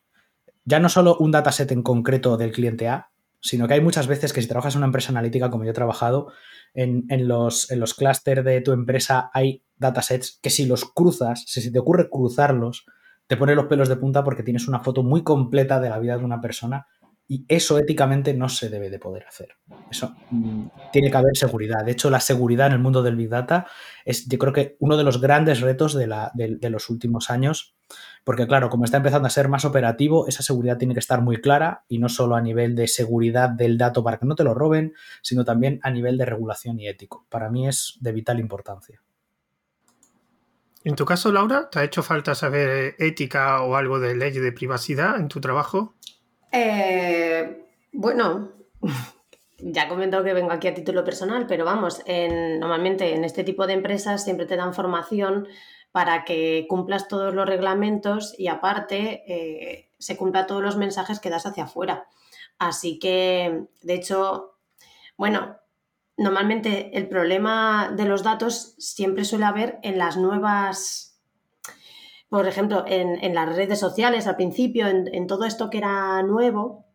ya 0.66 0.80
no 0.80 0.90
solo 0.90 1.18
un 1.18 1.32
dataset 1.32 1.72
en 1.72 1.82
concreto 1.82 2.38
del 2.38 2.52
cliente 2.52 2.88
A, 2.88 3.10
sino 3.40 3.68
que 3.68 3.74
hay 3.74 3.82
muchas 3.82 4.06
veces 4.06 4.34
que 4.34 4.42
si 4.42 4.48
trabajas 4.48 4.76
en 4.76 4.80
una 4.80 4.88
empresa 4.88 5.10
analítica 5.10 5.50
como 5.50 5.64
yo 5.64 5.72
he 5.72 5.74
trabajado, 5.74 6.32
en, 6.74 7.06
los, 7.28 7.72
en 7.72 7.80
los 7.80 7.96
clústeres 7.96 8.46
de 8.46 8.62
tu 8.62 8.72
empresa 8.72 9.30
hay 9.34 9.64
datasets 9.78 10.40
que 10.42 10.50
si 10.50 10.66
los 10.66 10.86
cruzas, 10.86 11.44
si 11.48 11.60
se 11.62 11.72
te 11.72 11.80
ocurre 11.80 12.10
cruzarlos, 12.10 12.86
te 13.28 13.36
pone 13.36 13.56
los 13.56 13.66
pelos 13.66 13.90
de 13.90 13.96
punta 13.96 14.24
porque 14.24 14.44
tienes 14.44 14.68
una 14.68 14.80
foto 14.80 15.04
muy 15.04 15.24
completa 15.24 15.80
de 15.80 15.90
la 15.90 16.00
vida 16.00 16.18
de 16.18 16.24
una 16.24 16.40
persona 16.40 16.86
y 17.32 17.46
eso 17.48 17.80
éticamente 17.80 18.34
no 18.34 18.50
se 18.50 18.68
debe 18.68 18.90
de 18.90 19.00
poder 19.00 19.26
hacer. 19.26 19.56
Eso 19.90 20.14
mm, 20.32 20.66
tiene 20.92 21.10
que 21.10 21.16
haber 21.16 21.38
seguridad. 21.38 21.86
De 21.86 21.94
hecho, 21.94 22.10
la 22.10 22.20
seguridad 22.20 22.68
en 22.68 22.74
el 22.74 22.80
mundo 22.80 23.02
del 23.02 23.16
Big 23.16 23.30
Data 23.30 23.68
es, 24.04 24.28
yo 24.28 24.38
creo 24.38 24.52
que 24.52 24.76
uno 24.80 24.98
de 24.98 25.06
los 25.06 25.22
grandes 25.22 25.62
retos 25.62 25.94
de, 25.94 26.14
de, 26.34 26.70
los 26.70 26.90
últimos 26.90 27.30
años. 27.30 27.78
Porque, 28.26 28.48
claro, 28.48 28.68
como 28.68 28.84
está 28.84 28.98
empezando 28.98 29.28
a 29.28 29.30
ser 29.30 29.48
más 29.48 29.64
operativo, 29.64 30.28
esa 30.28 30.44
seguridad 30.44 30.78
tiene 30.78 30.94
que 30.94 31.00
estar 31.00 31.22
muy 31.22 31.40
clara 31.40 31.86
y 31.88 32.00
no 32.00 32.10
solo 32.10 32.36
a 32.36 32.42
nivel 32.42 32.76
de 32.76 32.90
seguridad 32.90 33.50
del 33.50 33.78
dato 33.78 34.04
para 34.04 34.18
que 34.18 34.26
no 34.26 34.36
te 34.36 34.44
lo 34.44 34.54
roben, 34.54 34.94
sino 35.22 35.46
también 35.46 35.80
a 35.84 35.90
nivel 35.90 36.18
de 36.18 36.26
regulación 36.26 36.82
y 36.82 36.90
ético. 36.90 37.28
Para 37.30 37.50
mí 37.50 37.66
es 37.66 37.98
de 38.02 38.12
vital 38.12 38.42
importancia. 38.42 39.02
En 40.84 40.98
tu 40.98 41.06
caso, 41.06 41.32
Laura, 41.32 41.70
¿te 41.70 41.80
ha 41.80 41.86
hecho 41.86 42.04
falta 42.04 42.36
saber 42.36 42.96
ética 43.00 43.62
o 43.62 43.78
algo 43.78 44.02
de 44.02 44.16
ley 44.16 44.32
de 44.32 44.52
privacidad 44.52 45.18
en 45.18 45.30
tu 45.30 45.40
trabajo? 45.40 45.96
Eh, 46.52 47.66
bueno, 47.94 48.52
ya 49.58 49.84
he 49.84 49.88
comentado 49.88 50.24
que 50.24 50.34
vengo 50.34 50.52
aquí 50.52 50.68
a 50.68 50.74
título 50.74 51.04
personal, 51.04 51.48
pero 51.48 51.66
vamos, 51.66 52.04
normalmente 52.08 53.14
en 53.14 53.24
este 53.24 53.44
tipo 53.44 53.68
de 53.68 53.74
empresas 53.74 54.24
siempre 54.24 54.46
te 54.46 54.58
dan 54.58 54.74
formación 54.74 55.48
para 55.92 56.24
que 56.24 56.66
cumplas 56.70 57.08
todos 57.08 57.34
los 57.34 57.46
reglamentos 57.46 58.34
y 58.38 58.48
aparte 58.48 59.24
eh, 59.28 59.92
se 60.00 60.18
cumpla 60.18 60.48
todos 60.48 60.64
los 60.64 60.78
mensajes 60.78 61.20
que 61.20 61.30
das 61.30 61.46
hacia 61.46 61.66
afuera. 61.66 62.08
Así 62.58 63.00
que, 63.00 63.66
de 63.82 63.94
hecho, 63.94 64.58
bueno, 65.18 65.58
normalmente 66.18 66.98
el 66.98 67.08
problema 67.10 67.92
de 67.96 68.06
los 68.06 68.24
datos 68.24 68.76
siempre 68.78 69.26
suele 69.26 69.46
haber 69.46 69.80
en 69.84 69.98
las 69.98 70.18
nuevas 70.18 71.11
por 72.32 72.48
ejemplo, 72.48 72.86
en, 72.88 73.36
las 73.36 73.54
redes 73.58 73.78
sociales 73.78 74.26
al 74.26 74.38
principio, 74.38 74.88
en, 74.88 75.28
todo 75.28 75.44
esto 75.44 75.70
que 75.70 75.80
era 75.80 76.24
nuevo, 76.24 76.86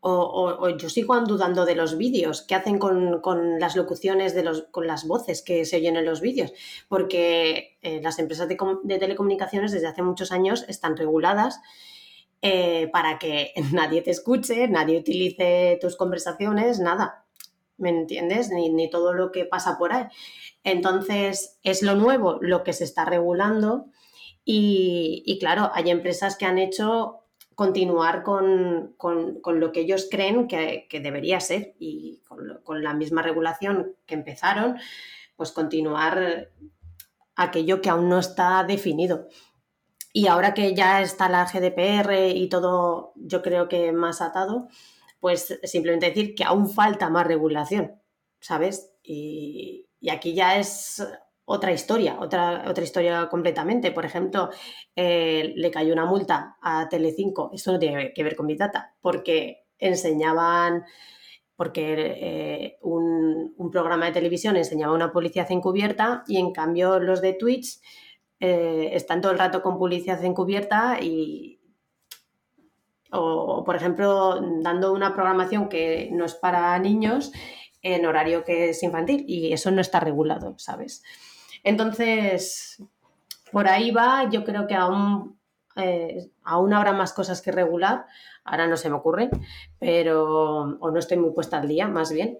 o, 0.00 0.70
yo 0.70 0.88
sigo 0.88 1.20
dudando 1.20 1.66
de 1.66 1.74
los 1.74 1.98
vídeos 1.98 2.40
que 2.40 2.54
hacen 2.54 2.78
con, 2.78 3.60
las 3.60 3.76
locuciones, 3.76 4.34
de 4.34 4.42
los, 4.42 4.62
con 4.70 4.86
las 4.86 5.06
voces 5.06 5.42
que 5.42 5.66
se 5.66 5.76
oyen 5.76 5.96
en 5.96 6.06
los 6.06 6.22
vídeos, 6.22 6.54
porque 6.88 7.76
eh, 7.82 8.00
las 8.02 8.18
empresas 8.18 8.48
de, 8.48 8.56
telecomunicaciones 8.98 9.70
desde 9.70 9.88
hace 9.88 10.00
muchos 10.00 10.32
años 10.32 10.64
están 10.66 10.96
reguladas 10.96 11.60
eh, 12.40 12.88
para 12.90 13.18
que 13.18 13.52
nadie 13.70 14.00
te 14.00 14.12
escuche, 14.12 14.66
nadie 14.68 14.98
utilice 14.98 15.76
tus 15.78 15.94
conversaciones, 15.94 16.80
nada. 16.80 17.26
¿Me 17.76 17.90
entiendes? 17.90 18.48
Ni, 18.48 18.70
ni 18.70 18.88
todo 18.88 19.12
lo 19.12 19.30
que 19.30 19.44
pasa 19.44 19.76
por 19.76 19.92
ahí. 19.92 20.06
Entonces, 20.62 21.58
es 21.62 21.82
lo 21.82 21.96
nuevo 21.96 22.38
lo 22.40 22.64
que 22.64 22.72
se 22.72 22.84
está 22.84 23.04
regulando 23.04 23.90
y, 24.44 25.38
claro, 25.40 25.70
hay 25.72 25.90
empresas 25.90 26.36
que 26.36 26.44
han 26.44 26.58
hecho 26.58 27.20
continuar 27.54 28.22
con, 28.22 28.94
lo 28.98 29.72
que 29.72 29.80
ellos 29.80 30.08
creen 30.10 30.48
que, 30.48 30.86
debería 31.02 31.40
ser 31.40 31.74
y 31.78 32.20
con, 32.62 32.82
la 32.82 32.94
misma 32.94 33.22
regulación 33.22 33.96
que 34.06 34.14
empezaron, 34.14 34.76
pues 35.36 35.52
continuar 35.52 36.50
aquello 37.36 37.80
que 37.80 37.90
aún 37.90 38.08
no 38.08 38.18
está 38.18 38.64
definido. 38.64 39.28
Y 40.12 40.28
ahora 40.28 40.54
que 40.54 40.74
ya 40.74 41.00
está 41.02 41.28
la 41.28 41.46
GDPR 41.46 42.28
y 42.34 42.48
todo, 42.48 43.12
yo 43.16 43.42
creo 43.42 43.68
que 43.68 43.92
más 43.92 44.20
atado, 44.20 44.68
pues 45.20 45.58
simplemente 45.64 46.06
decir 46.06 46.34
que 46.34 46.44
aún 46.44 46.68
falta 46.68 47.08
más 47.10 47.26
regulación, 47.26 48.00
¿sabes? 48.40 48.92
Y 49.02 49.88
aquí 50.08 50.34
ya 50.34 50.58
es 50.58 51.02
otra 51.46 51.72
historia, 51.72 52.16
otra, 52.20 52.64
otra 52.68 52.84
historia 52.84 53.28
completamente. 53.28 53.92
Por 53.92 54.04
ejemplo, 54.04 54.50
eh, 54.96 55.52
le 55.56 55.70
cayó 55.70 55.92
una 55.92 56.06
multa 56.06 56.56
a 56.62 56.88
Telecinco, 56.88 57.50
esto 57.52 57.72
no 57.72 57.78
tiene 57.78 58.12
que 58.12 58.24
ver 58.24 58.36
con 58.36 58.46
Big 58.46 58.58
Data, 58.58 58.94
porque 59.00 59.64
enseñaban, 59.78 60.84
porque 61.56 61.94
eh, 61.96 62.78
un, 62.82 63.54
programa 63.70 64.06
de 64.06 64.12
televisión 64.12 64.56
enseñaba 64.56 64.94
una 64.94 65.12
publicidad 65.12 65.50
encubierta 65.50 66.22
y 66.28 66.36
en 66.36 66.52
cambio 66.52 67.00
los 67.00 67.20
de 67.20 67.32
Twitch 67.32 67.80
eh, 68.38 68.90
están 68.92 69.20
todo 69.20 69.32
el 69.32 69.38
rato 69.38 69.62
con 69.62 69.78
publicidad 69.78 70.24
encubierta 70.24 70.98
y, 71.02 71.60
o, 73.10 73.64
por 73.64 73.74
ejemplo, 73.74 74.40
dando 74.62 74.92
una 74.92 75.12
programación 75.12 75.68
que 75.68 76.08
no 76.12 76.24
es 76.24 76.34
para 76.34 76.78
niños 76.78 77.32
en 77.82 78.06
horario 78.06 78.44
que 78.44 78.70
es 78.70 78.82
infantil 78.82 79.24
y 79.26 79.52
eso 79.52 79.70
no 79.70 79.80
está 79.80 80.00
regulado, 80.00 80.54
¿sabes? 80.58 81.02
Entonces, 81.64 82.82
por 83.50 83.66
ahí 83.66 83.90
va, 83.90 84.28
yo 84.30 84.44
creo 84.44 84.66
que 84.66 84.74
aún, 84.74 85.40
eh, 85.76 86.30
aún 86.44 86.74
habrá 86.74 86.92
más 86.92 87.12
cosas 87.12 87.40
que 87.40 87.50
regular, 87.50 88.06
ahora 88.44 88.66
no 88.66 88.76
se 88.76 88.90
me 88.90 88.96
ocurre, 88.96 89.30
pero, 89.78 90.78
o 90.78 90.90
no 90.90 90.98
estoy 90.98 91.16
muy 91.16 91.32
puesta 91.32 91.58
al 91.58 91.66
día, 91.66 91.88
más 91.88 92.12
bien, 92.12 92.38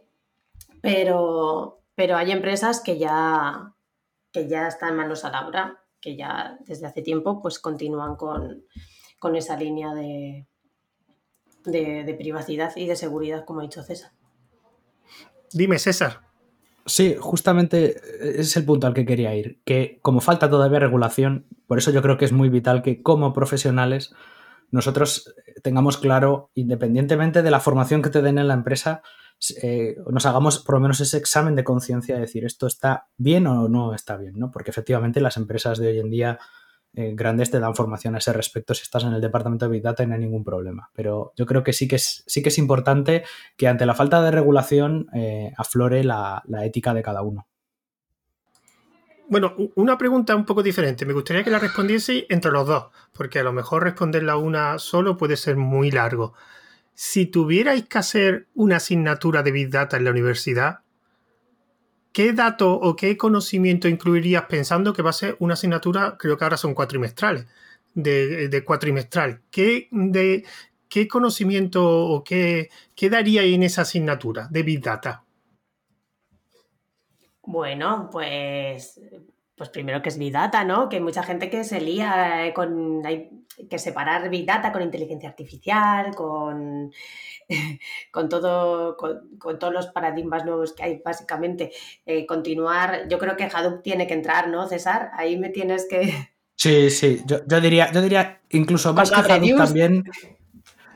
pero, 0.82 1.80
pero 1.94 2.16
hay 2.16 2.30
empresas 2.30 2.80
que 2.80 2.98
ya, 2.98 3.72
que 4.30 4.46
ya 4.46 4.68
están 4.68 4.96
manos 4.96 5.24
a 5.24 5.30
la 5.30 5.46
obra, 5.46 5.82
que 6.01 6.16
ya 6.16 6.59
desde 6.61 6.86
hace 6.86 7.01
tiempo 7.01 7.40
pues 7.40 7.59
continúan 7.59 8.16
con, 8.16 8.66
esa 9.36 9.57
línea 9.57 9.94
de, 9.94 10.46
de 11.64 12.14
privacidad 12.18 12.76
y 12.76 12.86
de 12.86 12.94
seguridad, 12.94 13.46
como 13.46 13.61
ha 13.61 13.62
dicho 13.62 13.82
César. 13.82 14.12
Dime, 15.51 15.78
César, 15.78 16.24
Sí, 16.87 17.16
justamente 17.18 17.97
es 18.41 18.57
el 18.57 18.64
punto 18.64 18.87
al 18.87 18.95
que 18.95 19.07
quería 19.07 19.35
ir, 19.35 19.61
que 19.64 19.99
como 20.03 20.20
falta 20.20 20.51
todavía 20.51 20.78
regulación, 20.78 21.47
por 21.66 21.78
eso 21.78 21.91
yo 21.91 22.03
creo 22.03 22.18
que 22.18 22.26
es 22.26 22.32
muy 22.32 22.51
vital 22.51 22.82
que 22.82 23.03
como 23.03 23.32
profesionales 23.32 24.14
nosotros 24.70 25.35
tengamos 25.62 25.97
claro, 25.97 26.51
independientemente 26.55 27.43
de 27.43 27.51
la 27.51 27.61
formación 27.61 28.03
que 28.03 28.11
te 28.11 28.20
den 28.20 28.39
en 28.39 28.49
la 28.49 28.55
empresa, 28.55 29.03
eh, 29.62 29.97
nos 30.11 30.26
hagamos 30.26 30.59
por 30.59 30.76
lo 30.76 30.80
menos 30.80 31.01
ese 31.01 31.16
examen 31.16 31.55
de 31.55 31.64
conciencia 31.64 32.16
de 32.16 32.22
decir 32.22 32.45
esto 32.45 32.66
está 32.66 33.07
bien 33.16 33.47
o 33.47 33.68
no 33.68 33.95
está 33.95 34.16
bien, 34.16 34.39
¿no? 34.39 34.51
Porque 34.51 34.70
efectivamente 34.70 35.20
las 35.20 35.37
empresas 35.37 35.78
de 35.78 35.89
hoy 35.89 35.99
en 36.01 36.11
día 36.11 36.39
eh, 36.97 37.12
grandes 37.14 37.51
te 37.51 37.59
dan 37.59 37.74
formación 37.74 38.14
a 38.14 38.18
ese 38.18 38.32
respecto 38.32 38.72
si 38.72 38.82
estás 38.82 39.03
en 39.03 39.12
el 39.12 39.20
departamento 39.20 39.66
de 39.66 39.72
Big 39.72 39.82
Data 39.82 40.07
no 40.07 40.14
hay 40.14 40.20
ningún 40.20 40.45
problema. 40.45 40.90
Pero 40.95 41.32
yo 41.36 41.45
creo 41.45 41.64
que 41.64 41.72
sí 41.72 41.88
que 41.88 41.97
es, 41.97 42.22
sí 42.26 42.42
que 42.42 42.51
es 42.51 42.59
importante 42.59 43.24
que 43.57 43.66
ante 43.66 43.86
la 43.86 43.95
falta 43.95 44.22
de 44.22 44.30
regulación 44.30 45.09
eh, 45.12 45.53
aflore 45.57 46.05
la, 46.05 46.42
ética 46.62 46.95
de 46.95 47.03
cada 47.03 47.22
uno. 47.22 47.47
Bueno, 49.28 49.55
una 49.74 49.99
pregunta 49.99 50.36
un 50.36 50.45
poco 50.45 50.62
diferente. 50.62 51.07
Me 51.07 51.14
gustaría 51.14 51.42
que 51.42 51.51
la 51.51 51.59
respondiese 51.59 52.26
entre 52.28 52.53
los 52.53 52.66
dos, 52.66 52.86
porque 53.12 53.40
a 53.40 53.42
lo 53.42 53.53
mejor 53.53 53.82
responderla 53.82 54.36
una 54.36 54.78
solo 54.78 55.16
puede 55.16 55.36
ser 55.36 55.57
muy 55.57 55.90
largo. 55.90 56.34
Si 56.92 57.26
tuvierais 57.26 57.88
que 57.88 57.99
hacer 57.99 58.47
una 58.55 58.76
asignatura 58.76 59.42
de 59.42 59.51
Big 59.51 59.70
Data 59.70 59.97
en 59.97 60.05
la 60.05 60.11
universidad, 60.11 60.84
¿qué 62.14 62.32
dato 62.32 62.72
o 62.72 62.94
qué 62.94 63.18
conocimiento 63.18 63.88
incluirías 63.88 64.44
pensando 64.44 64.92
que 64.94 65.02
va 65.02 65.10
a 65.10 65.12
ser 65.12 65.36
una 65.40 65.54
asignatura, 65.54 66.16
creo 66.16 66.38
que 66.38 66.44
ahora 66.44 66.56
son 66.56 66.72
cuatrimestrales, 66.72 67.46
de, 67.92 68.62
cuatrimestral? 68.64 69.42
¿Qué, 69.50 69.88
de, 69.90 70.44
¿Qué 70.88 71.08
conocimiento 71.08 71.84
o 71.84 72.22
qué, 72.22 72.70
qué 72.94 73.10
daría 73.10 73.42
en 73.42 73.64
esa 73.64 73.82
asignatura 73.82 74.46
de 74.48 74.62
Big 74.62 74.80
Data? 74.80 75.24
Bueno, 77.42 78.08
pues, 78.12 79.00
pues 79.56 79.68
primero 79.70 80.00
que 80.00 80.10
es 80.10 80.16
Big 80.16 80.32
Data, 80.32 80.64
¿no? 80.64 80.88
Que 80.88 80.96
hay 80.96 81.02
mucha 81.02 81.24
gente 81.24 81.50
que 81.50 81.64
se 81.64 81.80
lía 81.80 82.46
eh, 82.46 82.54
con... 82.54 83.04
Hay 83.04 83.44
que 83.68 83.78
separar 83.80 84.30
Big 84.30 84.46
Data 84.46 84.70
con 84.70 84.82
inteligencia 84.82 85.28
artificial, 85.28 86.14
con 86.14 86.92
con, 88.11 88.28
todo, 88.28 88.97
con, 88.97 89.59
todos 89.59 89.72
los 89.72 89.86
paradigmas 89.88 90.45
nuevos 90.45 90.72
que 90.72 90.82
hay, 90.82 91.03
básicamente. 91.05 91.72
Eh, 92.07 92.26
continuar, 92.26 93.09
yo 93.09 93.18
creo 93.18 93.36
que 93.36 93.45
Hadoop 93.45 93.82
tiene 93.82 94.07
que 94.07 94.14
entrar, 94.14 94.49
¿no, 94.49 94.66
César? 94.66 95.11
Ahí 95.14 95.38
me 95.38 95.51
tienes 95.51 95.86
que... 95.88 96.12
Sí, 96.57 96.88
sí, 96.88 97.20
yo, 97.26 97.40
diría, 97.61 97.90
yo 97.90 98.01
diría 98.01 98.40
incluso 98.51 98.95
más 98.95 99.11
que 99.11 99.20
Hadoop 99.20 99.57
también... 99.57 100.05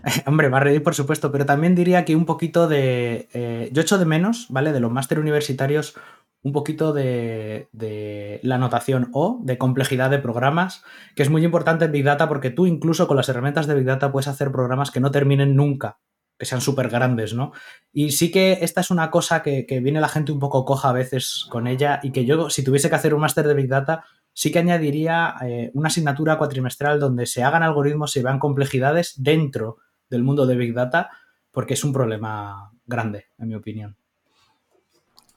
Hombre, 0.27 0.49
MapReduce 0.49 0.81
por 0.81 0.95
supuesto, 0.95 1.33
pero 1.33 1.45
también 1.45 1.75
diría 1.75 2.05
que 2.05 2.15
un 2.15 2.27
poquito 2.27 2.69
de... 2.69 3.29
Eh, 3.33 3.69
yo 3.73 3.83
echo 3.83 3.99
de 3.99 4.05
menos, 4.05 4.47
¿vale? 4.51 4.73
De 4.73 4.79
los 4.79 4.93
máster 4.93 5.19
universitarios, 5.19 5.97
un 6.43 6.53
poquito 6.53 6.93
de, 6.93 7.69
de, 7.73 8.41
la 8.43 8.59
notación 8.59 9.11
O, 9.13 9.41
de 9.43 9.59
complejidad 9.59 10.11
de 10.11 10.19
programas, 10.19 10.85
que 11.17 11.23
es 11.23 11.31
muy 11.31 11.45
importante 11.45 11.87
en 11.87 11.93
Big 11.93 12.05
Data 12.05 12.29
porque 12.29 12.51
tú 12.51 12.67
incluso 12.67 13.09
con 13.09 13.17
las 13.17 13.29
herramientas 13.29 13.67
de 13.67 13.75
Big 13.75 13.85
Data 13.85 14.13
puedes 14.13 14.29
hacer 14.29 14.53
programas 14.53 14.91
que 14.91 15.01
no 15.01 15.11
terminen 15.11 15.57
nunca 15.57 15.99
que 16.39 16.47
sean 16.47 16.61
súper 16.61 16.89
grandes, 16.89 17.35
¿no? 17.35 17.53
Y 17.93 18.13
sí 18.13 18.31
que 18.31 18.59
esta 18.63 18.81
es 18.81 18.91
una 18.91 19.11
cosa 19.11 19.43
que, 19.43 19.67
viene 19.83 20.01
la 20.01 20.09
gente 20.09 20.31
un 20.31 20.39
poco 20.39 20.65
coja 20.65 20.91
a 20.91 20.93
veces 20.93 21.47
con 21.51 21.67
ella 21.67 21.99
y 22.03 22.13
que 22.13 22.25
yo, 22.25 22.49
si 22.49 22.63
tuviese 22.63 22.89
que 22.89 22.95
hacer 22.95 23.13
un 23.13 23.21
máster 23.21 23.47
de 23.47 23.55
Big 23.55 23.69
Data, 23.69 24.05
sí 24.33 24.53
que 24.53 24.61
añadiría 24.61 25.35
eh, 25.43 25.71
una 25.75 25.89
asignatura 25.89 26.39
cuatrimestral 26.39 27.01
donde 27.01 27.27
se 27.27 27.43
hagan 27.43 27.65
algoritmos 27.65 28.17
y 28.17 28.23
vean 28.23 28.39
complejidades 28.39 29.15
dentro 29.17 29.79
del 30.09 30.23
mundo 30.23 30.47
de 30.47 30.57
Big 30.57 30.75
Data, 30.75 31.11
porque 31.51 31.75
es 31.75 31.83
un 31.83 31.93
problema 31.93 32.71
grande, 32.87 33.27
en 33.39 33.49
mi 33.49 33.55
opinión. 33.57 33.97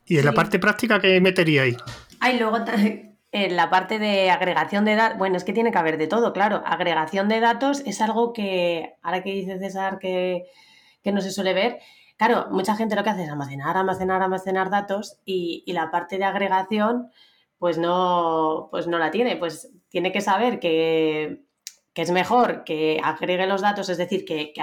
¿Y 0.05 0.17
en 0.17 0.25
la 0.25 0.33
parte 0.33 0.59
práctica 0.59 0.99
qué 0.99 1.19
metería 1.19 1.63
ahí? 1.63 1.75
Ay, 2.19 2.37
luego 2.37 2.57
en 3.31 3.55
la 3.55 3.69
parte 3.71 3.97
de 3.97 4.29
agregación 4.29 4.85
de 4.85 4.95
datos, 4.95 5.17
bueno, 5.17 5.37
es 5.37 5.43
que 5.43 5.53
tiene 5.53 5.71
que 5.71 5.77
haber 5.79 5.97
de 5.97 6.07
todo, 6.07 6.31
claro. 6.31 6.61
Agregación 6.65 7.27
de 7.27 7.39
datos 7.39 7.81
es 7.87 8.01
algo 8.01 8.33
que, 8.33 8.93
ahora 9.01 9.23
que 9.23 9.31
dice 9.31 9.57
César 9.57 9.97
que 9.99 10.43
que 11.01 11.11
no 11.11 11.21
se 11.21 11.31
suele 11.31 11.53
ver. 11.53 11.79
Claro, 12.17 12.47
mucha 12.51 12.75
gente 12.75 12.95
lo 12.95 13.03
que 13.03 13.09
hace 13.09 13.23
es 13.23 13.29
almacenar, 13.29 13.77
almacenar, 13.77 14.21
almacenar 14.21 14.69
datos 14.69 15.19
y, 15.25 15.63
la 15.73 15.89
parte 15.89 16.17
de 16.17 16.25
agregación 16.25 17.09
pues 17.57 17.77
no, 17.77 18.69
pues 18.71 18.87
no 18.87 18.97
la 18.97 19.11
tiene. 19.11 19.37
Pues 19.37 19.71
tiene 19.89 20.11
que 20.11 20.21
saber 20.21 20.59
que, 20.59 21.43
es 21.95 22.11
mejor 22.11 22.63
que 22.63 22.99
agregue 23.03 23.47
los 23.47 23.61
datos, 23.61 23.89
es 23.89 23.97
decir, 23.97 24.25
que, 24.25 24.53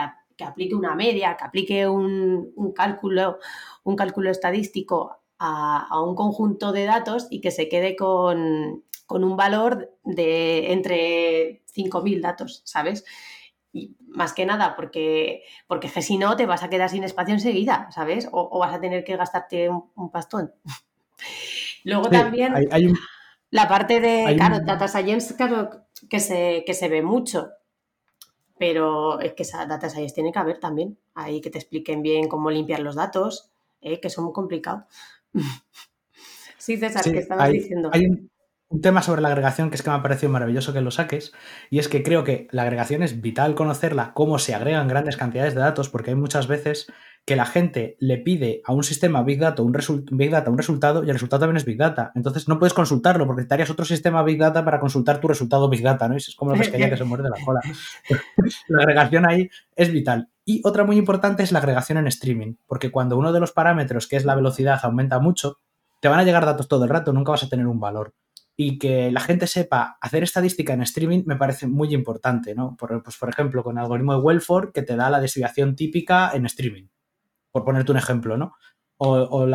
aplique 0.44 0.74
una 0.74 0.94
media, 0.94 1.36
que 1.36 1.44
aplique 1.44 1.88
un, 1.88 2.72
cálculo, 2.74 3.38
un 3.84 3.96
cálculo 3.96 4.30
estadístico 4.30 5.16
a, 5.38 6.00
un 6.02 6.14
conjunto 6.14 6.72
de 6.72 6.84
datos 6.84 7.26
y 7.30 7.40
que 7.40 7.50
se 7.50 7.68
quede 7.68 7.96
con, 7.96 8.84
con 9.06 9.24
un 9.24 9.36
valor 9.36 9.96
de 10.04 10.72
entre 10.72 11.64
5.000 11.66 12.20
datos, 12.20 12.62
¿sabes? 12.64 13.04
Y 13.72 13.96
más 14.18 14.34
que 14.34 14.44
nada 14.44 14.76
porque, 14.76 15.44
porque 15.66 15.88
si 15.88 16.18
no 16.18 16.36
te 16.36 16.44
vas 16.44 16.62
a 16.62 16.68
quedar 16.68 16.90
sin 16.90 17.04
espacio 17.04 17.32
enseguida, 17.32 17.88
¿sabes? 17.90 18.28
O, 18.32 18.58
vas 18.58 18.74
a 18.74 18.80
tener 18.80 19.04
que 19.04 19.16
gastarte 19.16 19.70
un, 19.70 20.10
pastón. 20.10 20.52
Luego 21.84 22.10
también 22.10 22.52
la 23.50 23.66
parte 23.66 24.00
de, 24.00 24.34
claro, 24.36 24.60
Data 24.60 24.88
Science, 24.88 25.34
claro, 25.34 25.86
que 26.10 26.20
se, 26.20 26.64
que 26.66 26.74
se 26.74 26.88
ve 26.90 27.00
mucho, 27.00 27.48
pero 28.58 29.20
es 29.20 29.32
que 29.32 29.44
esa 29.44 29.64
Data 29.64 29.88
Science 29.88 30.14
tiene 30.14 30.32
que 30.32 30.38
haber 30.38 30.58
también, 30.58 30.98
ahí 31.14 31.40
que 31.40 31.48
te 31.48 31.58
expliquen 31.58 32.02
bien 32.02 32.28
cómo 32.28 32.50
limpiar 32.50 32.80
los 32.80 32.96
datos, 32.96 33.50
¿eh? 33.80 34.00
que 34.00 34.10
son 34.10 34.24
muy 34.24 34.34
complicados. 34.34 34.84
sí, 36.58 36.76
César, 36.76 37.04
¿qué 37.04 37.18
estabas 37.18 37.50
diciendo? 37.50 37.90
un 37.94 38.30
tema 38.82 39.02
sobre 39.02 39.22
la 39.22 39.28
agregación 39.28 39.70
que 39.70 39.76
es 39.76 39.82
que 39.82 39.90
me 39.90 39.96
ha 39.96 40.02
parecido 40.02 40.30
maravilloso 40.30 40.72
que 40.72 40.80
lo 40.80 40.90
saques, 40.90 41.32
y 41.70 41.78
es 41.78 41.88
que 41.88 42.02
creo 42.02 42.24
que 42.24 42.48
la 42.50 42.62
agregación 42.62 43.02
es 43.02 43.20
vital 43.20 43.54
conocerla, 43.54 44.12
cómo 44.14 44.38
se 44.38 44.54
agregan 44.54 44.88
grandes 44.88 45.16
cantidades 45.16 45.54
de 45.54 45.60
datos, 45.60 45.88
porque 45.88 46.10
hay 46.10 46.16
muchas 46.16 46.46
veces 46.46 46.86
que 47.28 47.36
la 47.36 47.44
gente 47.44 47.96
le 48.00 48.16
pide 48.16 48.62
a 48.64 48.72
un 48.72 48.82
sistema 48.82 49.22
Big 49.22 49.38
Data 49.38 49.60
un, 49.62 49.72
Big 50.12 50.30
Data 50.30 50.50
un 50.50 50.56
resultado 50.56 51.04
y 51.04 51.08
el 51.08 51.14
resultado 51.14 51.40
también 51.40 51.58
es 51.58 51.66
Big 51.66 51.76
Data. 51.76 52.10
Entonces 52.14 52.48
no 52.48 52.58
puedes 52.58 52.72
consultarlo 52.72 53.26
porque 53.26 53.40
necesitarías 53.40 53.68
otro 53.68 53.84
sistema 53.84 54.22
Big 54.22 54.38
Data 54.38 54.64
para 54.64 54.80
consultar 54.80 55.20
tu 55.20 55.28
resultado 55.28 55.68
Big 55.68 55.82
Data, 55.82 56.08
¿no? 56.08 56.14
Y 56.14 56.18
es 56.18 56.34
como 56.34 56.52
la 56.52 56.58
pesquería 56.58 56.88
que 56.88 56.96
se 56.96 57.04
muerde 57.04 57.28
la 57.28 57.44
cola. 57.44 57.60
la 58.68 58.82
agregación 58.82 59.28
ahí 59.28 59.50
es 59.76 59.92
vital. 59.92 60.30
Y 60.46 60.62
otra 60.64 60.84
muy 60.84 60.96
importante 60.96 61.42
es 61.42 61.52
la 61.52 61.58
agregación 61.58 61.98
en 61.98 62.06
streaming, 62.06 62.54
porque 62.66 62.90
cuando 62.90 63.18
uno 63.18 63.30
de 63.30 63.40
los 63.40 63.52
parámetros, 63.52 64.06
que 64.06 64.16
es 64.16 64.24
la 64.24 64.34
velocidad, 64.34 64.80
aumenta 64.82 65.18
mucho, 65.18 65.58
te 66.00 66.08
van 66.08 66.20
a 66.20 66.24
llegar 66.24 66.46
datos 66.46 66.66
todo 66.66 66.84
el 66.84 66.90
rato, 66.90 67.12
nunca 67.12 67.32
vas 67.32 67.42
a 67.42 67.48
tener 67.50 67.66
un 67.66 67.78
valor 67.78 68.14
y 68.60 68.76
que 68.80 69.12
la 69.12 69.20
gente 69.20 69.46
sepa 69.46 69.98
hacer 70.00 70.24
estadística 70.24 70.72
en 70.72 70.82
streaming 70.82 71.22
me 71.26 71.36
parece 71.36 71.68
muy 71.68 71.94
importante, 71.94 72.56
¿no? 72.56 72.76
Por, 72.76 73.04
pues, 73.04 73.16
por 73.16 73.28
ejemplo, 73.28 73.62
con 73.62 73.78
el 73.78 73.84
algoritmo 73.84 74.14
de 74.14 74.20
Welford 74.20 74.72
que 74.72 74.82
te 74.82 74.96
da 74.96 75.08
la 75.10 75.20
desviación 75.20 75.76
típica 75.76 76.32
en 76.34 76.44
streaming, 76.44 76.88
por 77.52 77.64
ponerte 77.64 77.92
un 77.92 77.98
ejemplo, 77.98 78.36
¿no? 78.36 78.56
O, 78.96 79.46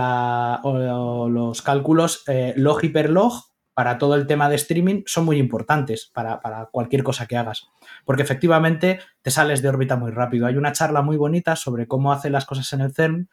los 1.27 1.61
cálculos 1.61 2.23
eh, 2.27 2.53
log-hiperlog 2.55 3.33
para 3.73 3.97
todo 3.97 4.15
el 4.15 4.25
tema 4.25 4.47
de 4.47 4.55
streaming 4.55 5.03
son 5.05 5.25
muy 5.25 5.37
importantes 5.37 6.09
para, 6.13 6.39
para, 6.39 6.67
cualquier 6.67 7.03
cosa 7.03 7.25
que 7.25 7.35
hagas, 7.35 7.67
porque 8.05 8.23
efectivamente 8.23 9.01
te 9.21 9.31
sales 9.31 9.61
de 9.61 9.67
órbita 9.67 9.97
muy 9.97 10.11
rápido. 10.11 10.47
Hay 10.47 10.55
una 10.55 10.71
charla 10.71 11.01
muy 11.01 11.17
bonita 11.17 11.57
sobre 11.57 11.89
cómo 11.89 12.13
hace 12.13 12.29
las 12.29 12.45
cosas 12.45 12.71
en 12.71 12.79
el 12.79 12.93
CERN 12.93 13.29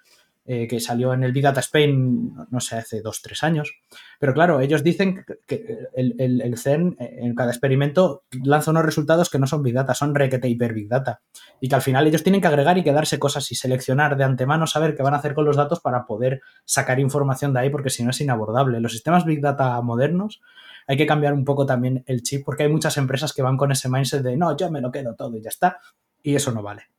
eh, 0.47 0.67
que 0.67 0.81
salió 0.81 1.13
en 1.13 1.23
el 1.23 1.33
Big 1.33 1.43
Data 1.43 1.61
Spain, 1.61 2.35
no 2.51 2.61
sé, 2.61 2.77
hace 2.77 3.03
dos, 3.03 3.21
tres 3.21 3.45
años. 3.45 3.73
Pero 4.19 4.33
claro, 4.33 4.61
ellos 4.61 4.83
dicen 4.83 5.25
que 5.47 5.87
el, 5.95 6.15
el, 6.19 6.59
CERN 6.59 6.97
eh, 6.99 7.19
en 7.21 7.35
cada 7.35 7.51
experimento 7.51 8.25
lanza 8.43 8.71
unos 8.71 8.85
resultados 8.85 9.29
que 9.29 9.39
no 9.39 9.47
son 9.47 9.63
Big 9.63 9.75
Data, 9.75 9.95
son 9.95 10.15
requete 10.15 10.49
hiper 10.49 10.73
Big 10.73 10.89
Data. 10.89 11.21
Y 11.61 11.69
que 11.69 11.75
al 11.75 11.83
final 11.83 12.07
ellos 12.07 12.23
tienen 12.23 12.41
que 12.41 12.49
agregar 12.49 12.79
y 12.79 12.83
quedarse 12.83 13.19
cosas 13.19 13.53
y 13.53 13.55
seleccionar 13.55 14.17
de 14.17 14.25
antemano, 14.25 14.67
saber 14.67 14.97
qué 14.97 15.03
van 15.03 15.13
a 15.13 15.19
hacer 15.19 15.35
con 15.35 15.45
los 15.45 15.57
datos 15.57 15.81
para 15.81 16.07
poder 16.07 16.41
sacar 16.65 16.99
información 16.99 17.53
de 17.53 17.61
ahí, 17.61 17.71
porque 17.71 17.91
si 17.91 18.03
no 18.03 18.11
es 18.11 18.21
inabordable. 18.21 18.81
Los 18.81 18.93
sistemas 18.93 19.27
Big 19.27 19.43
Data 19.43 19.81
modernos 19.83 20.41
hay 20.87 20.97
que 20.97 21.07
cambiar 21.07 21.35
un 21.35 21.45
poco 21.45 21.67
también 21.67 22.03
el 22.07 22.23
chip, 22.23 22.47
porque 22.47 22.63
hay 22.63 22.71
muchas 22.71 22.97
empresas 22.97 23.35
que 23.35 23.43
van 23.43 23.59
con 23.59 23.73
ese 23.73 23.91
mindset 23.91 24.23
de 24.23 24.37
no, 24.39 24.57
yo 24.57 24.71
me 24.71 24.81
lo 24.81 24.91
quedo 24.91 25.15
todo 25.15 25.37
y 25.37 25.43
ya 25.43 25.51
está. 25.51 25.81
Y 26.23 26.35
eso 26.35 26.51
no 26.51 26.63
vale. 26.63 26.91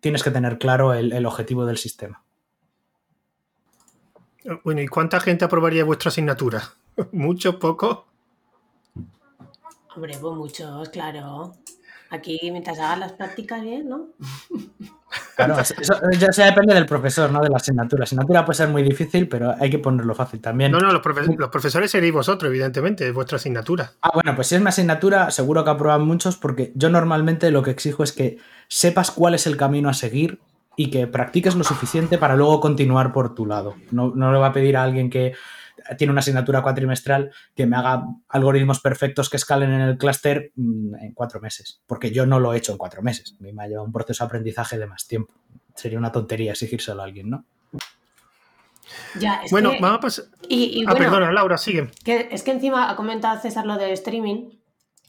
Tienes 0.00 0.22
que 0.22 0.30
tener 0.30 0.58
claro 0.58 0.92
el 0.92 1.24
objetivo 1.24 1.64
del 1.64 1.78
sistema. 1.78 2.22
Bueno, 4.64 4.80
¿y 4.80 4.88
cuánta 4.88 5.20
gente 5.20 5.44
aprobaría 5.44 5.84
vuestra 5.84 6.08
asignatura? 6.08 6.62
¿Mucho, 7.12 7.58
poco? 7.58 8.06
Hombre, 9.94 10.16
pues 10.20 10.36
muchos, 10.36 10.88
claro. 10.88 11.54
Aquí, 12.10 12.38
mientras 12.50 12.78
hagas 12.78 12.98
las 12.98 13.12
prácticas 13.12 13.62
bien, 13.62 13.88
¿no? 13.88 14.08
Claro, 15.34 15.58
eso 15.58 15.74
ya 16.18 16.32
se 16.32 16.44
depende 16.44 16.74
del 16.74 16.86
profesor, 16.86 17.32
no 17.32 17.40
de 17.40 17.48
la 17.48 17.56
asignatura. 17.56 18.00
La 18.00 18.04
asignatura 18.04 18.44
puede 18.44 18.58
ser 18.58 18.68
muy 18.68 18.82
difícil, 18.82 19.26
pero 19.26 19.54
hay 19.58 19.70
que 19.70 19.78
ponerlo 19.78 20.14
fácil 20.14 20.40
también. 20.40 20.70
No, 20.70 20.78
no, 20.78 20.92
los, 20.92 21.00
profesores 21.00 21.90
seréis 21.90 22.12
vosotros, 22.12 22.48
evidentemente, 22.48 23.08
es 23.08 23.14
vuestra 23.14 23.36
asignatura. 23.36 23.92
Ah, 24.02 24.10
bueno, 24.12 24.36
pues 24.36 24.48
si 24.48 24.56
es 24.56 24.60
mi 24.60 24.68
asignatura, 24.68 25.30
seguro 25.30 25.64
que 25.64 25.70
aprueban 25.70 26.02
muchos, 26.02 26.36
porque 26.36 26.72
yo 26.76 26.90
normalmente 26.90 27.50
lo 27.50 27.62
que 27.62 27.70
exijo 27.70 28.04
es 28.04 28.12
que 28.12 28.38
sepas 28.68 29.10
cuál 29.10 29.34
es 29.34 29.46
el 29.46 29.56
camino 29.56 29.88
a 29.88 29.94
seguir 29.94 30.38
y 30.76 30.90
que 30.90 31.06
practiques 31.06 31.54
lo 31.56 31.64
suficiente 31.64 32.18
para 32.18 32.36
luego 32.36 32.60
continuar 32.60 33.12
por 33.12 33.34
tu 33.34 33.46
lado. 33.46 33.74
No, 33.90 34.12
no 34.14 34.32
le 34.32 34.38
va 34.38 34.48
a 34.48 34.52
pedir 34.52 34.76
a 34.76 34.82
alguien 34.82 35.10
que 35.10 35.34
tiene 35.96 36.12
una 36.12 36.20
asignatura 36.20 36.62
cuatrimestral 36.62 37.32
que 37.54 37.66
me 37.66 37.76
haga 37.76 38.04
algoritmos 38.28 38.80
perfectos 38.80 39.28
que 39.28 39.36
escalen 39.36 39.72
en 39.72 39.80
el 39.80 39.98
clúster 39.98 40.52
mm, 40.54 40.94
en 40.96 41.12
cuatro 41.12 41.40
meses, 41.40 41.80
porque 41.86 42.10
yo 42.10 42.26
no 42.26 42.38
lo 42.38 42.52
he 42.52 42.58
hecho 42.58 42.72
en 42.72 42.78
cuatro 42.78 43.02
meses. 43.02 43.34
A 43.38 43.42
mí 43.42 43.52
me 43.52 43.64
ha 43.64 43.68
llevado 43.68 43.86
un 43.86 43.92
proceso 43.92 44.24
de 44.24 44.26
aprendizaje 44.26 44.78
de 44.78 44.86
más 44.86 45.06
tiempo. 45.06 45.34
Sería 45.74 45.98
una 45.98 46.12
tontería 46.12 46.52
exigírselo 46.52 47.00
a 47.00 47.04
alguien, 47.04 47.30
¿no? 47.30 47.44
Ya, 49.20 49.40
es 49.44 49.52
bueno, 49.52 49.72
vamos 49.80 49.98
a 49.98 50.00
pasar. 50.00 50.24
ah, 50.86 50.94
perdona, 50.94 51.32
Laura, 51.32 51.56
sigue. 51.56 51.90
es 52.04 52.42
que 52.42 52.50
encima 52.50 52.90
ha 52.90 52.96
comentado 52.96 53.40
César 53.40 53.64
lo 53.64 53.76
de 53.76 53.92
streaming 53.92 54.50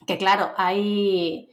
que 0.06 0.18
claro, 0.18 0.52
hay 0.58 1.51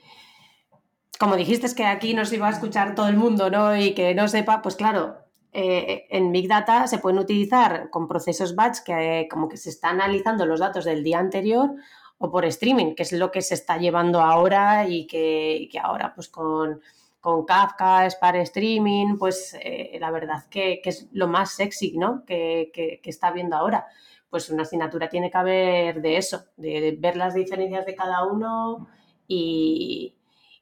como 1.18 1.36
dijiste 1.36 1.66
es 1.66 1.74
que 1.74 1.84
aquí 1.84 2.14
nos 2.14 2.32
iba 2.32 2.46
a 2.48 2.52
escuchar 2.52 2.94
todo 2.94 3.08
el 3.08 3.16
mundo, 3.16 3.50
¿no? 3.50 3.76
Y 3.76 3.94
que 3.94 4.14
no 4.14 4.28
sepa, 4.28 4.62
pues 4.62 4.76
claro, 4.76 5.16
eh, 5.52 6.06
en 6.10 6.30
Big 6.30 6.48
Data 6.48 6.86
se 6.86 6.98
pueden 6.98 7.18
utilizar 7.18 7.90
con 7.90 8.06
procesos 8.06 8.54
batch 8.54 8.80
que 8.84 9.26
como 9.30 9.48
que 9.48 9.56
se 9.56 9.70
están 9.70 10.00
analizando 10.00 10.46
los 10.46 10.60
datos 10.60 10.84
del 10.84 11.02
día 11.02 11.18
anterior 11.18 11.70
o 12.18 12.30
por 12.30 12.44
streaming, 12.44 12.94
que 12.94 13.02
es 13.02 13.12
lo 13.12 13.30
que 13.30 13.42
se 13.42 13.54
está 13.54 13.78
llevando 13.78 14.20
ahora 14.20 14.88
y 14.88 15.06
que, 15.06 15.68
ahora 15.82 16.12
pues 16.14 16.28
con, 16.28 16.80
con, 17.20 17.44
Kafka, 17.44 18.06
Spark 18.10 18.36
Streaming, 18.36 19.16
pues 19.18 19.56
eh, 19.60 19.96
la 20.00 20.10
verdad 20.10 20.44
que, 20.50 20.80
es 20.84 21.08
lo 21.12 21.28
más 21.28 21.52
sexy, 21.52 21.96
¿no? 21.96 22.24
Que, 22.26 22.70
que, 22.72 23.00
está 23.04 23.30
viendo 23.32 23.56
ahora. 23.56 23.86
Pues 24.30 24.50
una 24.50 24.62
asignatura 24.62 25.08
tiene 25.08 25.30
que 25.30 25.38
haber 25.38 26.02
de 26.02 26.16
eso, 26.18 26.44
de 26.56 26.96
ver 26.98 27.16
las 27.16 27.34
diferencias 27.34 27.86
de 27.86 27.94
cada 27.94 28.24
uno 28.26 28.88
y, 29.26 30.17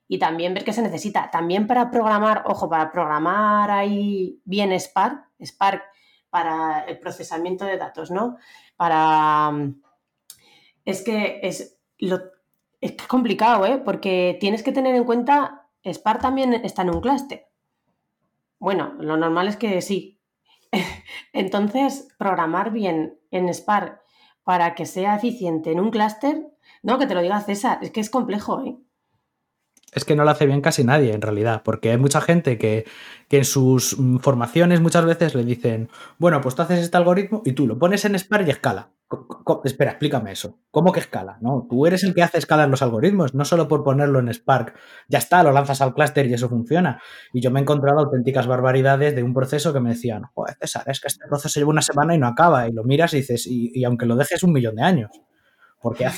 y 0.09 0.19
también 0.19 0.55
ver 0.55 0.65
qué 0.65 0.73
se 0.73 0.83
necesita. 0.83 1.31
También 1.31 1.67
para 1.67 1.91
programar, 1.91 2.45
ojo, 2.47 2.69
para 2.69 2.91
programar 2.93 3.71
ahí 3.71 4.41
bien 4.45 4.73
Spark, 4.79 5.31
Spark 5.45 5.83
para 6.31 6.81
el 6.81 6.99
procesamiento 6.99 7.65
de 7.65 7.77
datos, 7.77 8.11
¿no? 8.11 8.37
Para... 8.77 9.53
Es 10.85 11.03
que 11.03 11.41
es, 11.43 11.79
lo, 11.99 12.21
es 12.81 12.93
complicado, 13.09 13.67
¿eh? 13.67 13.79
Porque 13.85 14.37
tienes 14.41 14.63
que 14.63 14.73
tener 14.73 14.95
en 14.95 15.05
cuenta, 15.05 15.69
Spark 15.85 16.21
también 16.21 16.55
está 16.55 16.83
en 16.83 16.91
un 16.91 17.01
clúster. 17.01 17.49
Bueno, 18.59 18.95
lo 19.01 19.17
normal 19.17 19.49
es 19.49 19.57
que 19.57 19.81
sí. 19.83 20.21
Entonces, 21.33 22.09
programar 22.19 22.71
bien 22.71 23.19
en 23.31 23.53
Spark 23.53 24.01
para 24.45 24.75
que 24.77 24.87
sea 24.87 25.17
eficiente 25.17 25.73
en 25.73 25.81
un 25.81 25.91
clúster, 25.91 26.47
no, 26.83 26.99
que 26.99 27.07
te 27.07 27.15
lo 27.15 27.23
diga 27.23 27.41
César, 27.41 27.79
es 27.83 27.91
que 27.91 28.01
es 28.01 28.11
complejo, 28.11 28.63
¿eh? 28.65 28.77
Es 29.93 30.05
que 30.05 30.17
no 30.17 30.25
lo 30.25 30.31
hace 30.31 30.47
bien 30.47 30.61
casi 30.61 30.85
nadie 30.85 31.15
en 31.15 31.23
realidad, 31.23 31.63
porque 31.65 31.91
hay 31.91 31.97
mucha 31.97 32.21
gente 32.21 32.59
que, 32.59 32.85
en 33.31 33.45
sus 33.45 33.99
mm, 33.99 34.19
formaciones 34.19 34.81
muchas 34.81 35.05
veces 35.05 35.35
le 35.35 35.45
dicen, 35.45 35.89
bueno, 36.19 36.41
pues 36.41 36.55
tú 36.55 36.63
haces 36.63 36.81
este 36.81 36.97
algoritmo 36.97 37.43
y 37.45 37.53
tú 37.53 37.67
lo 37.67 37.79
pones 37.79 38.05
en 38.05 38.19
Spark 38.19 38.47
y 38.47 38.51
escala. 38.51 38.91
espera, 39.65 39.93
explícame 39.93 40.33
eso. 40.33 40.59
¿Cómo 40.71 40.93
que 40.93 41.01
escala? 41.01 41.39
No, 41.41 41.67
tú 41.71 41.87
eres 41.87 42.03
el 42.03 42.15
que 42.15 42.23
hace 42.23 42.39
escala 42.39 42.65
en 42.65 42.73
los 42.73 42.83
algoritmos, 42.83 43.35
no 43.35 43.45
solo 43.45 43.69
por 43.69 43.85
ponerlo 43.85 44.19
en 44.19 44.29
Spark. 44.29 44.75
Ya 45.09 45.19
está, 45.19 45.43
lo 45.43 45.53
lanzas 45.53 45.81
al 45.81 45.95
clúster 45.95 46.27
y 46.27 46.35
eso 46.35 46.49
funciona. 46.49 47.01
Y 47.33 47.41
yo 47.41 47.51
me 47.51 47.61
he 47.61 47.63
encontrado 47.63 48.01
auténticas 48.01 48.47
barbaridades 48.47 49.15
de 49.15 49.23
un 49.23 49.33
proceso 49.33 49.73
que 49.73 49.81
me 49.81 49.91
decían, 49.91 50.25
joder, 50.35 50.57
César, 50.61 50.85
es 50.89 51.01
que 51.01 51.09
este 51.09 51.27
proceso 51.27 51.61
lleva 51.61 51.71
una 51.71 51.83
semana 51.83 52.15
y 52.15 52.19
no 52.19 52.27
acaba. 52.27 52.69
Y 52.69 52.73
lo 52.73 52.83
miras 52.85 53.15
y 53.15 53.19
dices, 53.19 53.47
y, 53.47 53.85
aunque 53.85 54.07
lo 54.07 54.17
dejes 54.17 54.43
un 54.43 54.53
millón 54.53 54.75
de 54.75 54.83
años. 54.83 55.11
Porque 55.81 56.09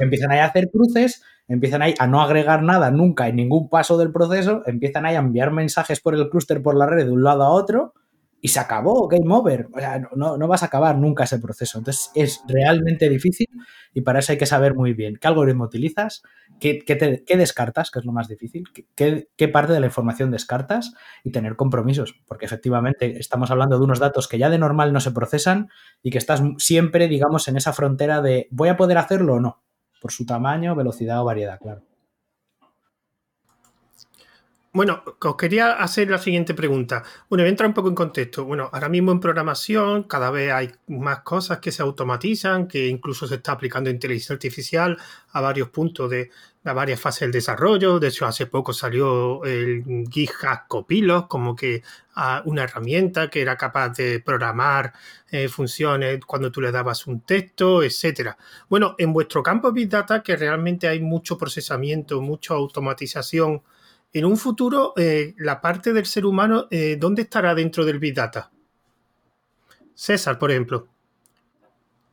empiezan 0.00 0.32
a 0.32 0.44
hacer 0.44 0.68
cruces 0.70 1.22
empiezan 1.48 1.82
ahí 1.82 1.94
a 1.98 2.06
no 2.06 2.22
agregar 2.22 2.62
nada 2.62 2.90
nunca 2.90 3.28
en 3.28 3.36
ningún 3.36 3.68
paso 3.68 3.98
del 3.98 4.12
proceso, 4.12 4.62
empiezan 4.66 5.06
ahí 5.06 5.16
a 5.16 5.20
enviar 5.20 5.50
mensajes 5.50 6.00
por 6.00 6.14
el 6.14 6.28
clúster 6.28 6.62
por 6.62 6.76
la 6.76 6.86
red 6.86 7.06
de 7.06 7.12
un 7.12 7.24
lado 7.24 7.42
a 7.42 7.50
otro 7.50 7.94
y 8.40 8.48
se 8.48 8.60
acabó, 8.60 9.08
game 9.08 9.34
over. 9.34 9.68
O 9.72 9.78
sea, 9.80 10.00
no, 10.14 10.36
no, 10.36 10.48
vas 10.48 10.62
a 10.62 10.66
acabar 10.66 10.96
nunca 10.96 11.24
ese 11.24 11.38
proceso. 11.38 11.78
Entonces 11.78 12.10
es 12.14 12.42
realmente 12.46 13.08
difícil 13.08 13.48
y 13.92 14.02
para 14.02 14.20
eso 14.20 14.32
hay 14.32 14.38
que 14.38 14.46
saber 14.46 14.74
muy 14.74 14.92
bien 14.92 15.16
qué 15.20 15.26
algoritmo 15.26 15.64
utilizas, 15.64 16.22
qué, 16.60 16.78
qué, 16.80 17.36
descartas, 17.36 17.90
que 17.90 17.98
es 17.98 18.04
lo 18.04 18.12
más 18.12 18.28
difícil, 18.28 18.64
qué, 18.94 19.28
qué, 19.36 19.48
parte 19.48 19.72
de 19.72 19.80
la 19.80 19.86
información 19.86 20.30
descartas 20.30 20.94
y 21.24 21.32
tener 21.32 21.56
compromisos, 21.56 22.14
porque 22.26 22.46
efectivamente 22.46 23.18
estamos 23.18 23.50
hablando 23.50 23.78
de 23.78 23.84
unos 23.84 23.98
datos 23.98 24.28
que 24.28 24.38
ya 24.38 24.50
de 24.50 24.58
normal 24.58 24.92
no 24.92 25.00
se 25.00 25.10
procesan 25.10 25.68
y 26.02 26.10
que 26.10 26.18
estás 26.18 26.42
siempre, 26.58 27.08
digamos, 27.08 27.48
en 27.48 27.56
esa 27.56 27.72
frontera 27.72 28.22
de 28.22 28.46
voy 28.50 28.68
a 28.68 28.76
poder 28.76 28.98
hacerlo 28.98 29.34
o 29.34 29.40
no 29.40 29.62
por 30.00 30.12
su 30.12 30.24
tamaño, 30.24 30.74
velocidad 30.74 31.20
o 31.22 31.24
variedad, 31.24 31.58
claro. 31.58 31.82
Bueno, 34.70 35.02
os 35.20 35.36
quería 35.36 35.72
hacer 35.72 36.10
la 36.10 36.18
siguiente 36.18 36.52
pregunta. 36.52 37.02
Bueno, 37.30 37.44
entra 37.46 37.66
un 37.66 37.72
poco 37.72 37.88
en 37.88 37.94
contexto. 37.94 38.44
Bueno, 38.44 38.68
ahora 38.70 38.90
mismo 38.90 39.12
en 39.12 39.18
programación 39.18 40.02
cada 40.02 40.30
vez 40.30 40.52
hay 40.52 40.70
más 40.88 41.20
cosas 41.20 41.58
que 41.58 41.72
se 41.72 41.82
automatizan, 41.82 42.68
que 42.68 42.86
incluso 42.86 43.26
se 43.26 43.36
está 43.36 43.52
aplicando 43.52 43.88
inteligencia 43.88 44.34
artificial 44.34 44.98
a 45.32 45.40
varios 45.40 45.70
puntos 45.70 46.10
de, 46.10 46.30
a 46.64 46.74
varias 46.74 47.00
fases 47.00 47.20
del 47.20 47.32
desarrollo. 47.32 47.98
De 47.98 48.08
hecho, 48.08 48.26
hace 48.26 48.44
poco 48.46 48.74
salió 48.74 49.42
el 49.44 50.04
GitHub 50.10 50.68
Copilot, 50.68 51.28
como 51.28 51.56
que 51.56 51.82
ah, 52.14 52.42
una 52.44 52.64
herramienta 52.64 53.30
que 53.30 53.40
era 53.40 53.56
capaz 53.56 53.90
de 53.96 54.20
programar 54.20 54.92
eh, 55.30 55.48
funciones 55.48 56.20
cuando 56.26 56.52
tú 56.52 56.60
le 56.60 56.70
dabas 56.70 57.06
un 57.06 57.22
texto, 57.22 57.82
etcétera. 57.82 58.36
Bueno, 58.68 58.94
en 58.98 59.14
vuestro 59.14 59.42
campo 59.42 59.72
Big 59.72 59.88
Data, 59.88 60.22
que 60.22 60.36
realmente 60.36 60.88
hay 60.88 61.00
mucho 61.00 61.38
procesamiento, 61.38 62.20
mucha 62.20 62.52
automatización 62.52 63.62
en 64.18 64.24
un 64.24 64.36
futuro, 64.36 64.92
eh, 64.96 65.34
la 65.38 65.60
parte 65.60 65.92
del 65.92 66.06
ser 66.06 66.26
humano, 66.26 66.66
eh, 66.70 66.96
¿dónde 66.98 67.22
estará 67.22 67.54
dentro 67.54 67.84
del 67.84 67.98
Big 67.98 68.14
Data? 68.14 68.50
César, 69.94 70.38
por 70.38 70.50
ejemplo. 70.50 70.88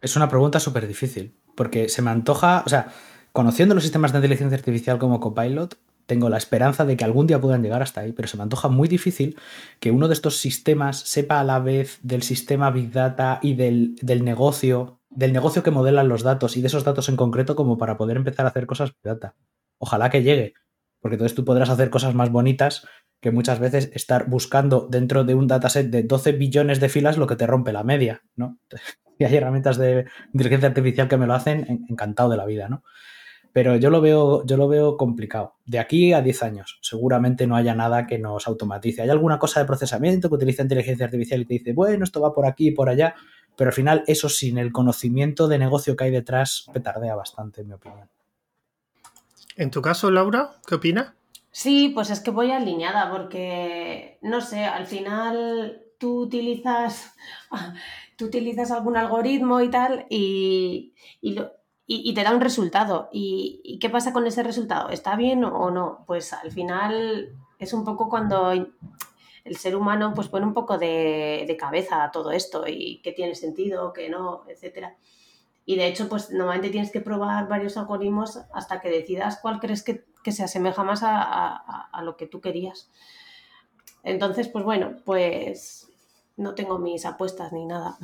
Es 0.01 0.16
una 0.16 0.30
pregunta 0.30 0.60
súper 0.60 0.88
difícil, 0.88 1.34
porque 1.56 1.89
se 1.89 2.01
me 2.01 2.12
antoja, 2.12 2.64
o 2.66 2.70
sea, 2.70 2.91
conociendo 3.32 3.76
los 3.76 3.84
sistemas 3.84 4.12
de 4.12 4.20
inteligencia 4.20 4.58
artificial 4.58 4.97
como 4.97 5.20
Copilot, 5.20 5.78
tengo 6.06 6.30
la 6.30 6.38
esperanza 6.38 6.86
de 6.86 6.97
que 6.97 7.03
algún 7.03 7.26
día 7.28 7.41
puedan 7.41 7.64
llegar 7.64 7.82
hasta 7.82 8.01
ahí, 8.01 8.12
pero 8.12 8.28
se 8.28 8.38
me 8.38 8.43
antoja 8.43 8.68
muy 8.68 8.88
difícil 8.88 9.38
que 9.80 9.91
uno 9.91 10.08
de 10.08 10.14
estos 10.14 10.38
sistemas 10.38 10.99
sepa 10.99 11.39
a 11.39 11.43
la 11.43 11.60
vez 11.60 11.99
del 12.03 12.22
sistema 12.22 12.70
Big 12.70 12.91
Data 12.91 13.39
y 13.41 13.56
del, 13.56 13.95
del 14.01 14.24
negocio, 14.24 14.99
del 15.10 15.34
negocio 15.34 15.64
que 15.64 15.72
modelan 15.72 16.08
los 16.08 16.22
datos 16.22 16.58
y 16.58 16.62
de 16.62 16.68
esos 16.68 16.84
datos 16.84 17.10
en 17.10 17.16
concreto 17.16 17.56
como 17.56 17.78
para 17.78 17.97
poder 17.97 18.18
empezar 18.18 18.45
a 18.45 18.49
hacer 18.49 18.68
cosas 18.68 18.91
Big 18.91 19.01
Data. 19.03 19.36
Ojalá 19.80 20.10
que 20.10 20.22
llegue, 20.22 20.53
porque 21.06 21.18
entonces 21.18 21.36
tú 21.36 21.45
podrás 21.45 21.70
hacer 21.70 21.91
cosas 21.91 22.16
más 22.16 22.32
bonitas 22.32 22.88
que 23.22 23.30
muchas 23.30 23.60
veces 23.60 23.91
estar 23.93 24.28
buscando 24.28 24.88
dentro 24.89 25.24
de 25.24 25.36
un 25.36 25.45
dataset 25.45 25.91
de 25.91 26.01
12 26.01 26.32
billones 26.32 26.80
de 26.80 26.89
filas 26.89 27.20
lo 27.20 27.28
que 27.28 27.36
te 27.36 27.45
rompe 27.45 27.72
la 27.72 27.84
media, 27.84 28.24
¿no? 28.36 28.58
Y 29.20 29.24
hay 29.24 29.36
herramientas 29.36 29.78
de 29.78 30.06
inteligencia 30.34 30.68
artificial 30.68 31.08
que 31.08 31.18
me 31.18 31.28
lo 31.28 31.36
hacen 31.36 31.86
encantado 31.89 32.30
de 32.30 32.38
la 32.38 32.47
vida, 32.47 32.70
¿no? 32.70 32.84
Pero 33.53 33.76
yo 33.76 33.91
lo 33.91 34.01
veo, 34.01 34.43
yo 34.47 34.58
lo 34.58 34.68
veo 34.68 34.97
complicado. 34.97 35.58
De 35.64 35.78
aquí 35.78 36.12
a 36.12 36.24
10 36.24 36.41
años, 36.41 36.80
seguramente 36.82 37.45
no 37.45 37.56
haya 37.56 37.76
nada 37.76 38.08
que 38.08 38.18
nos 38.18 38.47
automatice. 38.47 39.03
Hay 39.03 39.10
alguna 39.12 39.38
cosa 39.38 39.60
de 39.60 39.68
procesamiento 39.68 40.28
que 40.28 40.36
utiliza 40.38 40.64
inteligencia 40.64 41.06
artificial 41.06 41.41
y 41.41 41.45
te 41.45 41.53
dice, 41.53 41.74
bueno, 41.74 42.03
esto 42.03 42.20
va 42.20 42.34
por 42.34 42.47
aquí 42.47 42.70
y 42.70 42.72
por 42.72 42.89
allá, 42.89 43.14
pero 43.56 43.68
al 43.68 43.76
final 43.76 44.03
eso 44.08 44.28
sin 44.28 44.58
el 44.58 44.72
conocimiento 44.72 45.47
de 45.47 45.60
negocio 45.60 45.95
que 45.95 46.06
hay 46.06 46.12
detrás 46.12 46.66
petardea 46.74 47.14
bastante, 47.14 47.62
en 47.62 47.68
mi 47.68 47.74
opinión. 47.76 48.10
En 49.56 49.72
tu 49.72 49.82
caso, 49.82 50.12
Laura, 50.12 50.51
¿qué 50.68 50.76
opinas? 50.76 51.14
Sí, 51.49 51.89
pues 51.89 52.10
es 52.10 52.20
que 52.20 52.32
voy 52.32 52.51
alineada 52.51 53.10
porque, 53.10 54.20
no 54.22 54.41
sé, 54.41 54.66
al 54.66 54.86
final 54.86 55.82
tú 55.97 56.24
utilizas, 56.24 57.14
tú 58.18 58.26
utilizas 58.26 58.72
algún 58.72 58.97
algoritmo 58.97 59.62
y 59.62 59.70
tal 59.70 60.06
y, 60.10 60.93
te 61.88 62.24
da 62.24 62.36
un 62.36 62.41
resultado. 62.41 63.08
¿Y, 63.14 63.80
qué 63.80 63.89
pasa 63.89 64.12
con 64.12 64.28
ese 64.28 64.43
resultado? 64.43 64.89
¿Está 64.89 65.16
bien 65.16 65.45
o 65.45 65.72
no? 65.72 66.03
Pues 66.06 66.34
al 66.34 66.51
final 66.51 67.30
es 67.58 67.72
un 67.72 67.86
poco 67.86 68.10
cuando 68.10 68.51
el 68.51 69.56
ser 69.58 69.78
humano 69.78 70.12
pues 70.14 70.28
pone 70.28 70.45
un 70.45 70.53
poco 70.53 70.78
de, 70.78 71.45
de 71.47 71.58
cabeza 71.58 72.03
a 72.03 72.12
todo 72.12 72.32
esto 72.32 72.66
y 72.68 72.99
qué 73.01 73.14
tiene 73.14 73.36
sentido, 73.36 73.93
qué 73.93 74.10
no, 74.10 74.43
etcétera. 74.49 74.97
Y 75.66 75.76
de 75.76 75.88
hecho, 75.88 76.07
pues 76.07 76.30
normalmente 76.30 76.70
tienes 76.70 76.91
que 76.91 77.01
probar 77.01 77.47
varios 77.47 77.76
algoritmos 77.78 78.39
hasta 78.53 78.82
que 78.82 78.89
decidas 78.89 79.39
cuál 79.41 79.59
crees 79.59 79.84
que, 79.84 80.05
se 80.32 80.43
asemeja 80.43 80.84
más 80.84 81.01
a, 81.03 82.01
lo 82.03 82.18
que 82.18 82.28
tú 82.28 82.41
querías. 82.41 82.89
Entonces, 84.03 84.47
pues 84.47 84.63
bueno, 84.63 84.95
pues 85.05 85.88
no 86.38 86.55
tengo 86.55 86.80
mis 86.80 87.05
apuestas 87.05 87.51
ni 87.51 87.66
nada. 87.66 87.97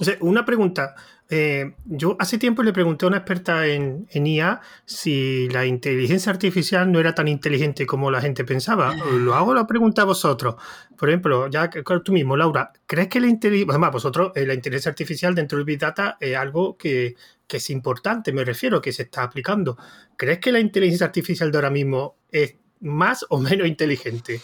O 0.00 0.04
sea, 0.04 0.16
una 0.20 0.46
pregunta. 0.46 0.94
Eh, 1.28 1.74
yo 1.84 2.16
hace 2.18 2.38
tiempo 2.38 2.62
le 2.62 2.72
pregunté 2.72 3.04
a 3.04 3.08
una 3.08 3.18
experta 3.18 3.66
en, 3.66 4.08
en, 4.10 4.26
IA 4.26 4.60
si 4.84 5.48
la 5.50 5.64
inteligencia 5.64 6.32
artificial 6.32 6.90
no 6.90 6.98
era 6.98 7.14
tan 7.14 7.28
inteligente 7.28 7.86
como 7.86 8.10
la 8.10 8.20
gente 8.20 8.44
pensaba. 8.44 8.94
Lo 8.94 9.34
hago 9.34 9.54
la 9.54 9.66
pregunta 9.66 10.02
a 10.02 10.06
vosotros. 10.06 10.56
Por 10.96 11.10
ejemplo, 11.10 11.48
ya 11.48 11.70
tú 12.02 12.12
mismo, 12.12 12.34
Laura, 12.36 12.72
¿crees 12.86 13.08
que 13.08 13.20
la 13.20 13.28
inteligencia, 13.28 13.72
además 13.72 13.92
vosotros, 13.92 14.32
eh, 14.34 14.46
la 14.46 14.54
inteligencia 14.54 14.88
artificial 14.88 15.34
dentro 15.34 15.58
del 15.58 15.66
Big 15.66 15.78
Data 15.78 16.16
es 16.18 16.34
algo 16.34 16.76
que, 16.78 17.14
que 17.46 17.58
es 17.58 17.70
importante, 17.70 18.32
me 18.32 18.44
refiero, 18.44 18.80
que 18.80 18.92
se 18.92 19.02
está 19.02 19.22
aplicando? 19.22 19.76
¿Crees 20.16 20.38
que 20.38 20.50
la 20.50 20.60
inteligencia 20.60 21.06
artificial 21.06 21.52
de 21.52 21.58
ahora 21.58 21.70
mismo 21.70 22.16
es 22.30 22.56
más 22.80 23.26
o 23.28 23.38
menos 23.38 23.68
inteligente? 23.68 24.40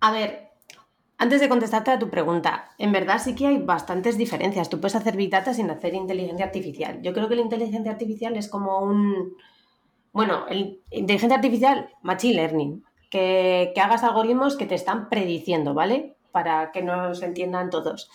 A 0.00 0.10
ver, 0.10 0.53
antes 1.16 1.40
de 1.40 1.48
contestarte 1.48 1.92
a 1.92 1.98
tu 1.98 2.10
pregunta, 2.10 2.72
en 2.76 2.92
verdad 2.92 3.20
sí 3.22 3.34
que 3.34 3.46
hay 3.46 3.58
bastantes 3.58 4.18
diferencias. 4.18 4.68
Tú 4.68 4.80
puedes 4.80 4.96
hacer 4.96 5.16
Big 5.16 5.30
Data 5.30 5.54
sin 5.54 5.70
hacer 5.70 5.94
inteligencia 5.94 6.46
artificial. 6.46 7.00
Yo 7.02 7.12
creo 7.12 7.28
que 7.28 7.36
la 7.36 7.42
inteligencia 7.42 7.92
artificial 7.92 8.36
es 8.36 8.48
como 8.48 8.80
un... 8.80 9.34
Bueno, 10.12 10.46
el, 10.48 10.80
inteligencia 10.90 11.36
artificial, 11.36 11.90
machine 12.02 12.34
learning, 12.34 12.84
que, 13.10 13.72
hagas 13.80 14.02
algoritmos 14.02 14.56
que 14.56 14.66
te 14.66 14.74
están 14.74 15.08
prediciendo, 15.08 15.72
¿vale? 15.72 16.16
Para 16.32 16.72
que 16.72 16.82
nos 16.82 17.22
entiendan 17.22 17.70
todos. 17.70 18.10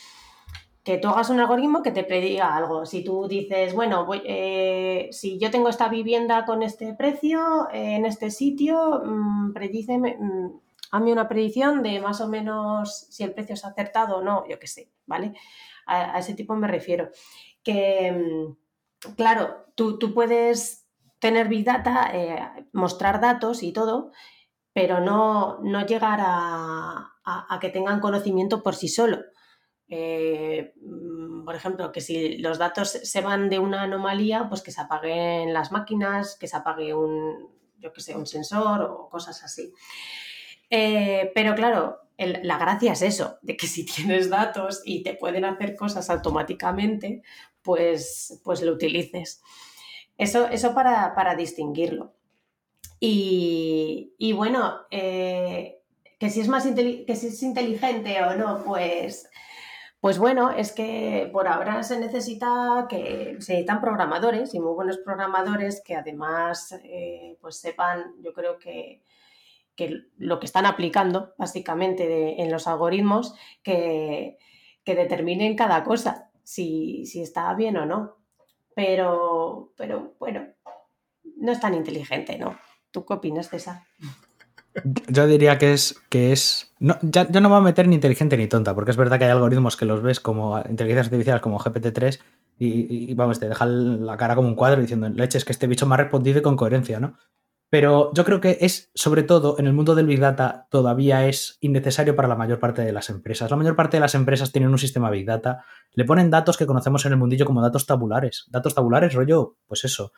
que 0.84 0.98
tú 0.98 1.08
hagas 1.10 1.30
un 1.30 1.40
algoritmo 1.40 1.84
que 1.84 1.92
te 1.92 2.04
prediga 2.04 2.56
algo. 2.56 2.86
Si 2.86 3.04
tú 3.04 3.28
dices, 3.28 3.74
bueno, 3.74 4.08
eh, 4.26 5.08
si 5.12 5.38
yo 5.38 5.52
tengo 5.52 5.70
esta 5.70 5.88
vivienda 5.88 6.46
con 6.46 6.64
este 6.64 6.94
precio, 6.96 7.70
eh, 7.72 7.96
en 7.96 8.06
este 8.06 8.32
sitio, 8.32 9.02
mmm, 9.06 9.54
predíceme, 9.54 10.18
mm, 10.20 10.48
hazme 10.92 11.12
una 11.12 11.28
predicción 11.28 11.84
de 11.84 12.00
más 12.00 12.22
o 12.22 12.28
menos 12.28 13.08
si 13.10 13.24
el 13.24 13.34
precio 13.34 13.54
es 13.54 13.66
acertado 13.66 14.18
o 14.18 14.22
no, 14.22 14.48
yo 14.48 14.60
qué 14.60 14.68
sé, 14.68 14.92
¿vale? 15.06 15.34
A, 15.86 16.20
ese 16.20 16.34
tipo 16.34 16.56
me 16.56 16.68
refiero. 16.68 17.10
Que, 17.64 18.12
mm, 18.12 19.12
claro, 19.16 19.66
tú, 19.76 20.00
puedes 20.14 20.88
tener 21.20 21.48
Big 21.48 21.66
Data, 21.66 22.12
eh, 22.14 22.68
mostrar 22.74 23.20
datos 23.22 23.64
y 23.64 23.74
todo, 23.74 24.12
pero 24.74 25.00
no, 25.00 25.60
no 25.62 25.86
llegar 25.86 26.20
a, 26.22 27.14
a 27.24 27.60
que 27.60 27.70
tengan 27.70 28.00
conocimiento 28.00 28.64
por 28.64 28.76
sí 28.76 28.88
solo. 28.88 29.20
Eh, 29.90 30.74
mm, 30.82 31.46
por 31.46 31.56
ejemplo, 31.56 31.92
que 31.92 32.02
si 32.02 32.38
los 32.38 32.60
datos 32.60 32.90
se 32.90 33.22
van 33.22 33.50
de 33.50 33.60
una 33.60 33.84
anomalía, 33.84 34.48
pues 34.48 34.62
que 34.62 34.72
se 34.72 34.82
apaguen 34.82 35.52
las 35.54 35.72
máquinas, 35.72 36.38
que 36.40 36.48
se 36.48 36.58
apague 36.58 36.94
un, 36.94 37.50
yo 37.80 37.92
que 37.92 38.02
sé, 38.02 38.16
un 38.16 38.28
sensor 38.28 38.84
o 38.84 39.10
cosas 39.10 39.44
así. 39.44 39.74
Eh, 40.70 41.32
pero 41.34 41.56
claro, 41.56 42.00
la 42.18 42.58
gracia 42.58 42.94
es 42.94 43.02
eso, 43.02 43.38
de 43.42 43.58
que 43.58 43.68
si 43.68 43.86
tienes 43.86 44.30
datos 44.30 44.82
y 44.86 45.04
te 45.04 45.14
pueden 45.14 45.46
hacer 45.46 45.76
cosas 45.76 46.10
automáticamente, 46.10 47.24
pues, 47.62 48.42
pues 48.44 48.62
lo 48.62 48.74
utilices. 48.74 49.42
Eso, 50.18 50.48
eso 50.48 50.74
para, 50.74 51.36
distinguirlo. 51.36 52.14
Y, 53.00 54.34
bueno, 54.36 54.82
eh, 54.92 55.80
que 56.20 56.30
si 56.30 56.42
es 56.42 56.50
más 56.50 56.66
que 56.66 57.16
si 57.16 57.28
es 57.28 57.44
inteligente 57.44 58.22
o 58.24 58.36
no, 58.36 58.64
pues 58.66 59.30
pues 60.02 60.18
bueno, 60.18 60.52
es 60.52 60.72
que 60.72 61.30
por 61.34 61.48
ahora 61.48 61.84
se 61.84 62.00
necesita 62.00 62.88
que 62.90 63.36
se 63.40 63.54
necesitan 63.54 63.82
programadores 63.82 64.54
y 64.54 64.60
muy 64.62 64.74
buenos 64.74 64.98
programadores 65.00 65.82
que 65.84 65.96
además 65.96 66.74
eh, 66.84 67.38
pues 67.42 67.58
sepan, 67.60 68.14
yo 68.22 68.32
creo 68.32 68.58
que, 68.60 69.04
lo 70.18 70.40
que 70.40 70.46
están 70.46 70.66
aplicando 70.66 71.34
básicamente 71.38 72.42
en 72.42 72.52
los 72.52 72.68
algoritmos, 72.68 73.36
que, 73.64 74.38
determinen 74.86 75.56
cada 75.56 75.84
cosa, 75.84 76.32
si, 76.44 77.06
si, 77.06 77.22
está 77.22 77.54
bien 77.54 77.78
o 77.78 77.86
no. 77.86 78.18
Pero, 78.74 79.72
pero 79.78 80.16
bueno, 80.18 80.48
no 81.38 81.52
es 81.52 81.60
tan 81.60 81.76
inteligente, 81.76 82.40
¿no? 82.40 82.58
¿Tú 82.90 83.06
qué 83.06 83.14
opinas, 83.14 83.50
César? 83.50 83.84
Yo 85.08 85.28
diría 85.28 85.58
que 85.58 85.74
es. 85.74 85.96
Que 86.10 86.32
es 86.32 86.74
no, 86.80 86.98
ya, 87.02 87.28
yo 87.30 87.42
no 87.42 87.50
me 87.50 87.56
voy 87.56 87.62
a 87.62 87.66
meter 87.66 87.88
ni 87.88 87.96
inteligente 87.96 88.38
ni 88.38 88.48
tonta, 88.48 88.74
porque 88.74 88.92
es 88.92 88.98
verdad 88.98 89.20
que 89.20 89.26
hay 89.26 89.32
algoritmos 89.32 89.78
que 89.78 89.86
los 89.86 90.02
ves 90.02 90.20
como 90.20 90.58
inteligencias 90.58 91.08
artificiales 91.08 91.42
como 91.42 91.60
GPT-3 91.60 92.20
y, 92.62 93.14
vamos, 93.14 93.40
te 93.40 93.48
dejan 93.48 94.06
la 94.06 94.18
cara 94.18 94.36
como 94.36 94.48
un 94.50 94.56
cuadro 94.56 94.82
diciendo, 94.82 95.08
leches, 95.10 95.46
que 95.46 95.54
este 95.54 95.68
bicho 95.68 95.86
me 95.86 95.94
ha 95.94 95.98
respondido 95.98 96.42
con 96.42 96.58
coherencia, 96.58 97.00
¿no? 97.00 97.18
Pero 97.70 98.12
yo 98.14 98.26
creo 98.26 98.42
que 98.42 98.58
es, 98.62 98.90
sobre 98.96 99.22
todo, 99.22 99.58
en 99.60 99.68
el 99.68 99.74
mundo 99.74 99.94
del 99.94 100.08
Big 100.08 100.20
Data 100.20 100.68
todavía 100.72 101.28
es 101.28 101.58
innecesario 101.62 102.16
para 102.16 102.28
la 102.28 102.36
mayor 102.36 102.60
parte 102.60 102.82
de 102.82 102.92
las 102.92 103.10
empresas. 103.10 103.52
La 103.52 103.58
mayor 103.58 103.76
parte 103.76 103.98
de 103.98 104.02
las 104.02 104.16
empresas 104.16 104.52
tienen 104.52 104.72
un 104.72 104.80
sistema 104.80 105.12
Big 105.12 105.26
Data, 105.26 105.64
le 105.94 106.06
ponen 106.06 106.32
datos 106.32 106.58
que 106.58 106.66
conocemos 106.66 107.06
en 107.06 107.12
el 107.12 107.20
mundillo 107.20 107.46
como 107.46 107.62
datos 107.62 107.86
tabulares. 107.86 108.48
Datos 108.50 108.74
tabulares, 108.74 109.14
rollo, 109.14 109.58
pues 109.68 109.86
eso, 109.86 110.14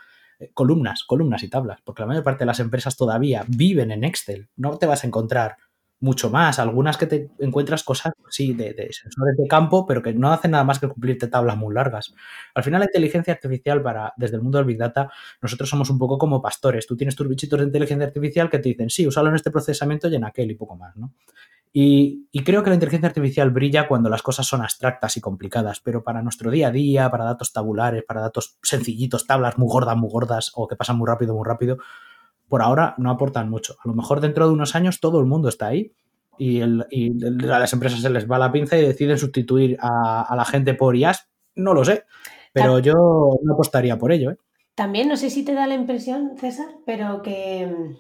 columnas, 0.54 1.04
columnas 1.04 1.44
y 1.44 1.50
tablas, 1.50 1.82
porque 1.84 2.04
la 2.04 2.08
mayor 2.08 2.24
parte 2.24 2.44
de 2.44 2.48
las 2.48 2.60
empresas 2.60 2.96
todavía 2.96 3.44
viven 3.48 3.92
en 3.92 4.06
Excel. 4.06 4.50
No 4.56 4.78
te 4.78 4.86
vas 4.86 5.04
a 5.04 5.08
encontrar 5.08 5.58
mucho 6.02 6.30
más. 6.30 6.60
Algunas 6.60 6.98
que 6.98 7.08
te 7.08 7.30
encuentras 7.40 7.84
cosas, 7.84 8.14
sí, 8.30 8.54
de, 8.54 8.74
sensores 8.92 9.38
de 9.38 9.48
campo, 9.48 9.86
pero 9.86 10.02
que 10.02 10.14
no 10.14 10.34
hacen 10.34 10.52
nada 10.52 10.64
más 10.64 10.80
que 10.80 10.88
cumplirte 10.88 11.28
tablas 11.28 11.56
muy 11.56 11.74
largas. 11.74 12.14
Al 12.54 12.64
final, 12.64 12.80
la 12.80 12.88
inteligencia 12.88 13.34
artificial, 13.34 13.82
para, 13.82 14.14
desde 14.18 14.36
el 14.36 14.42
mundo 14.42 14.58
del 14.58 14.66
Big 14.66 14.78
Data, 14.78 15.10
nosotros 15.42 15.70
somos 15.70 15.90
un 15.90 15.98
poco 15.98 16.18
como 16.18 16.42
pastores. 16.42 16.86
Tú 16.86 16.98
tienes 16.98 17.16
tus 17.16 17.28
bichitos 17.28 17.60
de 17.60 17.66
inteligencia 17.68 18.06
artificial 18.06 18.50
que 18.50 18.60
te 18.60 18.70
dicen, 18.70 18.90
sí, 18.90 19.08
úsalo 19.08 19.30
en 19.30 19.36
este 19.36 19.52
procesamiento 19.52 20.10
y 20.10 20.16
en 20.16 20.26
aquel 20.26 20.52
y 20.52 20.56
poco 20.56 20.76
más, 20.76 20.96
¿no? 20.98 21.14
Y, 21.74 22.28
creo 22.44 22.64
que 22.64 22.70
la 22.70 22.74
inteligencia 22.74 23.08
artificial 23.08 23.50
brilla 23.50 23.88
cuando 23.88 24.10
las 24.10 24.22
cosas 24.22 24.46
son 24.46 24.62
abstractas 24.62 25.16
y 25.16 25.22
complicadas, 25.22 25.80
pero 25.80 26.04
para 26.04 26.22
nuestro 26.22 26.52
día 26.52 26.68
a 26.68 26.72
día, 26.72 27.10
para 27.10 27.24
datos 27.24 27.54
tabulares, 27.54 28.04
para 28.04 28.20
datos 28.20 28.58
sencillitos, 28.62 29.26
tablas 29.26 29.58
muy 29.58 29.70
gordas, 29.70 29.96
muy 29.96 30.10
gordas 30.10 30.52
o 30.56 30.68
que 30.68 30.76
pasan 30.76 30.98
muy 30.98 31.08
rápido, 31.08 31.34
muy 31.34 31.48
rápido, 31.48 31.78
por 32.52 32.62
ahora 32.62 32.96
no 32.98 33.10
aportan 33.10 33.50
mucho. 33.50 33.78
A 33.82 33.88
lo 33.88 33.94
mejor 33.94 34.20
dentro 34.20 34.46
de 34.46 34.54
unos 34.54 34.76
años 34.76 35.00
todo 35.00 35.22
el 35.22 35.26
mundo 35.26 35.48
está 35.48 35.68
ahí 35.68 35.94
y, 36.38 36.62
a 36.62 36.68
las 37.60 37.72
empresas 37.72 38.02
se 38.02 38.10
les 38.10 38.30
va 38.30 38.38
la 38.38 38.52
pinza 38.52 38.78
y 38.78 38.82
deciden 38.82 39.18
sustituir 39.18 39.78
a, 39.80 40.36
la 40.36 40.44
gente 40.44 40.74
por 40.74 40.98
IAS. 40.98 41.30
No 41.56 41.74
lo 41.74 41.86
sé, 41.86 42.04
pero 42.52 42.80
yo 42.80 42.94
no 43.42 43.54
apostaría 43.54 43.98
por 43.98 44.12
ello. 44.12 44.32
¿eh? 44.32 44.38
También, 44.76 45.08
no 45.08 45.16
sé 45.16 45.30
si 45.30 45.46
te 45.46 45.54
da 45.54 45.66
la 45.66 45.76
impresión, 45.76 46.34
César, 46.38 46.68
pero 46.86 47.22
que, 47.22 47.96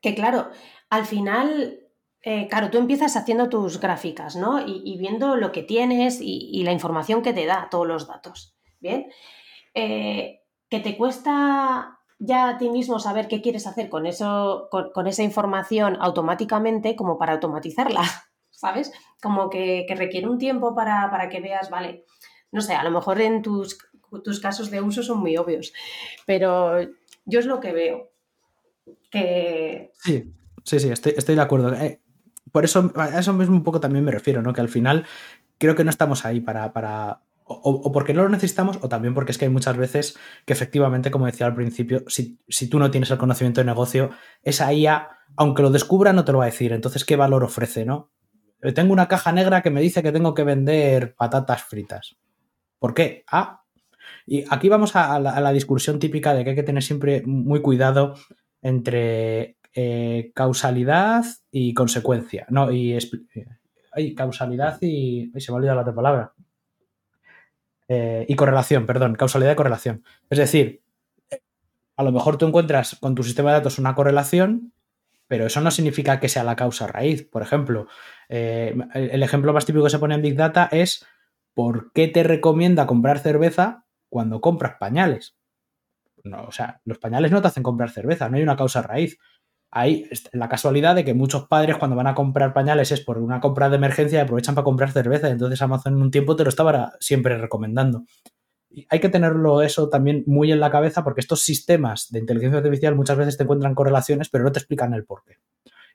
que 0.00 0.16
claro, 0.16 0.48
al 0.90 1.04
final 1.04 1.78
eh, 2.22 2.48
claro, 2.48 2.70
tú 2.70 2.78
empiezas 2.78 3.16
haciendo 3.16 3.48
tus 3.48 3.78
gráficas, 3.78 4.34
¿no? 4.34 4.60
Y, 4.66 4.98
viendo 4.98 5.36
lo 5.36 5.52
que 5.52 5.62
tienes 5.62 6.18
y, 6.20 6.64
la 6.64 6.72
información 6.72 7.22
que 7.22 7.32
te 7.32 7.46
da, 7.46 7.68
todos 7.70 7.86
los 7.86 8.08
datos. 8.08 8.56
Bien. 8.80 9.06
Eh, 9.72 10.40
que 10.68 10.80
te 10.80 10.96
cuesta 10.96 11.97
ya 12.18 12.48
a 12.48 12.58
ti 12.58 12.68
mismo 12.70 12.98
saber 12.98 13.28
qué 13.28 13.40
quieres 13.40 13.66
hacer 13.66 13.88
con 13.88 14.06
eso, 14.06 14.68
con, 14.70 15.06
esa 15.06 15.22
información 15.22 15.96
automáticamente, 16.00 16.96
como 16.96 17.18
para 17.18 17.34
automatizarla, 17.34 18.02
¿sabes? 18.50 18.92
Como 19.22 19.50
que, 19.50 19.86
requiere 19.96 20.28
un 20.28 20.38
tiempo 20.38 20.74
para, 20.74 21.28
que 21.30 21.40
veas, 21.40 21.70
vale, 21.70 22.04
no 22.50 22.60
sé, 22.60 22.74
a 22.74 22.84
lo 22.84 22.90
mejor 22.90 23.20
en 23.20 23.42
tus, 23.42 23.78
tus 24.24 24.40
casos 24.40 24.70
de 24.70 24.80
uso 24.80 25.02
son 25.02 25.20
muy 25.20 25.36
obvios, 25.36 25.72
pero 26.26 26.80
yo 27.24 27.40
es 27.40 27.46
lo 27.46 27.60
que 27.60 27.72
veo. 27.72 28.10
Que... 29.10 29.92
Sí, 29.94 30.32
sí, 30.64 30.80
sí, 30.80 30.90
estoy, 30.90 31.14
estoy 31.16 31.34
de 31.34 31.42
acuerdo. 31.42 31.72
Eh, 31.74 32.00
por 32.50 32.64
eso, 32.64 32.90
a 32.96 33.18
eso 33.18 33.32
mismo 33.32 33.54
un 33.54 33.64
poco 33.64 33.80
también 33.80 34.04
me 34.04 34.12
refiero, 34.12 34.42
¿no? 34.42 34.52
Que 34.52 34.60
al 34.60 34.68
final 34.68 35.06
creo 35.58 35.74
que 35.74 35.84
no 35.84 35.90
estamos 35.90 36.24
ahí 36.24 36.40
para. 36.40 36.72
para 36.72 37.22
o, 37.48 37.92
porque 37.92 38.14
no 38.14 38.22
lo 38.22 38.28
necesitamos, 38.28 38.78
o 38.82 38.88
también 38.88 39.14
porque 39.14 39.32
es 39.32 39.38
que 39.38 39.46
hay 39.46 39.50
muchas 39.50 39.76
veces 39.76 40.18
que 40.44 40.52
efectivamente, 40.52 41.10
como 41.10 41.26
decía 41.26 41.46
al 41.46 41.54
principio, 41.54 42.04
si, 42.06 42.38
tú 42.68 42.78
no 42.78 42.90
tienes 42.90 43.10
el 43.10 43.18
conocimiento 43.18 43.60
de 43.60 43.64
negocio, 43.64 44.10
esa 44.42 44.72
IA, 44.72 45.08
aunque 45.36 45.62
lo 45.62 45.70
descubra, 45.70 46.12
no 46.12 46.24
te 46.24 46.32
lo 46.32 46.38
va 46.38 46.44
a 46.44 46.52
decir. 46.52 46.72
Entonces, 46.72 47.04
¿qué 47.04 47.16
valor 47.16 47.44
ofrece, 47.44 47.84
no? 47.84 48.10
Eh, 48.62 48.72
tengo 48.72 48.92
una 48.92 49.08
caja 49.08 49.32
negra 49.32 49.62
que 49.62 49.70
me 49.70 49.80
dice 49.80 50.02
que 50.02 50.12
tengo 50.12 50.34
que 50.34 50.44
vender 50.44 51.14
patatas 51.16 51.62
fritas. 51.62 52.16
¿Por 52.78 52.94
qué? 52.94 53.24
Ah. 53.30 53.62
Y 54.26 54.44
aquí 54.50 54.68
vamos 54.68 54.94
a 54.94 55.18
la 55.18 55.52
discusión 55.52 55.98
típica 55.98 56.34
de 56.34 56.44
que 56.44 56.50
hay 56.50 56.56
que 56.56 56.62
tener 56.62 56.82
siempre 56.82 57.22
muy 57.24 57.62
cuidado 57.62 58.14
entre 58.60 59.58
eh, 59.80 60.32
causalidad 60.34 61.24
y 61.50 61.74
consecuencia. 61.74 62.46
No, 62.50 62.72
y 62.72 62.98
hay 63.92 64.14
causalidad 64.14 64.78
y. 64.80 65.30
se 65.36 65.52
me 65.52 65.54
ha 65.54 65.58
olvidado 65.58 65.76
la 65.76 65.82
otra 65.82 65.94
palabra. 65.94 66.32
Eh, 67.88 68.26
y 68.28 68.36
correlación, 68.36 68.84
perdón, 68.86 69.14
causalidad 69.14 69.52
y 69.52 69.56
correlación. 69.56 70.04
Es 70.28 70.38
decir, 70.38 70.82
a 71.96 72.02
lo 72.02 72.12
mejor 72.12 72.36
tú 72.36 72.46
encuentras 72.46 72.96
con 73.00 73.14
tu 73.14 73.22
sistema 73.22 73.50
de 73.50 73.56
datos 73.56 73.78
una 73.78 73.94
correlación, 73.94 74.72
pero 75.26 75.46
eso 75.46 75.60
no 75.60 75.70
significa 75.70 76.20
que 76.20 76.28
sea 76.28 76.44
la 76.44 76.54
causa 76.54 76.86
raíz. 76.86 77.24
Por 77.24 77.42
ejemplo, 77.42 77.88
eh, 78.28 78.76
el 78.94 79.22
ejemplo 79.22 79.52
más 79.52 79.66
típico 79.66 79.84
que 79.84 79.90
se 79.90 79.98
pone 79.98 80.14
en 80.14 80.22
Big 80.22 80.36
Data 80.36 80.68
es 80.70 81.06
¿por 81.54 81.92
qué 81.92 82.08
te 82.08 82.22
recomienda 82.22 82.86
comprar 82.86 83.18
cerveza 83.18 83.84
cuando 84.08 84.40
compras 84.40 84.76
pañales? 84.78 85.36
No, 86.24 86.44
o 86.44 86.52
sea, 86.52 86.80
los 86.84 86.98
pañales 86.98 87.32
no 87.32 87.42
te 87.42 87.48
hacen 87.48 87.62
comprar 87.62 87.90
cerveza, 87.90 88.28
no 88.28 88.36
hay 88.36 88.42
una 88.42 88.56
causa 88.56 88.82
raíz 88.82 89.18
hay 89.70 90.08
la 90.32 90.48
casualidad 90.48 90.94
de 90.94 91.04
que 91.04 91.14
muchos 91.14 91.46
padres 91.46 91.76
cuando 91.76 91.96
van 91.96 92.06
a 92.06 92.14
comprar 92.14 92.54
pañales 92.54 92.90
es 92.90 93.00
por 93.00 93.18
una 93.18 93.40
compra 93.40 93.68
de 93.68 93.76
emergencia 93.76 94.18
y 94.18 94.22
aprovechan 94.22 94.54
para 94.54 94.64
comprar 94.64 94.92
cerveza. 94.92 95.28
Entonces 95.28 95.60
Amazon 95.60 95.94
en 95.94 96.02
un 96.02 96.10
tiempo 96.10 96.36
te 96.36 96.44
lo 96.44 96.48
estaba 96.48 96.92
siempre 97.00 97.36
recomendando. 97.36 98.04
Y 98.70 98.86
hay 98.88 99.00
que 99.00 99.08
tenerlo 99.08 99.62
eso 99.62 99.88
también 99.88 100.24
muy 100.26 100.52
en 100.52 100.60
la 100.60 100.70
cabeza 100.70 101.04
porque 101.04 101.20
estos 101.20 101.42
sistemas 101.42 102.08
de 102.10 102.18
inteligencia 102.18 102.58
artificial 102.58 102.94
muchas 102.94 103.16
veces 103.16 103.36
te 103.36 103.42
encuentran 103.42 103.74
correlaciones 103.74 104.28
pero 104.28 104.44
no 104.44 104.52
te 104.52 104.58
explican 104.58 104.94
el 104.94 105.04
por 105.04 105.22
qué. 105.24 105.36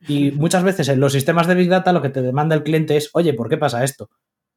Y 0.07 0.31
muchas 0.37 0.63
veces 0.63 0.87
en 0.89 0.99
los 0.99 1.13
sistemas 1.13 1.47
de 1.47 1.55
Big 1.55 1.69
Data 1.69 1.93
lo 1.93 2.01
que 2.01 2.09
te 2.09 2.21
demanda 2.21 2.55
el 2.55 2.63
cliente 2.63 2.95
es, 2.95 3.09
oye, 3.13 3.33
¿por 3.33 3.49
qué 3.49 3.57
pasa 3.57 3.83
esto? 3.83 4.09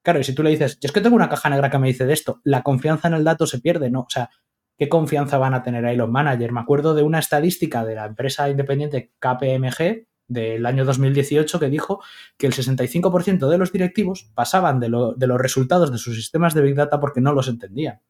Claro, 0.02 0.20
y 0.20 0.24
si 0.24 0.34
tú 0.34 0.42
le 0.42 0.50
dices, 0.50 0.78
yo 0.78 0.86
es 0.86 0.92
que 0.92 1.00
tengo 1.00 1.16
una 1.16 1.28
caja 1.28 1.50
negra 1.50 1.68
que 1.68 1.78
me 1.78 1.88
dice 1.88 2.06
de 2.06 2.12
esto, 2.12 2.40
la 2.44 2.62
confianza 2.62 3.08
en 3.08 3.14
el 3.14 3.24
dato 3.24 3.44
se 3.46 3.58
pierde, 3.58 3.90
¿no? 3.90 4.02
O 4.02 4.08
sea, 4.08 4.30
qué 4.76 4.88
confianza 4.88 5.38
van 5.38 5.54
a 5.54 5.62
tener 5.62 5.84
ahí 5.86 5.96
los 5.96 6.08
managers. 6.08 6.52
Me 6.52 6.60
acuerdo 6.60 6.94
de 6.94 7.02
una 7.02 7.18
estadística 7.18 7.84
de 7.84 7.94
la 7.94 8.06
empresa 8.06 8.48
independiente 8.48 9.12
KPMG 9.18 10.06
del 10.28 10.66
año 10.66 10.84
2018 10.84 11.60
que 11.60 11.68
dijo 11.68 12.02
que 12.36 12.46
el 12.46 12.52
65% 12.52 13.48
de 13.48 13.58
los 13.58 13.72
directivos 13.72 14.30
pasaban 14.34 14.80
de, 14.80 14.88
los 14.88 15.40
resultados 15.40 15.92
de 15.92 15.98
sus 15.98 16.16
sistemas 16.16 16.54
de 16.54 16.62
Big 16.62 16.74
Data 16.74 17.00
porque 17.00 17.20
no 17.20 17.32
los 17.32 17.48
entendían. 17.48 18.00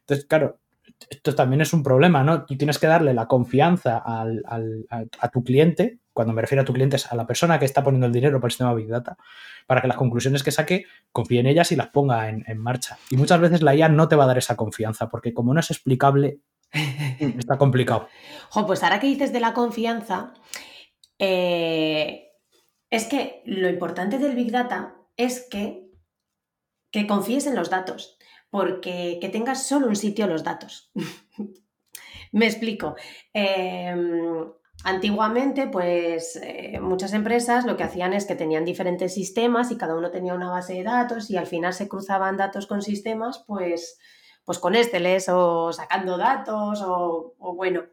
Entonces, 0.00 0.26
claro, 0.26 0.60
esto 1.08 1.34
también 1.34 1.60
es 1.60 1.72
un 1.72 1.82
problema, 1.82 2.22
¿no? 2.22 2.44
Tú 2.44 2.56
tienes 2.56 2.78
que 2.78 2.86
darle 2.86 3.14
la 3.14 3.26
confianza 3.26 4.02
a, 4.04 5.28
tu 5.32 5.42
cliente, 5.42 5.98
cuando 6.12 6.34
me 6.34 6.42
refiero 6.42 6.62
a 6.62 6.64
tu 6.64 6.72
cliente 6.72 6.96
es 6.96 7.10
a 7.10 7.16
la 7.16 7.26
persona 7.26 7.58
que 7.58 7.64
está 7.64 7.82
poniendo 7.82 8.06
el 8.06 8.12
dinero 8.12 8.38
para 8.38 8.48
el 8.48 8.52
sistema 8.52 8.74
Big 8.74 8.88
Data, 8.88 9.16
para 9.66 9.80
que 9.80 9.88
las 9.88 9.96
conclusiones 9.96 10.42
que 10.42 10.50
saque 10.50 10.84
confíe 11.12 11.40
en 11.40 11.46
ellas 11.46 11.72
y 11.72 11.76
las 11.76 11.88
ponga 11.88 12.28
en, 12.28 12.58
marcha. 12.58 12.98
Y 13.10 13.16
muchas 13.16 13.40
veces 13.40 13.62
la 13.62 13.74
IA 13.74 13.88
no 13.88 14.08
te 14.08 14.16
va 14.16 14.24
a 14.24 14.26
dar 14.26 14.38
esa 14.38 14.56
confianza, 14.56 15.08
porque 15.08 15.32
como 15.32 15.54
no 15.54 15.60
es 15.60 15.70
explicable, 15.70 16.40
está 16.72 17.56
complicado. 17.56 18.08
pues 18.66 18.82
ahora 18.82 19.00
que 19.00 19.06
dices 19.06 19.32
de 19.32 19.40
la 19.40 19.54
confianza, 19.54 20.34
eh, 21.18 22.32
es 22.90 23.06
que 23.06 23.42
lo 23.46 23.68
importante 23.68 24.18
del 24.18 24.36
Big 24.36 24.50
Data 24.50 24.96
es 25.16 25.46
que, 25.50 25.90
que 26.90 27.06
confíes 27.06 27.46
en 27.46 27.54
los 27.54 27.70
datos 27.70 28.18
porque 28.50 29.18
que 29.20 29.28
tengas 29.28 29.66
solo 29.66 29.86
un 29.86 29.96
sitio 29.96 30.26
los 30.26 30.44
datos. 30.44 30.90
Me 32.32 32.46
explico. 32.46 32.96
Em, 33.32 34.52
antiguamente, 34.84 35.66
pues 35.68 36.38
eh, 36.42 36.78
muchas 36.80 37.12
empresas 37.12 37.64
lo 37.64 37.76
que 37.76 37.84
hacían 37.84 38.12
es 38.12 38.26
que 38.26 38.36
tenían 38.36 38.64
diferentes 38.64 39.14
sistemas 39.14 39.70
y 39.70 39.76
cada 39.76 39.96
uno 39.96 40.10
tenía 40.10 40.34
una 40.34 40.50
base 40.50 40.74
de 40.74 40.84
datos 40.84 41.30
y 41.30 41.36
al 41.36 41.46
final 41.46 41.72
se 41.72 41.88
cruzaban 41.88 42.36
datos 42.36 42.66
con 42.66 42.82
sistemas, 42.82 43.44
pues, 43.46 43.98
pues 44.44 44.58
con 44.58 44.74
Esteles 44.74 45.28
o 45.28 45.72
sacando 45.72 46.18
datos 46.18 46.82
o, 46.84 47.34
bueno. 47.38 47.84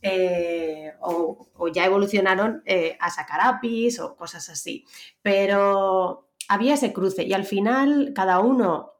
Eh, 0.00 0.92
o, 1.00 1.48
o, 1.54 1.68
ya 1.68 1.84
evolucionaron 1.84 2.62
eh, 2.64 2.96
a 3.00 3.10
sacar 3.10 3.40
APIs 3.42 3.98
o 3.98 4.14
cosas 4.16 4.48
así. 4.48 4.84
Pero 5.22 6.28
había 6.48 6.74
ese 6.74 6.92
cruce 6.92 7.24
y 7.24 7.32
al 7.32 7.44
final 7.44 8.12
cada 8.14 8.38
uno 8.38 8.97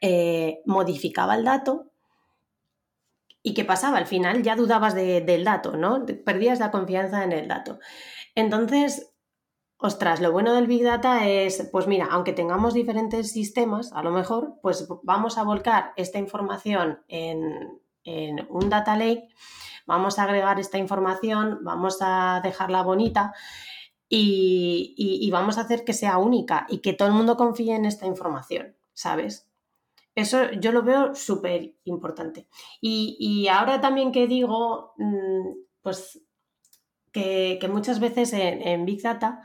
eh, 0.00 0.62
modificaba 0.64 1.34
el 1.34 1.44
dato 1.44 1.90
y 3.42 3.54
¿qué 3.54 3.64
pasaba? 3.64 3.98
Al 3.98 4.06
final 4.06 4.42
ya 4.42 4.56
dudabas 4.56 4.94
del 4.94 5.44
dato, 5.44 5.76
¿no? 5.76 6.04
Perdías 6.24 6.58
la 6.58 6.70
confianza 6.70 7.24
en 7.24 7.32
el 7.32 7.48
dato. 7.48 7.78
Entonces, 8.34 9.14
ostras, 9.78 10.20
lo 10.20 10.30
bueno 10.30 10.54
del 10.54 10.66
Big 10.66 10.84
Data 10.84 11.26
es, 11.26 11.68
pues 11.72 11.86
mira, 11.86 12.08
aunque 12.10 12.34
tengamos 12.34 12.74
diferentes 12.74 13.32
sistemas, 13.32 13.92
a 13.92 14.02
lo 14.02 14.10
mejor, 14.10 14.58
pues 14.62 14.86
vamos 15.02 15.38
a 15.38 15.42
volcar 15.42 15.92
esta 15.96 16.18
información 16.18 17.00
en, 17.08 17.80
un 18.48 18.68
data 18.68 18.96
lake, 18.96 19.28
vamos 19.86 20.18
a 20.18 20.24
agregar 20.24 20.58
esta 20.58 20.78
información, 20.78 21.60
vamos 21.62 21.98
a 22.00 22.40
dejarla 22.42 22.82
bonita 22.82 23.32
y 24.08 25.30
vamos 25.30 25.56
a 25.56 25.62
hacer 25.62 25.84
que 25.84 25.92
sea 25.92 26.18
única 26.18 26.66
y 26.68 26.78
que 26.78 26.92
todo 26.92 27.08
el 27.08 27.14
mundo 27.14 27.36
confíe 27.36 27.74
en 27.74 27.84
esta 27.84 28.06
información, 28.06 28.76
¿sabes? 28.92 29.49
Eso 30.14 30.50
yo 30.52 30.72
lo 30.72 30.82
veo 30.82 31.14
súper 31.14 31.76
importante. 31.84 32.48
Y, 32.80 33.46
ahora 33.48 33.80
también 33.80 34.12
que 34.12 34.26
digo, 34.26 34.92
mm, 34.96 35.48
pues 35.82 36.20
que, 37.12 37.58
muchas 37.70 38.00
veces 38.00 38.32
en, 38.32 38.84
Big 38.84 39.02
Data, 39.02 39.42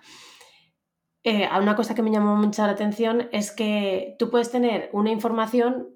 eh, 1.24 1.48
una 1.60 1.76
cosa 1.76 1.96
que 1.96 2.04
me 2.04 2.12
llamó 2.12 2.36
mucho 2.36 2.66
la 2.66 2.74
atención 2.74 3.30
es 3.32 3.52
que 3.52 4.16
tú 4.20 4.30
puedes 4.30 4.52
tener 4.52 4.90
una 4.94 5.12
información 5.12 5.96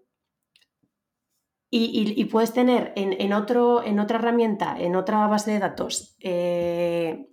y, 1.71 2.25
puedes 2.25 2.51
tener 2.51 2.93
en, 2.95 3.31
otro, 3.33 3.83
en 3.83 3.99
otra 3.99 4.17
herramienta, 4.17 4.75
en 4.79 4.95
otra 4.95 5.27
base 5.27 5.51
de 5.51 5.59
datos, 5.59 6.15
eh, 6.19 7.27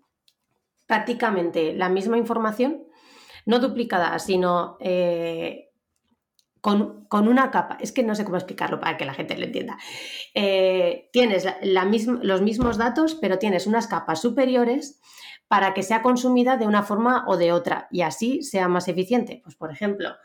prácticamente 0.87 1.73
la 1.73 1.89
misma 1.89 2.19
información, 2.19 2.85
no 3.47 3.61
duplicada, 3.61 4.19
sino 4.19 4.77
eh, 4.81 5.66
con, 6.67 7.29
una 7.29 7.53
capa, 7.53 7.79
es 7.81 7.93
que 7.93 8.03
no 8.03 8.17
sé 8.17 8.25
cómo 8.25 8.37
explicarlo 8.37 8.81
para 8.81 8.97
que 8.97 9.05
la 9.05 9.15
gente 9.15 9.39
lo 9.39 9.45
entienda. 9.45 9.79
Eh, 10.35 11.09
tienes 11.13 11.45
la, 11.63 11.85
los 11.85 12.43
mismos 12.43 12.77
datos, 12.77 13.15
pero 13.15 13.39
tienes 13.39 13.69
unas 13.69 13.87
capas 13.87 14.21
superiores 14.21 15.01
para 15.47 15.75
que 15.75 15.85
sea 15.85 16.03
consumida 16.03 16.57
de 16.57 16.67
una 16.67 16.83
forma 16.83 17.25
o 17.29 17.37
de 17.37 17.53
otra 17.53 17.87
y 17.93 18.01
así 18.01 18.43
sea 18.43 18.67
más 18.67 18.89
eficiente. 18.89 19.43
Pues, 19.45 19.55
por 19.55 19.71
ejemplo, 19.71 20.17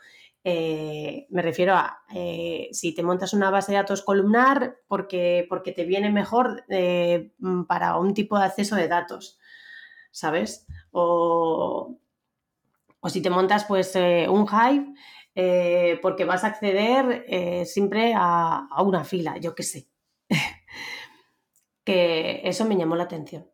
eh, 0.42 1.28
me 1.30 1.42
refiero 1.42 1.74
a 1.76 2.02
eh, 2.12 2.68
si 2.72 2.92
te 2.92 3.04
montas 3.04 3.34
una 3.34 3.50
base 3.50 3.70
de 3.70 3.78
datos 3.78 4.02
columnar 4.02 4.78
porque, 4.88 5.46
porque 5.48 5.70
te 5.70 5.84
viene 5.84 6.10
mejor 6.10 6.64
para 7.68 7.98
un 7.98 8.14
tipo 8.14 8.36
de 8.36 8.46
acceso 8.46 8.74
de 8.74 8.88
datos, 8.88 9.38
¿sabes? 10.10 10.66
O, 10.90 12.00
o 12.98 13.08
si 13.08 13.22
te 13.22 13.30
montas 13.30 13.64
pues 13.64 13.94
un 13.94 14.48
Hive 14.48 14.92
eh, 15.34 15.98
porque 16.02 16.24
vas 16.24 16.44
a 16.44 16.48
acceder 16.48 17.24
eh, 17.28 17.64
siempre 17.64 18.12
a, 18.16 18.68
una 18.84 19.04
fila, 19.04 19.38
yo 19.38 19.54
qué 19.54 19.62
sé. 19.62 19.88
que 21.84 22.42
eso 22.44 22.64
me 22.64 22.76
llamó 22.76 22.96
la 22.96 23.04
atención. 23.04 23.46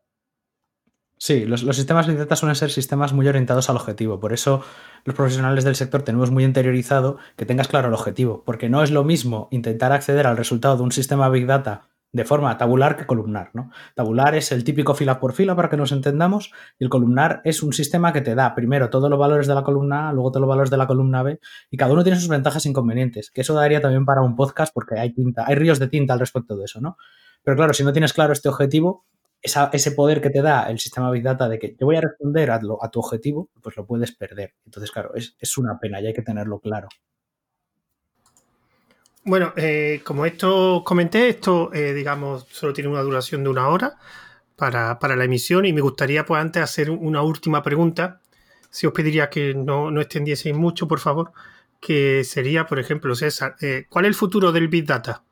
Sí, 1.21 1.45
los, 1.45 1.63
sistemas 1.75 2.07
de 2.07 2.15
Data 2.15 2.37
suelen 2.37 2.55
ser 2.55 2.71
sistemas 2.71 3.13
muy 3.13 3.27
orientados 3.27 3.69
al 3.69 3.77
objetivo. 3.77 4.21
Por 4.21 4.33
eso 4.33 4.63
los 5.05 5.17
profesionales 5.17 5.65
del 5.65 5.75
sector 5.75 6.03
tenemos 6.03 6.31
muy 6.31 6.45
interiorizado 6.45 7.19
que 7.37 7.45
tengas 7.45 7.67
claro 7.67 7.89
el 7.89 7.95
objetivo. 7.95 8.45
Porque 8.45 8.69
no 8.69 8.83
es 8.83 8.93
lo 8.93 9.03
mismo 9.03 9.49
intentar 9.51 9.93
acceder 9.93 10.29
al 10.29 10.37
resultado 10.37 10.77
de 10.77 10.83
un 10.85 10.93
sistema 10.93 11.29
Big 11.29 11.47
Data 11.47 11.88
de 12.13 12.25
forma 12.25 12.57
tabular 12.57 12.97
que 12.97 13.07
columnar. 13.07 13.51
¿no? 13.55 13.71
Tabular 13.95 14.35
es 14.35 14.53
el 14.53 14.65
típico 14.65 14.95
fila 14.95 15.21
por 15.21 15.33
fila 15.33 15.55
para 15.55 15.69
que 15.69 15.77
nos 15.77 15.93
entendamos 15.93 16.53
y 16.79 16.85
el 16.85 16.91
columnar 16.91 17.41
es 17.45 17.63
un 17.63 17.73
sistema 17.73 18.13
que 18.13 18.21
te 18.21 18.35
da 18.35 18.55
primero 18.55 18.91
todos 18.91 19.11
los 19.11 19.19
valores 19.19 19.47
de 19.47 19.55
la 19.55 19.63
columna 19.63 20.09
A, 20.09 20.13
luego 20.13 20.31
todos 20.31 20.43
los 20.43 20.49
valores 20.49 20.71
de 20.71 20.77
la 20.77 20.87
columna 20.87 21.23
B 21.23 21.39
y 21.71 21.77
cada 21.77 21.93
uno 21.93 22.03
tiene 22.03 22.19
sus 22.19 22.29
ventajas 22.29 22.65
e 22.67 22.69
inconvenientes, 22.71 23.31
que 23.31 23.43
eso 23.43 23.55
daría 23.55 23.81
también 23.81 24.05
para 24.05 24.23
un 24.23 24.37
podcast 24.37 24.73
porque 24.73 24.99
hay 24.99 25.13
tinta, 25.13 25.45
hay 25.47 25.55
ríos 25.55 25.79
de 25.79 25.89
tinta 25.89 26.15
al 26.15 26.21
respecto 26.21 26.57
de 26.57 26.65
eso, 26.65 26.81
¿no? 26.81 26.97
Pero 27.43 27.57
claro, 27.57 27.73
si 27.73 27.85
no 27.85 27.93
tienes 27.93 28.13
claro 28.13 28.33
este 28.33 28.49
objetivo, 28.49 29.07
ese 29.41 29.93
poder 29.93 30.21
que 30.21 30.31
te 30.31 30.43
da 30.43 30.69
el 30.69 30.79
sistema 30.79 31.11
Big 31.11 31.23
Data 31.23 31.49
de 31.49 31.59
que 31.59 31.69
te 31.69 31.85
voy 31.85 31.97
a 31.97 32.01
responder 32.01 32.51
a, 32.51 32.57
a 32.57 32.91
tu 32.91 32.99
objetivo, 32.99 33.51
pues 33.63 33.77
lo 33.77 33.87
puedes 33.87 34.15
perder. 34.15 34.55
Entonces, 34.65 34.91
claro, 34.91 35.15
es, 35.15 35.37
es 35.39 35.57
una 35.59 35.79
pena 35.79 36.01
y 36.01 36.07
hay 36.07 36.13
que 36.13 36.23
tenerlo 36.23 36.59
claro. 36.59 36.89
Bueno, 39.29 39.53
eh, 39.57 40.01
como 40.05 40.25
esto 40.25 40.83
comenté, 40.87 41.29
esto, 41.29 41.71
eh, 41.75 41.93
digamos, 41.93 42.47
solo 42.51 42.73
tiene 42.73 42.89
una 42.89 43.03
duración 43.03 43.45
de 43.45 43.51
una 43.51 43.69
hora 43.69 43.99
para, 44.57 44.97
la 45.03 45.25
emisión 45.25 45.67
y 45.67 45.75
me 45.75 45.83
gustaría, 45.83 46.25
pues, 46.25 46.41
antes 46.41 46.63
hacer 46.63 46.91
una 46.91 47.21
última 47.21 47.63
pregunta. 47.63 48.23
Si 48.71 48.87
os 48.87 48.95
pediría 48.95 49.29
que 49.29 49.53
no, 49.53 49.91
no 49.91 50.01
extendieseis 50.01 50.57
mucho, 50.57 50.89
por 50.89 50.99
favor, 50.99 51.33
que 51.79 52.25
sería, 52.25 52.65
por 52.67 52.79
ejemplo, 52.79 53.15
César, 53.15 53.57
eh, 53.61 53.85
¿cuál 53.91 54.07
es 54.07 54.09
el 54.09 54.15
futuro 54.15 54.51
del 54.51 54.69
Big 54.69 54.87
Data? 54.87 55.23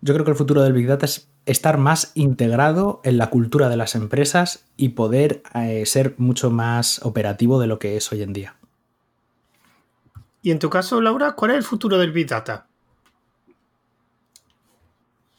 Yo 0.00 0.14
creo 0.14 0.24
que 0.24 0.30
el 0.30 0.38
futuro 0.38 0.62
del 0.62 0.72
Big 0.72 0.86
Data 0.86 1.04
es 1.04 1.28
estar 1.44 1.76
más 1.76 2.10
integrado 2.14 3.02
en 3.04 3.18
la 3.18 3.28
cultura 3.28 3.68
de 3.68 3.76
las 3.76 3.94
empresas 3.94 4.64
y 4.78 4.90
poder 4.90 5.42
ser 5.84 6.14
mucho 6.16 6.50
más 6.50 7.04
operativo 7.04 7.60
de 7.60 7.66
lo 7.66 7.78
que 7.78 7.98
es 7.98 8.10
hoy 8.12 8.22
en 8.22 8.32
día. 8.32 8.56
Y 10.44 10.50
en 10.50 10.58
tu 10.58 10.68
caso, 10.68 11.00
Laura, 11.00 11.32
¿cuál 11.32 11.52
es 11.52 11.56
el 11.56 11.62
futuro 11.62 11.96
del 11.96 12.12
Big 12.12 12.28
Data? 12.28 12.66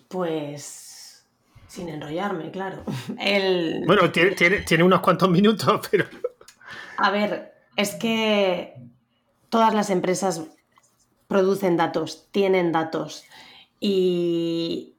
Pues 0.07 1.23
sin 1.67 1.89
enrollarme, 1.89 2.49
claro. 2.49 2.83
Bueno, 3.85 4.11
tiene, 4.11 4.83
unos 4.83 5.01
cuantos 5.01 5.29
minutos, 5.29 5.87
pero... 5.91 6.05
A 6.97 7.11
ver, 7.11 7.53
es 7.75 7.93
que 7.93 8.73
todas 9.49 9.75
las 9.75 9.91
empresas 9.91 10.41
producen 11.27 11.77
datos, 11.77 12.27
tienen 12.31 12.71
datos. 12.71 13.25
Y, 13.79 14.95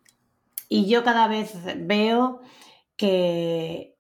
y 0.69 0.87
yo 0.87 1.03
cada 1.03 1.27
vez 1.27 1.53
veo 1.79 2.43
que, 2.97 3.97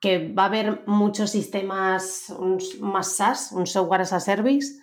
que, 0.00 0.34
va 0.34 0.42
a 0.42 0.46
haber 0.46 0.82
muchos 0.86 1.30
sistemas 1.30 2.30
más 2.80 3.16
SaaS, 3.16 3.52
un 3.52 3.66
software 3.66 4.02
as 4.02 4.12
a 4.12 4.20
service, 4.20 4.82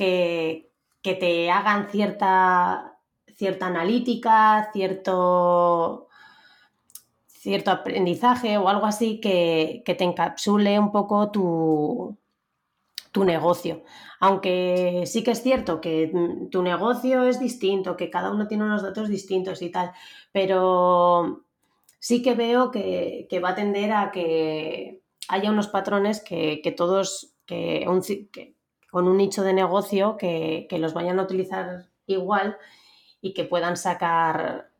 que, 0.00 0.70
te 1.02 1.50
hagan 1.50 1.90
cierta, 1.90 2.98
cierta 3.36 3.66
analítica, 3.66 4.70
cierto, 4.72 6.08
cierto 7.26 7.70
aprendizaje 7.70 8.56
o 8.58 8.68
algo 8.68 8.86
así 8.86 9.20
que, 9.20 9.82
te 9.86 10.04
encapsule 10.04 10.78
un 10.78 10.90
poco 10.90 11.30
tu, 11.30 12.16
tu 13.12 13.24
negocio. 13.24 13.82
Aunque 14.20 15.04
sí 15.06 15.22
que 15.22 15.32
es 15.32 15.42
cierto 15.42 15.80
que 15.80 16.12
tu 16.50 16.62
negocio 16.62 17.24
es 17.24 17.38
distinto, 17.40 17.96
que 17.96 18.10
cada 18.10 18.30
uno 18.30 18.46
tiene 18.46 18.64
unos 18.64 18.82
datos 18.82 19.08
distintos 19.08 19.62
y 19.62 19.70
tal, 19.70 19.92
pero 20.32 21.44
sí 21.98 22.22
que 22.22 22.34
veo 22.34 22.70
que, 22.70 23.40
va 23.42 23.50
a 23.50 23.54
tender 23.54 23.92
a 23.92 24.10
que 24.12 25.02
haya 25.28 25.50
unos 25.50 25.68
patrones 25.68 26.22
que, 26.22 26.74
todos, 26.76 27.34
que, 27.46 27.86
que, 28.32 28.54
con 28.90 29.06
un 29.06 29.16
nicho 29.16 29.42
de 29.42 29.52
negocio 29.52 30.16
que, 30.16 30.66
los 30.78 30.94
vayan 30.94 31.18
a 31.18 31.22
utilizar 31.22 31.86
igual 32.06 32.56
y 33.20 33.32
que 33.34 33.44
puedan 33.44 33.76
sacar 33.76 34.70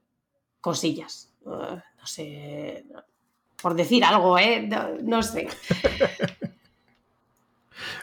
cosillas. 0.60 1.32
Uh, 1.42 1.76
no 1.98 2.06
sé, 2.06 2.84
por 3.60 3.74
decir 3.74 4.04
algo, 4.04 4.38
¿eh? 4.38 4.68
No, 5.02 5.22
sé. 5.22 5.48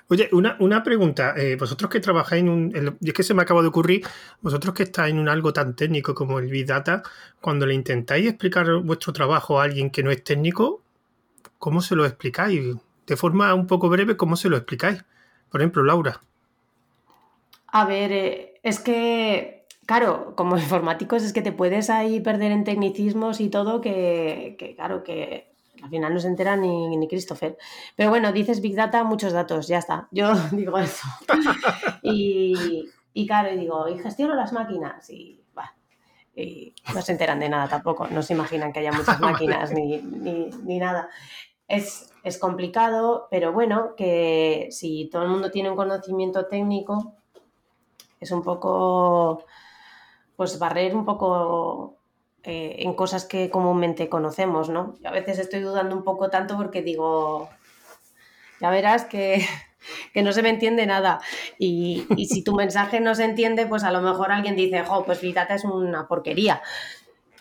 Oye, 0.09 0.29
una, 0.31 0.83
pregunta. 0.83 1.33
Eh, 1.35 1.55
vosotros 1.55 1.91
que 1.91 1.99
trabajáis 1.99 2.41
en 2.41 2.49
un. 2.49 2.97
y 3.01 3.09
es 3.09 3.13
que 3.13 3.23
se 3.23 3.33
me 3.33 3.41
acaba 3.41 3.61
de 3.61 3.67
ocurrir, 3.67 4.05
vosotros 4.41 4.73
que 4.73 4.83
estáis 4.83 5.13
en 5.13 5.19
un 5.19 5.27
algo 5.27 5.51
tan 5.53 5.75
técnico 5.75 6.15
como 6.15 6.39
el 6.39 6.47
Big 6.47 6.65
Data, 6.65 7.03
cuando 7.41 7.65
le 7.65 7.73
intentáis 7.73 8.27
explicar 8.27 8.71
vuestro 8.77 9.13
trabajo 9.13 9.59
a 9.59 9.63
alguien 9.63 9.89
que 9.89 10.03
no 10.03 10.11
es 10.11 10.23
técnico, 10.23 10.81
¿cómo 11.59 11.81
se 11.81 11.95
lo 11.95 12.05
explicáis? 12.05 12.75
De 13.05 13.17
forma 13.17 13.53
un 13.53 13.67
poco 13.67 13.89
breve, 13.89 14.17
¿cómo 14.17 14.35
se 14.35 14.49
lo 14.49 14.57
explicáis? 14.57 15.03
Por 15.49 15.61
ejemplo, 15.61 15.83
Laura. 15.83 16.21
A 17.67 17.85
ver, 17.85 18.11
eh, 18.11 18.59
es 18.63 18.79
que, 18.79 19.65
claro, 19.85 20.33
como 20.35 20.57
informáticos 20.57 21.23
es 21.23 21.33
que 21.33 21.41
te 21.41 21.51
puedes 21.51 21.89
ahí 21.89 22.19
perder 22.19 22.51
en 22.51 22.63
tecnicismos 22.63 23.39
y 23.39 23.49
todo, 23.49 23.81
que, 23.81 24.55
que 24.57 24.75
claro, 24.75 25.03
que 25.03 25.53
al 25.81 25.89
final 25.89 26.13
no 26.13 26.19
se 26.19 26.27
entera 26.27 26.55
ni, 26.55 26.95
ni, 26.95 27.07
Christopher. 27.07 27.57
Pero 27.95 28.09
bueno, 28.09 28.31
dices 28.31 28.61
Big 28.61 28.75
Data, 28.75 29.03
muchos 29.03 29.33
datos, 29.33 29.67
ya 29.67 29.77
está. 29.77 30.07
Yo 30.11 30.33
digo 30.51 30.77
eso. 30.77 31.07
y, 32.01 32.89
y 33.13 33.27
claro, 33.27 33.53
y 33.53 33.57
digo, 33.57 33.87
y 33.87 33.99
gestiono 33.99 34.35
las 34.35 34.53
máquinas 34.53 35.09
y, 35.09 35.43
y 36.37 36.73
no 36.93 37.01
se 37.01 37.13
enteran 37.13 37.39
de 37.39 37.49
nada 37.49 37.67
tampoco, 37.67 38.07
no 38.07 38.21
se 38.21 38.33
imaginan 38.33 38.71
que 38.71 38.79
haya 38.79 38.91
muchas 38.91 39.19
máquinas 39.19 39.71
ni, 39.71 39.97
ni, 40.01 40.49
ni 40.63 40.77
nada. 40.77 41.09
Es, 41.68 42.13
es, 42.24 42.38
complicado, 42.38 43.28
pero 43.30 43.51
bueno, 43.51 43.93
que 43.95 44.68
si 44.72 45.09
todo 45.11 45.24
el 45.24 45.30
mundo 45.30 45.51
tiene 45.51 45.70
un 45.70 45.76
conocimiento 45.76 46.45
técnico, 46.45 47.13
es 48.20 48.32
un 48.32 48.41
poco, 48.41 49.43
pues 50.36 50.57
barrer 50.59 50.95
un 50.95 51.05
poco 51.05 51.97
eh, 52.43 52.78
en 52.80 52.93
cosas 52.93 53.26
que 53.26 53.49
comúnmente 53.49 54.07
conocemos, 54.07 54.70
¿no? 54.70 54.95
a 55.03 55.11
veces 55.11 55.39
estoy 55.39 55.59
dudando 55.59 55.95
un 55.95 56.03
poco 56.03 56.30
tanto 56.30 56.55
porque 56.55 56.82
digo, 56.82 57.49
ya 58.61 58.70
verás 58.70 59.05
que, 59.05 59.45
no 60.15 60.32
se 60.32 60.41
me 60.41 60.49
entiende 60.49 60.86
nada. 60.86 61.20
Y, 61.59 62.07
si 62.30 62.43
tu 62.43 62.55
mensaje 62.55 62.99
no 62.99 63.15
se 63.15 63.26
entiende, 63.26 63.65
pues 63.65 63.84
a 63.84 63.91
lo 63.91 64.01
mejor 64.01 64.32
alguien 64.32 64.55
dice, 64.55 64.84
jo, 64.84 65.03
pues 65.05 65.22
Vitata 65.22 65.55
es 65.55 65.65
una 65.65 66.07
porquería 66.07 66.61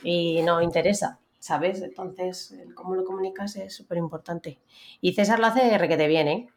y 0.03 0.43
no 0.43 0.61
interesa, 0.61 1.19
¿sabes? 1.47 1.81
Entonces, 1.81 2.57
cómo 2.75 2.97
lo 2.97 3.05
comunicas 3.05 3.55
es 3.55 3.73
súper 3.73 3.99
importante. 3.99 4.59
Y 5.01 5.13
César 5.13 5.39
lo 5.39 5.47
hace 5.47 5.79
requete 5.79 6.09
bien, 6.09 6.27
¿eh? 6.27 6.49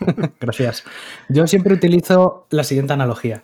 Gracias. 0.40 0.82
Yo 1.28 1.46
siempre 1.46 1.74
utilizo 1.74 2.46
la 2.48 2.64
siguiente 2.64 2.94
analogía. 2.94 3.42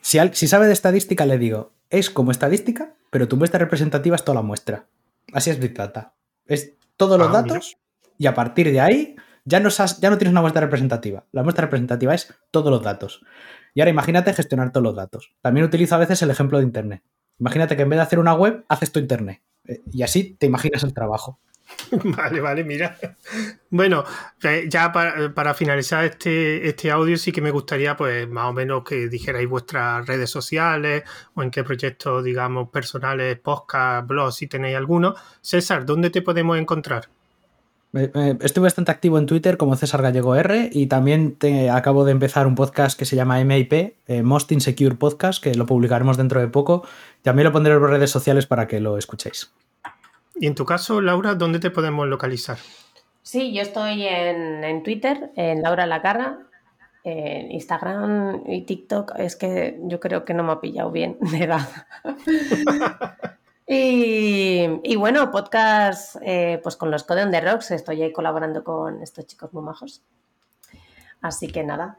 Si, 0.00 0.18
si 0.32 0.48
sabe 0.48 0.66
de 0.66 0.72
estadística, 0.72 1.26
le 1.26 1.38
digo, 1.38 1.70
es 1.90 2.10
como 2.10 2.32
estadística, 2.32 2.94
pero 3.10 3.28
tu 3.28 3.36
muestra 3.36 3.60
representativa 3.60 4.16
es 4.16 4.24
toda 4.24 4.34
la 4.34 4.42
muestra. 4.42 4.88
Así 5.32 5.50
es 5.50 5.60
Big 5.60 5.74
Data. 5.74 6.14
Es 6.46 6.72
todos 6.96 7.16
los 7.16 7.28
ah, 7.28 7.42
datos 7.42 7.76
y 8.18 8.26
a 8.26 8.34
partir 8.34 8.72
de 8.72 8.80
ahí 8.80 9.14
ya 9.44 9.60
no, 9.60 9.68
ya 9.68 10.10
no 10.10 10.18
tienes 10.18 10.32
una 10.32 10.40
muestra 10.40 10.62
representativa. 10.62 11.24
La 11.30 11.44
muestra 11.44 11.66
representativa 11.66 12.14
es 12.14 12.34
todos 12.50 12.72
los 12.72 12.82
datos. 12.82 13.24
Y 13.74 13.80
ahora 13.80 13.90
imagínate 13.90 14.32
gestionar 14.32 14.72
todos 14.72 14.82
los 14.82 14.96
datos. 14.96 15.36
También 15.40 15.66
utilizo 15.66 15.94
a 15.94 15.98
veces 15.98 16.20
el 16.22 16.30
ejemplo 16.30 16.58
de 16.58 16.64
Internet. 16.64 17.04
Imagínate 17.38 17.76
que 17.76 17.82
en 17.82 17.90
vez 17.90 17.98
de 17.98 18.02
hacer 18.02 18.18
una 18.18 18.34
web, 18.34 18.64
haces 18.68 18.90
tu 18.90 18.98
Internet. 18.98 19.40
Eh, 19.66 19.82
y 19.92 20.02
así 20.02 20.36
te 20.38 20.46
imaginas 20.46 20.82
el 20.84 20.94
trabajo. 20.94 21.38
Vale, 22.04 22.40
vale, 22.40 22.64
mira. 22.64 22.98
Bueno, 23.70 24.04
eh, 24.42 24.66
ya 24.68 24.92
para, 24.92 25.54
finalizar 25.54 26.04
este, 26.04 26.68
este 26.68 26.90
audio 26.90 27.16
sí 27.16 27.32
que 27.32 27.40
me 27.40 27.50
gustaría 27.50 27.96
pues 27.96 28.28
más 28.28 28.46
o 28.46 28.52
menos 28.52 28.84
que 28.84 29.08
dijerais 29.08 29.48
vuestras 29.48 30.06
redes 30.06 30.28
sociales 30.28 31.04
o 31.34 31.42
en 31.42 31.50
qué 31.50 31.64
proyectos, 31.64 32.24
digamos, 32.24 32.68
personales, 32.70 33.38
podcast, 33.38 34.06
blogs, 34.06 34.36
si 34.36 34.46
tenéis 34.48 34.76
alguno. 34.76 35.14
César, 35.40 35.86
¿dónde 35.86 36.10
te 36.10 36.22
podemos 36.22 36.58
encontrar? 36.58 37.08
Estoy 37.92 38.62
bastante 38.62 38.90
activo 38.90 39.18
en 39.18 39.26
Twitter 39.26 39.58
como 39.58 39.76
César 39.76 40.00
Gallego 40.00 40.34
R 40.34 40.70
y 40.72 40.86
también 40.86 41.36
te, 41.36 41.68
acabo 41.68 42.06
de 42.06 42.12
empezar 42.12 42.46
un 42.46 42.54
podcast 42.54 42.98
que 42.98 43.04
se 43.04 43.16
llama 43.16 43.44
MIP, 43.44 43.72
eh, 44.06 44.22
Most 44.22 44.50
Insecure 44.50 44.94
Podcast, 44.94 45.42
que 45.42 45.54
lo 45.54 45.66
publicaremos 45.66 46.16
dentro 46.16 46.40
de 46.40 46.48
poco. 46.48 46.86
También 47.20 47.44
lo 47.44 47.52
pondré 47.52 47.74
en 47.74 47.82
las 47.82 47.90
redes 47.90 48.10
sociales 48.10 48.46
para 48.46 48.66
que 48.66 48.80
lo 48.80 48.96
escuchéis. 48.96 49.52
Y 50.36 50.46
en 50.46 50.54
tu 50.54 50.64
caso, 50.64 51.02
Laura, 51.02 51.34
¿dónde 51.34 51.58
te 51.58 51.70
podemos 51.70 52.08
localizar? 52.08 52.56
Sí, 53.20 53.52
yo 53.52 53.60
estoy 53.60 54.06
en, 54.06 54.82
Twitter, 54.82 55.30
en 55.36 55.60
Laura 55.60 55.86
Lacarra, 55.86 56.38
en 57.04 57.52
Instagram 57.52 58.42
y 58.46 58.62
TikTok. 58.62 59.12
Es 59.18 59.36
que 59.36 59.78
yo 59.82 60.00
creo 60.00 60.24
que 60.24 60.32
no 60.32 60.42
me 60.44 60.52
ha 60.52 60.60
pillado 60.60 60.90
bien 60.90 61.18
de 61.20 61.44
edad. 61.44 61.68
y, 63.66 64.96
bueno, 64.96 65.30
podcast 65.30 66.16
eh, 66.22 66.60
pues 66.62 66.76
con 66.76 66.90
los 66.90 67.04
Code 67.04 67.22
on 67.22 67.32
Rocks. 67.32 67.70
Estoy 67.70 68.02
ahí 68.02 68.12
colaborando 68.12 68.64
con 68.64 69.02
estos 69.02 69.26
chicos 69.26 69.52
muy 69.52 69.62
majos. 69.62 70.02
Así 71.20 71.48
que 71.48 71.62
nada. 71.62 71.98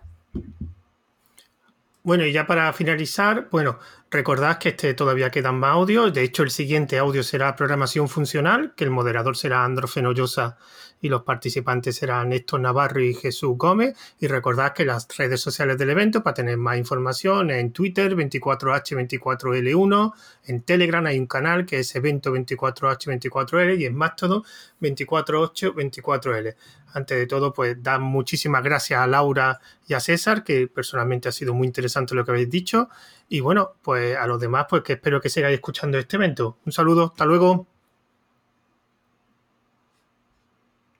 Bueno, 2.03 2.26
y 2.26 2.34
ya 2.34 2.45
para 2.45 2.74
finalizar, 2.74 3.47
bueno, 3.49 3.80
recordad 4.11 4.57
que 4.57 4.70
este 4.70 4.93
todavía 4.93 5.32
quedan 5.32 5.55
más 5.59 5.72
audios. 5.72 6.14
De 6.14 6.22
hecho, 6.22 6.43
el 6.43 6.51
siguiente 6.51 6.99
audio 6.99 7.24
será 7.24 7.55
programación 7.55 8.09
funcional, 8.09 8.74
que 8.76 8.84
el 8.84 8.89
moderador 8.89 9.38
será 9.38 9.64
Andro 9.64 9.88
Fenollosa 9.88 10.57
y 11.04 11.10
los 11.10 11.22
participantes 11.24 11.97
serán 11.97 12.30
Néstor 12.30 12.62
Navarro 12.62 13.01
y 13.01 13.14
Jesús 13.14 13.58
Gómez. 13.58 13.95
Y 14.20 14.28
recordad 14.28 14.72
que 14.74 14.86
las 14.86 15.06
redes 15.18 15.41
sociales 15.41 15.78
del 15.78 15.89
evento, 15.89 16.24
para 16.24 16.34
tener 16.34 16.56
más 16.58 16.78
información, 16.78 17.51
en 17.51 17.74
Twitter 17.74 18.16
24H24L1, 18.16 20.14
en 20.45 20.62
Telegram 20.62 21.06
hay 21.06 21.20
un 21.20 21.28
canal 21.28 21.66
que 21.66 21.80
es 21.80 21.93
evento 21.95 22.34
24H24L 22.34 23.80
y 23.80 23.86
en 23.86 23.95
Mastodon 23.95 24.43
24824L 24.82 26.56
antes 26.93 27.18
de 27.18 27.28
todo, 27.28 27.54
pues 27.54 27.82
dar 27.82 27.99
muchísimas 27.99 28.64
gracias 28.64 28.99
a 28.99 29.08
Laura 29.08 29.60
y 29.88 29.95
a 29.95 29.99
César, 29.99 30.43
que 30.43 30.68
personalmente 30.68 31.28
ha 31.28 31.32
sido 31.32 31.54
muy 31.54 31.68
interesante 31.68 32.16
lo 32.16 32.24
que 32.24 32.32
habéis 32.32 32.49
dicho. 32.49 32.88
Y 33.28 33.39
bueno, 33.39 33.74
pues 33.82 34.16
a 34.16 34.28
los 34.28 34.39
demás, 34.39 34.68
pues 34.70 34.84
que 34.84 34.93
espero 34.93 35.20
que 35.20 35.30
sigáis 35.30 35.56
escuchando 35.56 35.97
este 35.97 36.16
evento. 36.18 36.60
Un 36.66 36.72
saludo, 36.72 37.08
hasta 37.08 37.26
luego. 37.26 37.72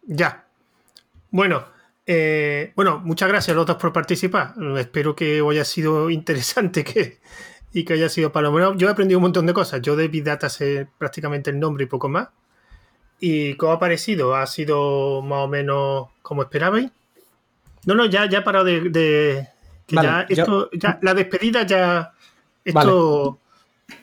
Ya. 0.06 0.46
Bueno, 1.32 1.66
eh, 2.06 2.74
bueno, 2.76 3.00
muchas 3.00 3.30
gracias 3.30 3.54
a 3.54 3.58
los 3.58 3.66
dos 3.66 3.78
por 3.78 3.94
participar. 3.94 4.54
Espero 4.78 5.16
que 5.16 5.42
hoy 5.42 5.56
haya 5.56 5.66
sido 5.66 6.10
interesante 6.10 6.84
que, 6.84 7.20
y 7.72 7.86
que 7.86 7.94
haya 7.94 8.10
sido 8.10 8.32
para 8.32 8.50
lo 8.50 8.54
menos. 8.54 8.76
Yo 8.78 8.88
he 8.88 8.92
aprendido 8.92 9.20
un 9.20 9.24
montón 9.24 9.46
de 9.46 9.54
cosas. 9.54 9.82
Yo 9.82 9.96
de 9.96 10.08
Big 10.08 10.24
Data 10.24 10.50
sé 10.50 10.88
prácticamente 10.98 11.50
el 11.50 11.60
nombre 11.60 11.86
y 11.86 11.88
poco 11.88 12.10
más. 12.10 12.30
¿Y 13.20 13.56
cómo 13.56 13.72
ha 13.72 13.80
parecido? 13.80 14.36
¿Ha 14.36 14.46
sido 14.48 15.22
más 15.22 15.46
o 15.46 15.48
menos 15.48 16.10
como 16.22 16.44
esperabais? 16.44 16.92
No, 17.86 17.96
no, 17.96 18.06
ya, 18.06 18.28
ya 18.30 18.40
he 18.40 18.42
parado 18.42 18.66
de. 18.66 19.48
ya 19.88 20.26
esto, 20.28 20.70
ya, 20.74 21.00
la 21.02 21.14
despedida 21.14 21.66
ya. 21.66 22.14
Esto. 22.66 23.40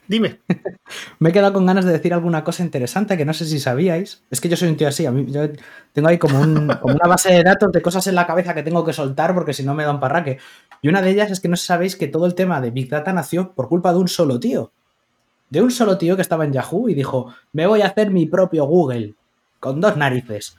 Dime. 0.08 0.40
Me 1.18 1.30
he 1.30 1.32
quedado 1.32 1.52
con 1.52 1.66
ganas 1.66 1.84
de 1.84 1.92
decir 1.92 2.12
alguna 2.14 2.44
cosa 2.44 2.62
interesante 2.62 3.16
que 3.16 3.24
no 3.24 3.32
sé 3.32 3.44
si 3.46 3.58
sabíais. 3.58 4.22
Es 4.30 4.40
que 4.40 4.48
yo 4.48 4.56
soy 4.56 4.68
un 4.68 4.76
tío 4.76 4.88
así. 4.88 5.06
A 5.06 5.12
mí, 5.12 5.26
yo 5.28 5.48
tengo 5.92 6.08
ahí 6.08 6.18
como, 6.18 6.40
como, 6.80 6.94
una 6.94 7.08
base 7.08 7.32
de 7.32 7.42
datos 7.42 7.72
de 7.72 7.82
cosas 7.82 8.06
en 8.06 8.14
la 8.14 8.26
cabeza 8.26 8.54
que 8.54 8.62
tengo 8.62 8.84
que 8.84 8.92
soltar 8.92 9.34
porque 9.34 9.52
si 9.52 9.62
no 9.62 9.74
me 9.74 9.84
da 9.84 9.92
un 9.92 10.00
parraque. 10.00 10.38
Y 10.82 10.88
una 10.88 11.02
de 11.02 11.10
ellas 11.10 11.30
es 11.30 11.40
que 11.40 11.48
no 11.48 11.56
sabéis 11.56 11.96
que 11.96 12.08
todo 12.08 12.26
el 12.26 12.34
tema 12.34 12.60
de 12.60 12.70
Big 12.70 12.88
Data 12.88 13.12
nació 13.12 13.52
por 13.52 13.68
culpa 13.68 13.92
de 13.92 13.98
un 13.98 14.08
solo 14.08 14.40
tío 14.40 14.72
de 15.50 15.60
un 15.60 15.70
solo 15.70 15.98
tío 15.98 16.16
que 16.16 16.22
estaba 16.22 16.44
en 16.44 16.52
Yahoo 16.52 16.88
y 16.88 16.94
dijo, 16.94 17.34
me 17.52 17.66
voy 17.66 17.82
a 17.82 17.86
hacer 17.86 18.10
mi 18.10 18.26
propio 18.26 18.64
Google, 18.64 19.14
con 19.58 19.80
dos 19.80 19.96
narices. 19.96 20.56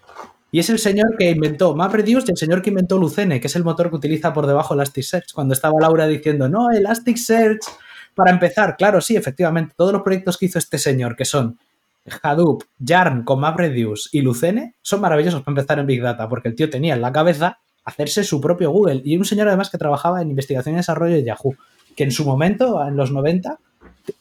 Y 0.51 0.59
es 0.59 0.69
el 0.69 0.79
señor 0.79 1.15
que 1.17 1.31
inventó 1.31 1.73
MapReduce 1.75 2.25
y 2.27 2.31
el 2.31 2.37
señor 2.37 2.61
que 2.61 2.71
inventó 2.71 2.97
Lucene, 2.97 3.39
que 3.39 3.47
es 3.47 3.55
el 3.55 3.63
motor 3.63 3.89
que 3.89 3.95
utiliza 3.95 4.33
por 4.33 4.45
debajo 4.45 4.73
Elasticsearch. 4.73 5.31
Cuando 5.33 5.53
estaba 5.53 5.79
Laura 5.79 6.07
diciendo, 6.07 6.49
no, 6.49 6.71
Elasticsearch, 6.71 7.61
para 8.15 8.31
empezar, 8.31 8.75
claro, 8.77 9.01
sí, 9.01 9.15
efectivamente, 9.15 9.73
todos 9.75 9.93
los 9.93 10.01
proyectos 10.01 10.37
que 10.37 10.45
hizo 10.45 10.59
este 10.59 10.77
señor, 10.77 11.15
que 11.15 11.25
son 11.25 11.57
Hadoop, 12.21 12.63
Yarn 12.79 13.23
con 13.23 13.39
MapReduce 13.39 14.09
y 14.11 14.21
Lucene, 14.21 14.75
son 14.81 15.01
maravillosos 15.01 15.41
para 15.41 15.53
empezar 15.53 15.79
en 15.79 15.87
Big 15.87 16.01
Data, 16.01 16.27
porque 16.27 16.49
el 16.49 16.55
tío 16.55 16.69
tenía 16.69 16.95
en 16.95 17.01
la 17.01 17.11
cabeza 17.11 17.59
hacerse 17.83 18.23
su 18.23 18.41
propio 18.41 18.71
Google. 18.71 19.01
Y 19.03 19.17
un 19.17 19.25
señor 19.25 19.47
además 19.47 19.69
que 19.69 19.77
trabajaba 19.77 20.21
en 20.21 20.29
investigación 20.29 20.75
y 20.75 20.77
desarrollo 20.77 21.15
de 21.15 21.23
Yahoo, 21.23 21.55
que 21.95 22.03
en 22.03 22.11
su 22.11 22.25
momento, 22.25 22.85
en 22.85 22.95
los 22.95 23.11
90, 23.11 23.57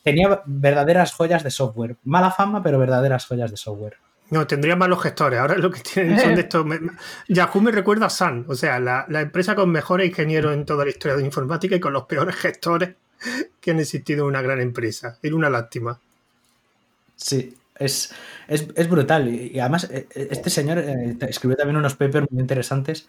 tenía 0.03 0.43
verdaderas 0.47 1.13
joyas 1.13 1.43
de 1.43 1.51
software. 1.51 1.97
Mala 2.05 2.31
fama, 2.31 2.63
pero 2.63 2.79
verdaderas 2.79 3.27
joyas 3.27 3.51
de 3.51 3.57
software. 3.57 3.97
No, 4.31 4.47
tendría 4.47 4.77
malos 4.77 5.03
gestores. 5.03 5.41
Ahora 5.41 5.57
lo 5.57 5.71
que 5.71 5.81
tienen 5.81 6.19
son 6.19 6.35
de 6.37 6.41
estos. 6.43 6.65
Yahoo 7.29 7.61
me 7.61 7.73
recuerda 7.73 8.07
a 8.07 8.11
Sun, 8.11 8.47
o 8.49 8.55
sea, 8.55 8.79
la, 8.79 9.07
empresa 9.21 9.55
con 9.55 9.71
mejores 9.71 10.09
ingenieros 10.09 10.55
en 10.55 10.65
toda 10.65 10.85
la 10.85 10.91
historia 10.91 11.17
de 11.17 11.25
informática 11.25 11.75
y 11.75 11.81
con 11.81 11.93
los 11.93 12.05
peores 12.05 12.37
gestores 12.37 12.95
que 13.61 13.71
han 13.71 13.81
existido 13.81 14.27
una 14.27 14.43
gran 14.43 14.61
empresa. 14.61 15.19
Era 15.23 15.37
una 15.37 15.51
lástima. 15.51 16.01
Sí, 17.17 17.55
es, 17.77 18.15
es, 18.49 18.89
brutal. 18.89 19.29
Y 19.29 19.59
además, 19.59 19.89
e, 19.91 20.07
e, 20.15 20.29
este 20.31 20.51
señor 20.51 20.79
eh, 20.79 21.17
escribió 21.29 21.57
también 21.57 21.77
unos 21.77 21.95
papers 21.95 22.31
muy 22.31 22.41
interesantes 22.41 23.07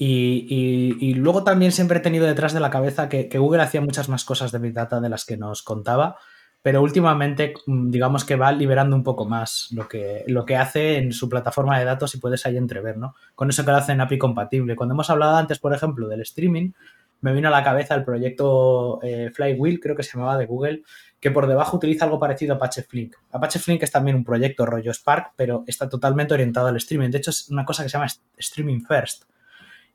y, 0.00 1.14
luego 1.14 1.42
también 1.42 1.72
siempre 1.72 1.98
he 1.98 2.00
tenido 2.00 2.26
detrás 2.26 2.52
de 2.52 2.60
la 2.60 2.70
cabeza 2.70 3.08
que, 3.08 3.28
Google 3.36 3.62
hacía 3.62 3.80
muchas 3.80 4.08
más 4.08 4.24
cosas 4.24 4.52
de 4.52 4.60
Big 4.60 4.72
Data 4.72 5.00
de 5.00 5.08
las 5.08 5.24
que 5.24 5.36
nos 5.36 5.62
contaba. 5.62 6.16
pero 6.62 6.82
últimamente 6.82 7.54
mm, 7.66 7.90
digamos 7.90 8.24
que 8.24 8.36
va 8.36 8.52
liberando 8.52 8.96
un 8.96 9.04
poco 9.04 9.24
más 9.26 9.68
lo 9.72 9.88
que, 9.88 10.24
lo 10.28 10.44
que 10.44 10.56
hace 10.56 10.98
en 10.98 11.12
su 11.12 11.28
plataforma 11.28 11.78
de 11.78 11.84
datos 11.84 12.14
y 12.14 12.18
puedes 12.18 12.46
ahí 12.46 12.56
entrever, 12.56 12.96
¿no? 12.98 13.14
Con 13.34 13.48
eso 13.50 13.64
que 13.64 13.70
lo 13.70 13.76
hace 13.78 13.92
en 13.92 14.00
API 14.00 14.18
compatible. 14.18 14.76
Cuando 14.76 14.94
hemos 14.94 15.10
hablado 15.10 15.36
antes, 15.36 15.58
por 15.58 15.74
ejemplo, 15.74 16.08
del 16.08 16.20
streaming, 16.22 16.72
me 17.20 17.32
vino 17.32 17.48
a 17.48 17.50
la 17.50 17.64
cabeza 17.64 17.94
el 17.94 18.04
proyecto 18.04 19.00
eh, 19.02 19.30
Flywheel, 19.32 19.80
creo 19.80 19.96
que 19.96 20.02
se 20.02 20.16
llamaba 20.16 20.38
de 20.38 20.46
Google, 20.46 20.82
que 21.20 21.30
por 21.30 21.46
debajo 21.46 21.76
utiliza 21.76 22.04
algo 22.04 22.20
parecido 22.20 22.54
a 22.54 22.56
Apache 22.56 22.82
Flink. 22.82 23.16
Apache 23.32 23.58
Flink 23.58 23.82
es 23.82 23.90
también 23.90 24.16
un 24.16 24.24
proyecto 24.24 24.64
rollo 24.64 24.92
Spark, 24.92 25.32
pero 25.36 25.64
está 25.66 25.88
totalmente 25.88 26.34
orientado 26.34 26.68
al 26.68 26.76
streaming. 26.76 27.10
De 27.10 27.18
hecho, 27.18 27.30
es 27.30 27.48
una 27.50 27.64
cosa 27.64 27.82
que 27.82 27.88
se 27.88 27.94
llama 27.94 28.06
streaming 28.36 28.80
first. 28.82 29.24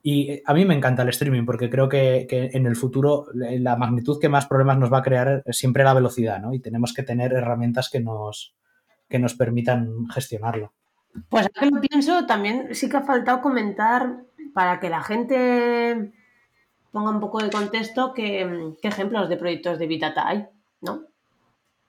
Y 0.05 0.31
eh, 0.31 0.43
a 0.45 0.53
mí 0.53 0.65
me 0.65 0.75
encanta 0.75 1.03
el 1.03 1.09
streaming 1.09 1.45
porque 1.45 1.69
creo 1.69 1.87
que, 1.87 2.27
en 2.29 2.65
el 2.65 2.75
futuro 2.75 3.27
la 3.33 3.77
magnitud 3.77 4.19
que 4.19 4.27
más 4.27 4.45
problemas 4.47 4.77
nos 4.77 4.91
va 4.91 4.97
a 4.97 5.03
crear 5.03 5.43
es 5.45 5.57
siempre 5.57 5.85
la 5.85 5.93
velocidad, 5.93 6.41
¿no? 6.41 6.53
Y 6.53 6.59
tenemos 6.59 6.93
que 6.93 7.03
tener 7.03 7.31
herramientas 7.31 7.89
que 7.89 8.01
nos, 8.01 8.53
que 9.07 9.17
nos 9.17 9.33
permitan 9.33 10.07
gestionarlo. 10.09 10.73
Pues 11.29 11.47
que 11.47 11.67
lo 11.67 11.79
pienso, 11.79 12.25
también 12.25 12.69
sí 12.71 12.89
que 12.89 12.97
ha 12.97 13.03
faltado 13.03 13.41
comentar 13.41 14.23
para 14.53 14.79
que 14.81 14.89
la 14.89 15.03
gente 15.03 16.11
ponga 16.93 17.09
un 17.09 17.19
poco 17.19 17.43
de 17.43 17.49
contexto 17.49 18.13
qué, 18.13 18.77
ejemplos 18.83 19.27
de 19.27 19.35
proyectos 19.35 19.79
de 19.79 19.87
Big 19.87 20.05
hay, 20.15 20.45
¿no? 20.81 21.05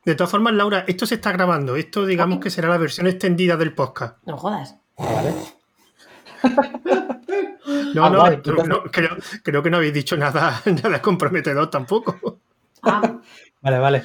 De 0.05 0.15
todas 0.15 0.31
formas, 0.31 0.55
Laura, 0.55 0.85
esto 0.89 1.07
se 1.07 1.17
está 1.17 1.31
grabando. 1.31 1.77
Esto, 1.77 2.05
digamos 2.05 2.41
que 2.41 2.51
será 2.51 2.69
la 2.69 2.79
versión 2.79 3.07
extendida 3.07 3.57
del 3.57 3.75
podcast. 3.75 4.19
No 4.27 4.37
jodas. 4.37 4.77
Vale. 4.99 5.35
no, 7.95 8.05
ah, 8.05 8.11
no, 8.11 8.83
creo, 8.93 9.63
que 9.63 9.71
no 9.71 9.77
habéis 9.77 9.95
dicho 9.95 10.17
nada, 10.17 10.61
nada 10.83 11.01
comprometedor 11.01 11.71
tampoco. 11.71 12.39
Ah. 12.83 13.21
Vale, 13.63 13.79
vale. 13.79 14.05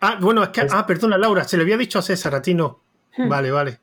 Ah, 0.00 0.18
bueno, 0.20 0.42
es 0.44 0.50
que. 0.50 0.66
Ah, 0.70 0.86
perdona, 0.86 1.18
Laura, 1.18 1.44
se 1.44 1.56
le 1.56 1.64
había 1.64 1.76
dicho 1.76 1.98
a 1.98 2.02
César, 2.02 2.34
a 2.34 2.42
ti 2.42 2.54
no. 2.54 2.80
Hmm. 3.16 3.28
Vale, 3.28 3.50
vale. 3.50 3.80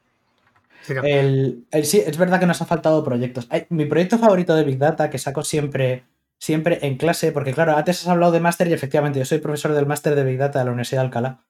sí, 1.83 2.03
es 2.05 2.17
verdad 2.17 2.39
que 2.39 2.45
nos 2.45 2.61
ha 2.61 2.65
faltado 2.65 3.03
proyectos. 3.03 3.49
Mi 3.69 3.85
proyecto 3.85 4.17
favorito 4.17 4.55
de 4.55 4.63
Big 4.63 4.77
Data, 4.77 5.09
que 5.09 5.17
saco 5.17 5.43
siempre 5.43 6.05
siempre 6.39 6.79
en 6.81 6.97
clase, 6.97 7.31
porque 7.31 7.53
claro, 7.53 7.75
antes 7.75 8.01
has 8.01 8.07
hablado 8.07 8.31
de 8.31 8.39
máster 8.39 8.67
y 8.67 8.73
efectivamente 8.73 9.19
yo 9.19 9.25
soy 9.25 9.39
profesor 9.39 9.73
del 9.73 9.85
máster 9.85 10.15
de 10.15 10.23
Big 10.23 10.37
Data 10.37 10.59
de 10.59 10.65
la 10.65 10.71
Universidad 10.71 11.01
de 11.01 11.05
Alcalá. 11.05 11.45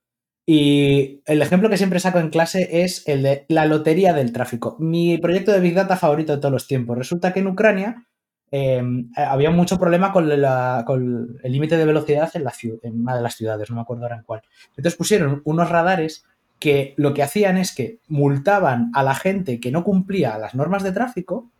Y 0.46 1.22
el 1.26 1.42
ejemplo 1.42 1.70
que 1.70 1.78
siempre 1.78 2.00
saco 2.00 2.20
en 2.20 2.30
clase 2.30 2.84
es 2.84 3.06
el 3.08 3.24
de 3.24 3.46
la 3.50 3.66
lotería 3.66 4.14
del 4.14 4.32
tráfico. 4.32 4.78
Mi 4.80 5.18
proyecto 5.18 5.52
de 5.52 5.60
Big 5.60 5.74
Data 5.74 5.98
favorito 5.98 6.34
de 6.34 6.40
todos 6.40 6.54
los 6.54 6.68
tiempos. 6.68 6.98
Resulta 6.98 7.34
que 7.34 7.42
en 7.42 7.48
Ucrania 7.48 8.08
em, 8.50 9.12
había 9.18 9.52
mucho 9.52 9.78
problema 9.78 10.14
con, 10.14 10.32
el 10.32 11.52
límite 11.52 11.76
de 11.76 11.86
velocidad 11.86 12.32
en, 12.34 12.46
en 12.82 13.02
una 13.02 13.18
de 13.18 13.22
las 13.22 13.36
ciudades, 13.36 13.70
no 13.70 13.76
me 13.76 13.82
acuerdo 13.82 14.04
ahora 14.04 14.16
en 14.16 14.24
cuál. 14.24 14.42
Entonces 14.70 14.96
pusieron 14.96 15.42
unos 15.44 15.70
radares 15.70 16.24
que 16.60 16.94
lo 16.98 17.14
que 17.14 17.24
hacían 17.24 17.58
es 17.58 17.76
que 17.76 18.00
multaban 18.08 18.90
a 18.94 19.04
la 19.04 19.16
gente 19.16 19.60
que 19.60 19.72
no 19.72 19.84
cumplía 19.84 20.38
las 20.38 20.56
normas 20.56 20.82
de 20.82 20.94
tráfico, 20.94 21.52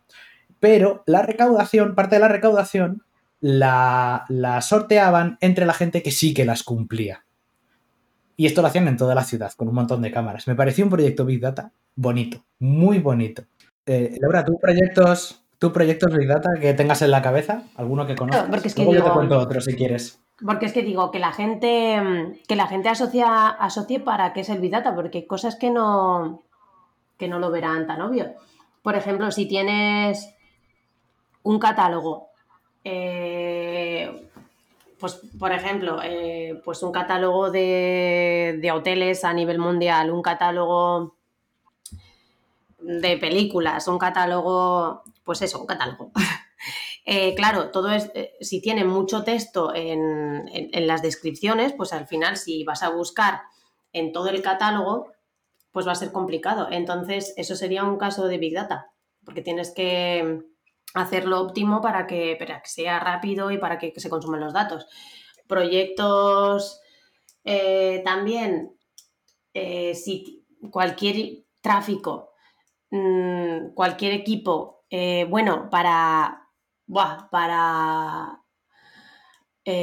pero 0.60 1.02
la 1.06 1.22
recaudación, 1.22 1.94
parte 1.94 2.16
de 2.16 2.20
la 2.20 2.28
recaudación, 2.28 3.04
la, 3.40 4.58
sorteaban 4.62 5.38
entre 5.40 5.66
la 5.66 5.74
gente 5.74 6.02
que 6.02 6.10
sí 6.10 6.34
que 6.34 6.44
las 6.44 6.62
cumplía. 6.62 7.24
Y 8.36 8.46
esto 8.46 8.62
lo 8.62 8.68
hacían 8.68 8.88
en 8.88 8.96
toda 8.96 9.14
la 9.14 9.24
ciudad, 9.24 9.52
con 9.56 9.68
un 9.68 9.74
montón 9.74 10.00
de 10.02 10.12
cámaras. 10.12 10.46
Me 10.46 10.54
pareció 10.54 10.84
un 10.84 10.90
proyecto 10.90 11.24
Big 11.24 11.40
Data 11.40 11.72
bonito, 11.96 12.44
muy 12.60 13.00
bonito. 13.00 13.42
Eh, 13.84 14.16
Laura, 14.20 14.44
¿tú 14.44 14.58
proyectos, 14.60 15.44
¿tú 15.58 15.72
proyectos 15.72 16.16
Big 16.16 16.28
Data 16.28 16.50
que 16.60 16.74
tengas 16.74 17.02
en 17.02 17.10
la 17.10 17.22
cabeza? 17.22 17.64
¿Alguno 17.74 18.06
que 18.06 18.14
conozcas? 18.14 18.48
porque 18.48 18.68
es 18.68 18.74
que 18.74 18.84
yo 18.84 19.02
te 19.02 19.10
cuento 19.10 19.38
otro 19.38 19.60
si 19.60 19.74
quieres. 19.74 20.20
Porque 20.44 20.66
es 20.66 20.72
que 20.72 20.82
digo 20.82 21.10
que 21.10 21.18
la 21.18 21.32
gente, 21.32 22.38
que 22.46 22.54
la 22.54 22.68
gente 22.68 22.88
asocia, 22.88 23.48
asocie 23.48 23.98
para 23.98 24.32
qué 24.32 24.40
es 24.40 24.48
el 24.50 24.60
Big 24.60 24.70
Data, 24.70 24.94
porque 24.94 25.18
hay 25.18 25.26
cosas 25.26 25.56
que 25.56 25.70
no, 25.70 26.44
que 27.16 27.26
no 27.26 27.40
lo 27.40 27.50
verán 27.50 27.88
tan 27.88 28.00
obvio. 28.02 28.34
Por 28.82 28.94
ejemplo, 28.94 29.32
si 29.32 29.46
tienes 29.46 30.32
un 31.42 31.58
catálogo 31.58 32.27
eh, 32.84 34.28
pues, 34.98 35.20
por 35.38 35.52
ejemplo, 35.52 36.00
eh, 36.02 36.60
pues 36.64 36.82
un 36.82 36.92
catálogo 36.92 37.50
de, 37.50 38.70
hoteles 38.74 39.24
a 39.24 39.32
nivel 39.32 39.58
mundial, 39.58 40.10
un 40.10 40.22
catálogo 40.22 41.16
de 42.78 43.16
películas, 43.18 43.86
un 43.88 43.98
catálogo, 43.98 45.02
pues 45.24 45.42
eso, 45.42 45.60
un 45.60 45.66
catálogo. 45.66 46.12
Eh, 47.10 47.34
claro, 47.34 47.70
todo 47.70 47.90
es, 47.90 48.10
si 48.42 48.60
tiene 48.60 48.84
mucho 48.84 49.24
texto 49.24 49.72
en, 49.74 50.44
las 50.86 51.00
descripciones, 51.00 51.72
pues 51.72 51.94
al 51.94 52.06
final 52.06 52.36
si 52.36 52.64
vas 52.64 52.82
a 52.82 52.90
buscar 52.90 53.44
en 53.94 54.12
todo 54.12 54.28
el 54.28 54.42
catálogo, 54.42 55.10
pues 55.72 55.86
va 55.86 55.92
a 55.92 55.94
ser 55.94 56.12
complicado. 56.12 56.68
Entonces, 56.70 57.32
eso 57.38 57.56
sería 57.56 57.84
un 57.84 57.96
caso 57.96 58.26
de 58.26 58.36
Big 58.36 58.52
Data, 58.52 58.92
porque 59.24 59.40
tienes 59.40 59.70
que, 59.70 60.42
hacerlo 60.94 61.40
óptimo 61.40 61.80
para 61.80 62.06
que, 62.06 62.36
para 62.38 62.62
que 62.62 62.68
sea 62.68 62.98
rápido 63.00 63.50
y 63.50 63.58
para 63.58 63.78
que, 63.78 63.92
se 63.96 64.10
consumen 64.10 64.40
los 64.40 64.52
datos. 64.52 64.86
Proyectos 65.46 66.80
eh, 67.44 68.02
también, 68.04 68.76
eh, 69.54 69.94
si 69.94 70.46
cualquier 70.70 71.44
tráfico, 71.60 72.32
mm, 72.90 73.74
cualquier 73.74 74.12
equipo, 74.12 74.84
eh, 74.90 75.26
bueno, 75.28 75.68
para, 75.70 76.48
para 77.30 78.42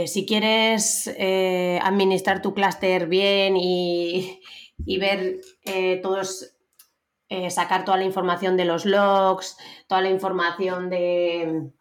si 0.07 0.25
quieres 0.25 1.07
administrar 1.81 2.41
tu 2.41 2.55
clúster 2.55 3.07
bien 3.07 3.55
y, 3.55 4.41
y 4.83 4.97
ver 4.97 5.41
todos 6.01 6.54
eh, 7.35 7.51
sacar 7.51 7.83
toda 7.83 7.97
la 7.97 8.05
información 8.05 8.55
de 8.55 8.63
los 8.63 8.85
logs, 8.85 9.57
toda 9.87 10.01
la 10.01 10.09
información 10.09 10.89
de, 10.89 11.71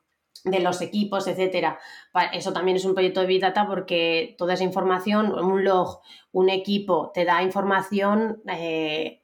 los 0.44 0.80
equipos, 0.80 1.28
etcétera. 1.28 1.78
Eso 2.32 2.52
también 2.52 2.76
es 2.76 2.84
un 2.84 2.94
proyecto 2.94 3.20
de 3.20 3.26
Big 3.26 3.40
Data 3.40 3.66
porque 3.66 4.34
toda 4.36 4.54
esa 4.54 4.64
información, 4.64 5.32
un 5.32 5.62
log, 5.62 6.00
un 6.32 6.50
equipo, 6.50 7.12
te 7.14 7.24
da 7.24 7.42
información 7.42 8.42
eh, 8.48 9.22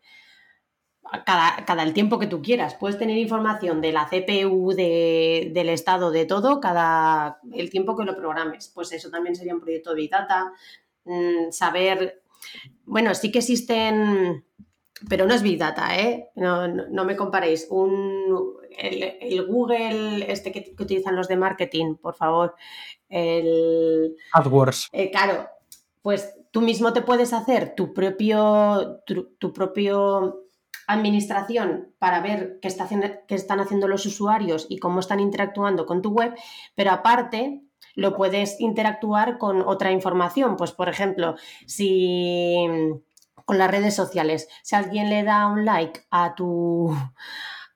cada, 1.26 1.64
cada, 1.64 1.82
el 1.82 1.92
tiempo 1.94 2.20
que 2.20 2.28
tú 2.28 2.40
quieras. 2.42 2.74
Puedes 2.74 2.96
tener 2.96 3.18
información 3.18 3.80
de 3.80 3.92
la 3.92 4.08
CPU, 4.08 4.72
del 4.72 5.68
estado, 5.68 6.12
de 6.12 6.26
todo, 6.26 6.60
cada 6.60 7.40
el 7.52 7.70
tiempo 7.70 7.96
que 7.96 8.04
lo 8.04 8.16
programes. 8.16 8.68
Pues 8.68 8.92
eso 8.92 9.10
también 9.10 9.34
sería 9.34 9.54
un 9.54 9.60
proyecto 9.60 9.90
de 9.90 9.96
Big 9.96 10.10
Data. 10.10 10.52
Mm, 11.04 11.50
saber, 11.50 12.22
bueno, 12.84 13.14
sí 13.16 13.32
que 13.32 13.40
existen 13.40 14.44
pero 15.08 15.26
no 15.26 15.34
es 15.34 15.42
Big 15.42 15.58
Data, 15.58 15.98
¿eh? 15.98 16.30
No, 16.34 17.04
me 17.04 17.16
comparéis. 17.16 17.66
Un, 17.70 18.54
el, 18.78 19.46
Google, 19.46 20.30
este 20.30 20.52
que, 20.52 20.74
utilizan 20.78 21.16
los 21.16 21.28
de 21.28 21.36
marketing, 21.36 21.96
por 21.96 22.14
favor. 22.14 22.54
El, 23.08 24.16
AdWords. 24.32 24.88
Eh, 24.92 25.10
claro, 25.10 25.48
pues 26.02 26.34
tú 26.50 26.60
mismo 26.60 26.92
te 26.92 27.02
puedes 27.02 27.32
hacer 27.32 27.74
tu 27.74 27.92
propio, 27.92 29.02
tu, 29.06 29.52
propio 29.52 30.42
administración 30.86 31.94
para 31.98 32.20
ver 32.20 32.58
qué, 32.60 32.68
está 32.68 32.84
haciendo, 32.84 33.08
qué 33.26 33.34
están 33.34 33.60
haciendo 33.60 33.88
los 33.88 34.04
usuarios 34.06 34.66
y 34.68 34.78
cómo 34.78 35.00
están 35.00 35.20
interactuando 35.20 35.86
con 35.86 36.02
tu 36.02 36.10
web, 36.10 36.34
pero 36.74 36.90
aparte 36.90 37.62
lo 37.94 38.16
puedes 38.16 38.60
interactuar 38.60 39.38
con 39.38 39.62
otra 39.62 39.92
información. 39.92 40.56
Pues, 40.56 40.72
por 40.72 40.88
ejemplo, 40.88 41.36
si 41.66 42.66
con 43.50 43.58
las 43.58 43.68
redes 43.68 43.96
sociales. 43.96 44.46
Si 44.62 44.76
alguien 44.76 45.10
le 45.10 45.24
da 45.24 45.48
un 45.48 45.64
like 45.64 46.06
a 46.12 46.36
tu, 46.36 46.96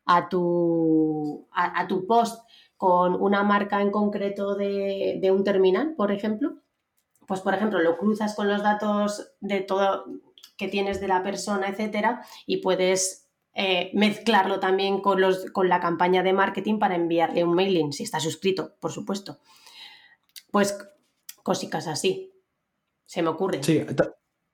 a 0.06 0.28
tu, 0.28 1.48
a, 1.50 1.88
tu 1.88 2.06
post 2.06 2.48
con 2.76 3.20
una 3.20 3.42
marca 3.42 3.80
en 3.80 3.90
concreto 3.90 4.54
de, 4.54 5.28
un 5.34 5.42
terminal, 5.42 5.94
por 5.96 6.12
ejemplo, 6.12 6.62
pues 7.26 7.40
por 7.40 7.54
ejemplo 7.54 7.80
lo 7.80 7.98
cruzas 7.98 8.36
con 8.36 8.46
los 8.46 8.62
datos 8.62 9.32
de 9.40 9.62
todo 9.62 10.04
que 10.56 10.68
tienes 10.68 11.00
de 11.00 11.08
la 11.08 11.24
persona, 11.24 11.66
etcétera, 11.66 12.24
y 12.46 12.58
puedes 12.58 13.28
eh, 13.54 13.90
mezclarlo 13.94 14.60
también 14.60 15.00
con, 15.00 15.20
los, 15.20 15.50
con 15.50 15.68
la 15.68 15.80
campaña 15.80 16.22
de 16.22 16.34
marketing 16.34 16.78
para 16.78 16.94
enviarle 16.94 17.42
un 17.42 17.56
mailing, 17.56 17.92
si 17.92 18.04
está 18.04 18.20
suscrito, 18.20 18.76
por 18.78 18.92
supuesto. 18.92 19.40
Pues 20.52 20.78
cositas 21.42 21.88
así. 21.88 22.32
Se 23.06 23.22
me 23.22 23.30
ocurre. 23.30 23.60
Sí, 23.60 23.84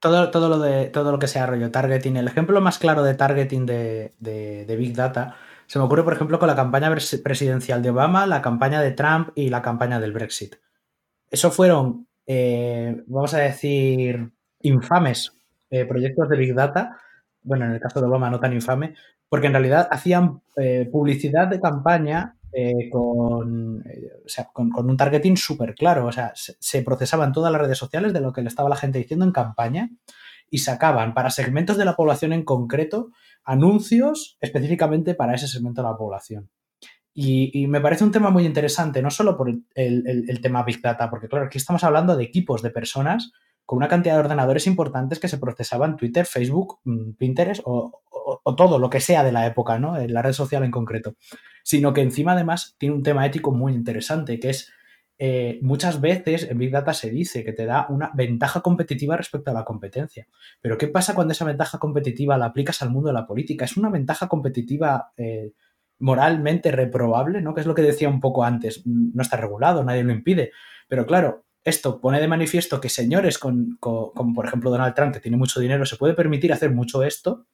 todo, 0.00 0.30
todo, 0.30 0.48
lo 0.48 0.58
de, 0.58 0.86
todo 0.86 1.12
lo 1.12 1.18
que 1.18 1.28
sea 1.28 1.46
rollo 1.46 1.70
targeting. 1.70 2.16
El 2.16 2.26
ejemplo 2.26 2.60
más 2.60 2.78
claro 2.78 3.02
de 3.02 3.14
targeting 3.14 3.66
de, 3.66 4.76
Big 4.78 4.94
Data 4.94 5.36
se 5.66 5.78
me 5.78 5.84
ocurre, 5.84 6.02
por 6.02 6.14
ejemplo, 6.14 6.38
con 6.38 6.48
la 6.48 6.56
campaña 6.56 6.90
presidencial 6.90 7.82
de 7.82 7.90
Obama, 7.90 8.26
la 8.26 8.42
campaña 8.42 8.80
de 8.80 8.90
Trump 8.90 9.28
y 9.36 9.50
la 9.50 9.62
campaña 9.62 10.00
del 10.00 10.12
Brexit. 10.12 10.56
Eso 11.30 11.52
fueron, 11.52 12.08
eh, 12.26 13.04
vamos 13.06 13.34
a 13.34 13.38
decir, 13.38 14.32
infames 14.62 15.32
eh, 15.70 15.84
proyectos 15.84 16.28
de 16.28 16.36
Big 16.36 16.54
Data. 16.54 16.96
Bueno, 17.42 17.66
en 17.66 17.72
el 17.72 17.80
caso 17.80 18.00
de 18.00 18.06
Obama 18.08 18.30
no 18.30 18.40
tan 18.40 18.52
infame, 18.52 18.94
porque 19.28 19.46
en 19.46 19.52
realidad 19.52 19.86
hacían 19.92 20.42
eh, 20.56 20.88
publicidad 20.90 21.46
de 21.46 21.60
campaña 21.60 22.34
eh, 22.52 22.90
con, 22.90 23.82
con, 24.72 24.90
un 24.90 24.96
targeting 24.96 25.36
súper 25.36 25.74
claro. 25.74 26.06
O 26.06 26.12
sea, 26.12 26.32
se, 26.34 26.82
procesaban 26.82 27.32
todas 27.32 27.52
las 27.52 27.60
redes 27.60 27.78
sociales 27.78 28.12
de 28.12 28.20
lo 28.20 28.32
que 28.32 28.42
le 28.42 28.48
estaba 28.48 28.68
la 28.68 28.76
gente 28.76 28.98
diciendo 28.98 29.24
en 29.24 29.32
campaña 29.32 29.90
y 30.50 30.58
sacaban 30.58 31.14
para 31.14 31.30
segmentos 31.30 31.76
de 31.76 31.84
la 31.84 31.96
población 31.96 32.32
en 32.32 32.44
concreto 32.44 33.10
anuncios 33.44 34.36
específicamente 34.40 35.14
para 35.14 35.34
ese 35.34 35.48
segmento 35.48 35.82
de 35.82 35.88
la 35.88 35.96
población. 35.96 36.50
Y, 37.12 37.66
me 37.66 37.80
parece 37.80 38.04
un 38.04 38.12
tema 38.12 38.30
muy 38.30 38.46
interesante, 38.46 39.02
no 39.02 39.10
solo 39.10 39.36
por 39.36 39.52
el, 39.74 40.40
tema 40.40 40.62
Big 40.62 40.80
Data, 40.80 41.10
porque 41.10 41.28
claro, 41.28 41.46
aquí 41.46 41.58
estamos 41.58 41.82
hablando 41.84 42.16
de 42.16 42.24
equipos 42.24 42.62
de 42.62 42.70
personas 42.70 43.32
con 43.66 43.76
una 43.76 43.88
cantidad 43.88 44.14
de 44.14 44.20
ordenadores 44.20 44.66
importantes 44.66 45.18
que 45.18 45.28
se 45.28 45.38
procesaban 45.38 45.96
Twitter, 45.96 46.24
Facebook, 46.24 46.78
mm, 46.84 47.12
Pinterest 47.12 47.62
o, 47.64 48.02
todo 48.56 48.78
lo 48.78 48.90
que 48.90 49.00
sea 49.00 49.22
de 49.22 49.32
la 49.32 49.46
época, 49.46 49.78
¿no? 49.78 49.96
La 50.06 50.22
red 50.22 50.32
social 50.32 50.64
en 50.64 50.70
concreto. 50.70 51.14
Sino 51.62 51.92
que 51.92 52.00
encima 52.00 52.32
además 52.32 52.74
tiene 52.78 52.94
un 52.94 53.02
tema 53.02 53.26
ético 53.26 53.52
muy 53.52 53.72
interesante, 53.72 54.38
que 54.40 54.50
es 54.50 54.72
eh, 55.22 55.58
muchas 55.60 56.00
veces 56.00 56.48
en 56.50 56.56
Big 56.56 56.70
Data 56.70 56.94
se 56.94 57.10
dice 57.10 57.44
que 57.44 57.52
te 57.52 57.66
da 57.66 57.86
una 57.90 58.10
ventaja 58.14 58.62
competitiva 58.62 59.18
respecto 59.18 59.50
a 59.50 59.54
la 59.54 59.66
competencia. 59.66 60.26
Pero 60.62 60.78
¿qué 60.78 60.88
pasa 60.88 61.14
cuando 61.14 61.32
esa 61.32 61.44
ventaja 61.44 61.78
competitiva 61.78 62.38
la 62.38 62.46
aplicas 62.46 62.80
al 62.80 62.88
mundo 62.88 63.08
de 63.08 63.14
la 63.14 63.26
política? 63.26 63.66
Es 63.66 63.76
una 63.76 63.90
ventaja 63.90 64.28
competitiva 64.28 65.12
eh, 65.18 65.52
moralmente 65.98 66.72
reprobable, 66.72 67.42
¿no? 67.42 67.52
Que 67.52 67.60
es 67.60 67.66
lo 67.66 67.74
que 67.74 67.82
decía 67.82 68.08
un 68.08 68.20
poco 68.20 68.44
antes. 68.44 68.82
No 68.86 69.20
está 69.20 69.36
regulado, 69.36 69.84
nadie 69.84 70.04
lo 70.04 70.12
impide. 70.12 70.52
Pero 70.88 71.04
claro, 71.04 71.44
esto 71.64 72.00
pone 72.00 72.18
de 72.18 72.26
manifiesto 72.26 72.80
que 72.80 72.88
señores 72.88 73.36
con, 73.38 73.76
como 73.78 74.32
por 74.34 74.46
ejemplo 74.46 74.70
Donald 74.70 74.94
Trump, 74.94 75.12
que 75.12 75.20
tiene 75.20 75.36
mucho 75.36 75.60
dinero, 75.60 75.84
se 75.84 75.96
puede 75.96 76.14
permitir 76.14 76.50
hacer 76.50 76.70
mucho 76.70 77.02
esto 77.02 77.46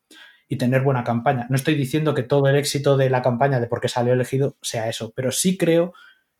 y 0.48 0.56
tener 0.56 0.82
buena 0.82 1.04
campaña. 1.04 1.46
No 1.50 1.56
estoy 1.56 1.74
diciendo 1.74 2.14
que 2.14 2.22
todo 2.22 2.48
el 2.48 2.56
éxito 2.56 2.96
de 2.96 3.10
la 3.10 3.22
campaña 3.22 3.60
de 3.60 3.66
por 3.66 3.80
qué 3.80 3.88
salió 3.88 4.12
elegido 4.12 4.56
sea 4.62 4.88
eso, 4.88 5.12
pero 5.14 5.32
sí 5.32 5.56
creo 5.56 5.92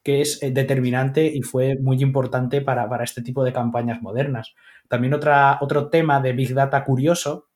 que 0.02 0.20
es 0.20 0.40
eh, 0.42 0.52
determinante 0.52 1.26
y 1.26 1.42
fue 1.42 1.76
muy 1.80 2.00
importante 2.00 2.60
para, 2.60 2.88
para 2.88 3.04
este 3.04 3.22
tipo 3.22 3.42
de 3.42 3.52
campañas 3.52 4.00
modernas. 4.02 4.54
También 4.88 5.14
otra, 5.14 5.58
otro 5.60 5.88
tema 5.88 6.20
de 6.20 6.32
Big 6.32 6.54
Data 6.54 6.84
curioso 6.84 7.48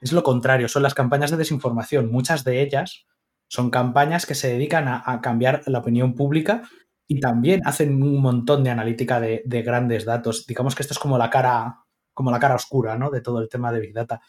es 0.00 0.12
lo 0.12 0.22
contrario, 0.22 0.68
son 0.68 0.82
las 0.82 0.94
campañas 0.94 1.30
de 1.30 1.36
desinformación. 1.36 2.10
Muchas 2.10 2.44
de 2.44 2.60
ellas 2.60 3.06
son 3.48 3.70
campañas 3.70 4.26
que 4.26 4.34
se 4.34 4.48
dedican 4.48 4.88
a, 4.88 5.20
cambiar 5.20 5.62
la 5.66 5.78
opinión 5.78 6.14
pública 6.14 6.62
y 7.06 7.20
también 7.20 7.60
hacen 7.64 8.02
un 8.02 8.20
montón 8.20 8.64
de 8.64 8.70
analítica 8.70 9.20
de, 9.20 9.62
grandes 9.64 10.04
datos. 10.04 10.46
Digamos 10.46 10.74
que 10.74 10.82
esto 10.82 10.94
es 10.94 10.98
como 10.98 11.18
la 11.18 11.30
cara, 11.30 11.84
como 12.14 12.30
la 12.30 12.40
cara 12.40 12.54
oscura 12.54 12.96
¿no? 12.96 13.10
de 13.10 13.20
todo 13.20 13.40
el 13.40 13.48
tema 13.48 13.70
de 13.70 13.80
Big 13.80 13.92
Data. 13.92 14.20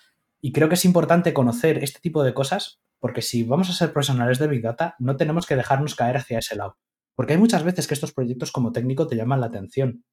Y 0.46 0.52
creo 0.52 0.68
que 0.68 0.76
es 0.76 0.84
importante 0.84 1.34
conocer 1.34 1.82
este 1.86 2.02
tipo 2.02 2.22
de 2.22 2.34
cosas 2.34 2.82
porque 3.00 3.22
si 3.22 3.44
vamos 3.44 3.70
a 3.70 3.74
ser 3.74 3.94
profesionales 3.94 4.40
de 4.40 4.48
Big 4.48 4.62
Data, 4.62 4.96
no 5.00 5.16
tenemos 5.16 5.46
que 5.46 5.56
dejarnos 5.56 5.96
caer 5.96 6.18
hacia 6.18 6.40
ese 6.40 6.58
lado. 6.58 6.78
Porque 7.16 7.34
hay 7.34 7.40
muchas 7.40 7.64
veces 7.64 7.88
que 7.88 7.94
estos 7.94 8.12
proyectos 8.12 8.52
como 8.52 8.74
técnico 8.74 9.08
te 9.08 9.16
llaman 9.16 9.40
la 9.40 9.48
atención. 9.48 10.04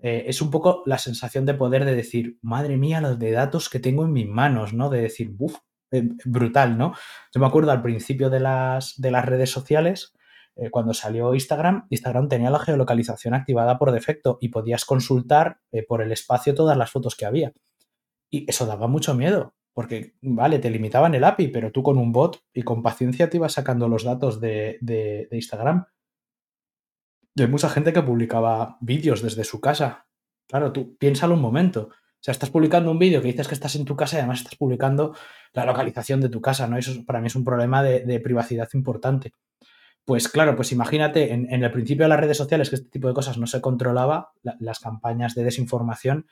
Eh, 0.00 0.24
es 0.28 0.40
un 0.40 0.52
poco 0.52 0.84
la 0.86 0.98
sensación 0.98 1.46
de 1.46 1.54
poder 1.54 1.84
de 1.84 1.96
decir, 1.96 2.38
madre 2.42 2.76
mía, 2.76 3.00
los 3.00 3.18
de 3.18 3.32
datos 3.32 3.68
que 3.68 3.80
tengo 3.80 4.04
en 4.04 4.12
mis 4.12 4.28
manos, 4.28 4.72
¿no? 4.72 4.88
De 4.88 5.00
decir, 5.00 5.30
buf, 5.30 5.56
eh, 5.90 6.08
brutal, 6.24 6.78
¿no? 6.78 6.94
Yo 7.34 7.40
me 7.40 7.46
acuerdo 7.46 7.72
al 7.72 7.82
principio 7.82 8.30
de 8.30 8.38
las, 8.38 8.94
de 8.98 9.10
las 9.10 9.24
redes 9.24 9.50
sociales, 9.50 10.12
eh, 10.54 10.70
cuando 10.70 10.94
salió 10.94 11.34
Instagram, 11.34 11.88
Instagram 11.90 12.28
tenía 12.28 12.50
la 12.50 12.60
geolocalización 12.60 13.34
activada 13.34 13.78
por 13.78 13.90
defecto 13.90 14.38
y 14.40 14.50
podías 14.50 14.84
consultar 14.84 15.58
por 15.88 16.02
el 16.02 16.12
espacio 16.12 16.54
todas 16.54 16.76
las 16.76 16.92
fotos 16.92 17.16
que 17.16 17.26
había. 17.26 17.52
Y 18.30 18.48
eso 18.48 18.66
daba 18.66 18.86
mucho 18.88 19.14
miedo, 19.14 19.55
porque, 19.76 20.14
vale, 20.22 20.58
te 20.58 20.70
limitaban 20.70 21.14
el 21.14 21.24
API, 21.24 21.48
pero 21.48 21.70
tú 21.70 21.82
con 21.82 21.98
un 21.98 22.10
bot 22.10 22.42
y 22.54 22.62
con 22.62 22.82
paciencia 22.82 23.28
te 23.28 23.36
ibas 23.36 23.52
sacando 23.52 23.88
los 23.88 24.04
datos 24.04 24.40
de, 24.40 24.78
de 24.80 25.28
Instagram. 25.30 25.84
Y 27.34 27.42
hay 27.42 27.48
mucha 27.48 27.68
gente 27.68 27.92
que 27.92 28.02
publicaba 28.02 28.78
vídeos 28.80 29.20
desde 29.20 29.44
su 29.44 29.60
casa. 29.60 30.06
Claro, 30.48 30.72
tú 30.72 30.96
piénsalo 30.96 31.34
un 31.34 31.42
momento 31.42 31.90
sea, 32.26 32.32
estás 32.32 32.50
publicando 32.50 32.90
un 32.90 32.98
vídeo 32.98 33.20
que 33.20 33.28
dices 33.28 33.46
que 33.46 33.54
estás 33.54 33.76
en 33.76 33.84
tu 33.84 33.94
casa 33.94 34.16
y 34.16 34.18
además 34.18 34.40
estás 34.40 34.56
publicando 34.56 35.14
la 35.52 35.64
localización 35.64 36.20
de 36.20 36.28
tu 36.28 36.40
casa, 36.40 36.66
¿no? 36.66 36.76
Eso 36.76 37.04
para 37.04 37.20
mí 37.20 37.28
es 37.28 37.36
un 37.36 37.44
problema 37.44 37.84
de, 37.84 38.20
privacidad 38.20 38.68
importante. 38.74 39.32
Pues 40.04 40.28
claro, 40.28 40.56
pues 40.56 40.72
imagínate, 40.72 41.32
en, 41.32 41.48
el 41.50 41.70
principio 41.70 42.04
de 42.04 42.08
las 42.08 42.18
redes 42.18 42.36
sociales 42.36 42.68
que 42.68 42.76
este 42.76 42.88
tipo 42.88 43.06
de 43.06 43.14
cosas 43.14 43.38
no 43.38 43.46
se 43.46 43.60
controlaba, 43.60 44.32
las 44.42 44.80
campañas 44.80 45.36
de 45.36 45.44
desinformación 45.44 46.26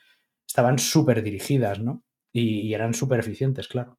estaban 0.46 0.78
súper 0.80 1.22
dirigidas, 1.22 1.78
¿no? 1.78 2.02
Y, 2.36 2.74
eran 2.74 2.94
súper 2.94 3.20
eficientes, 3.20 3.68
claro. 3.68 3.98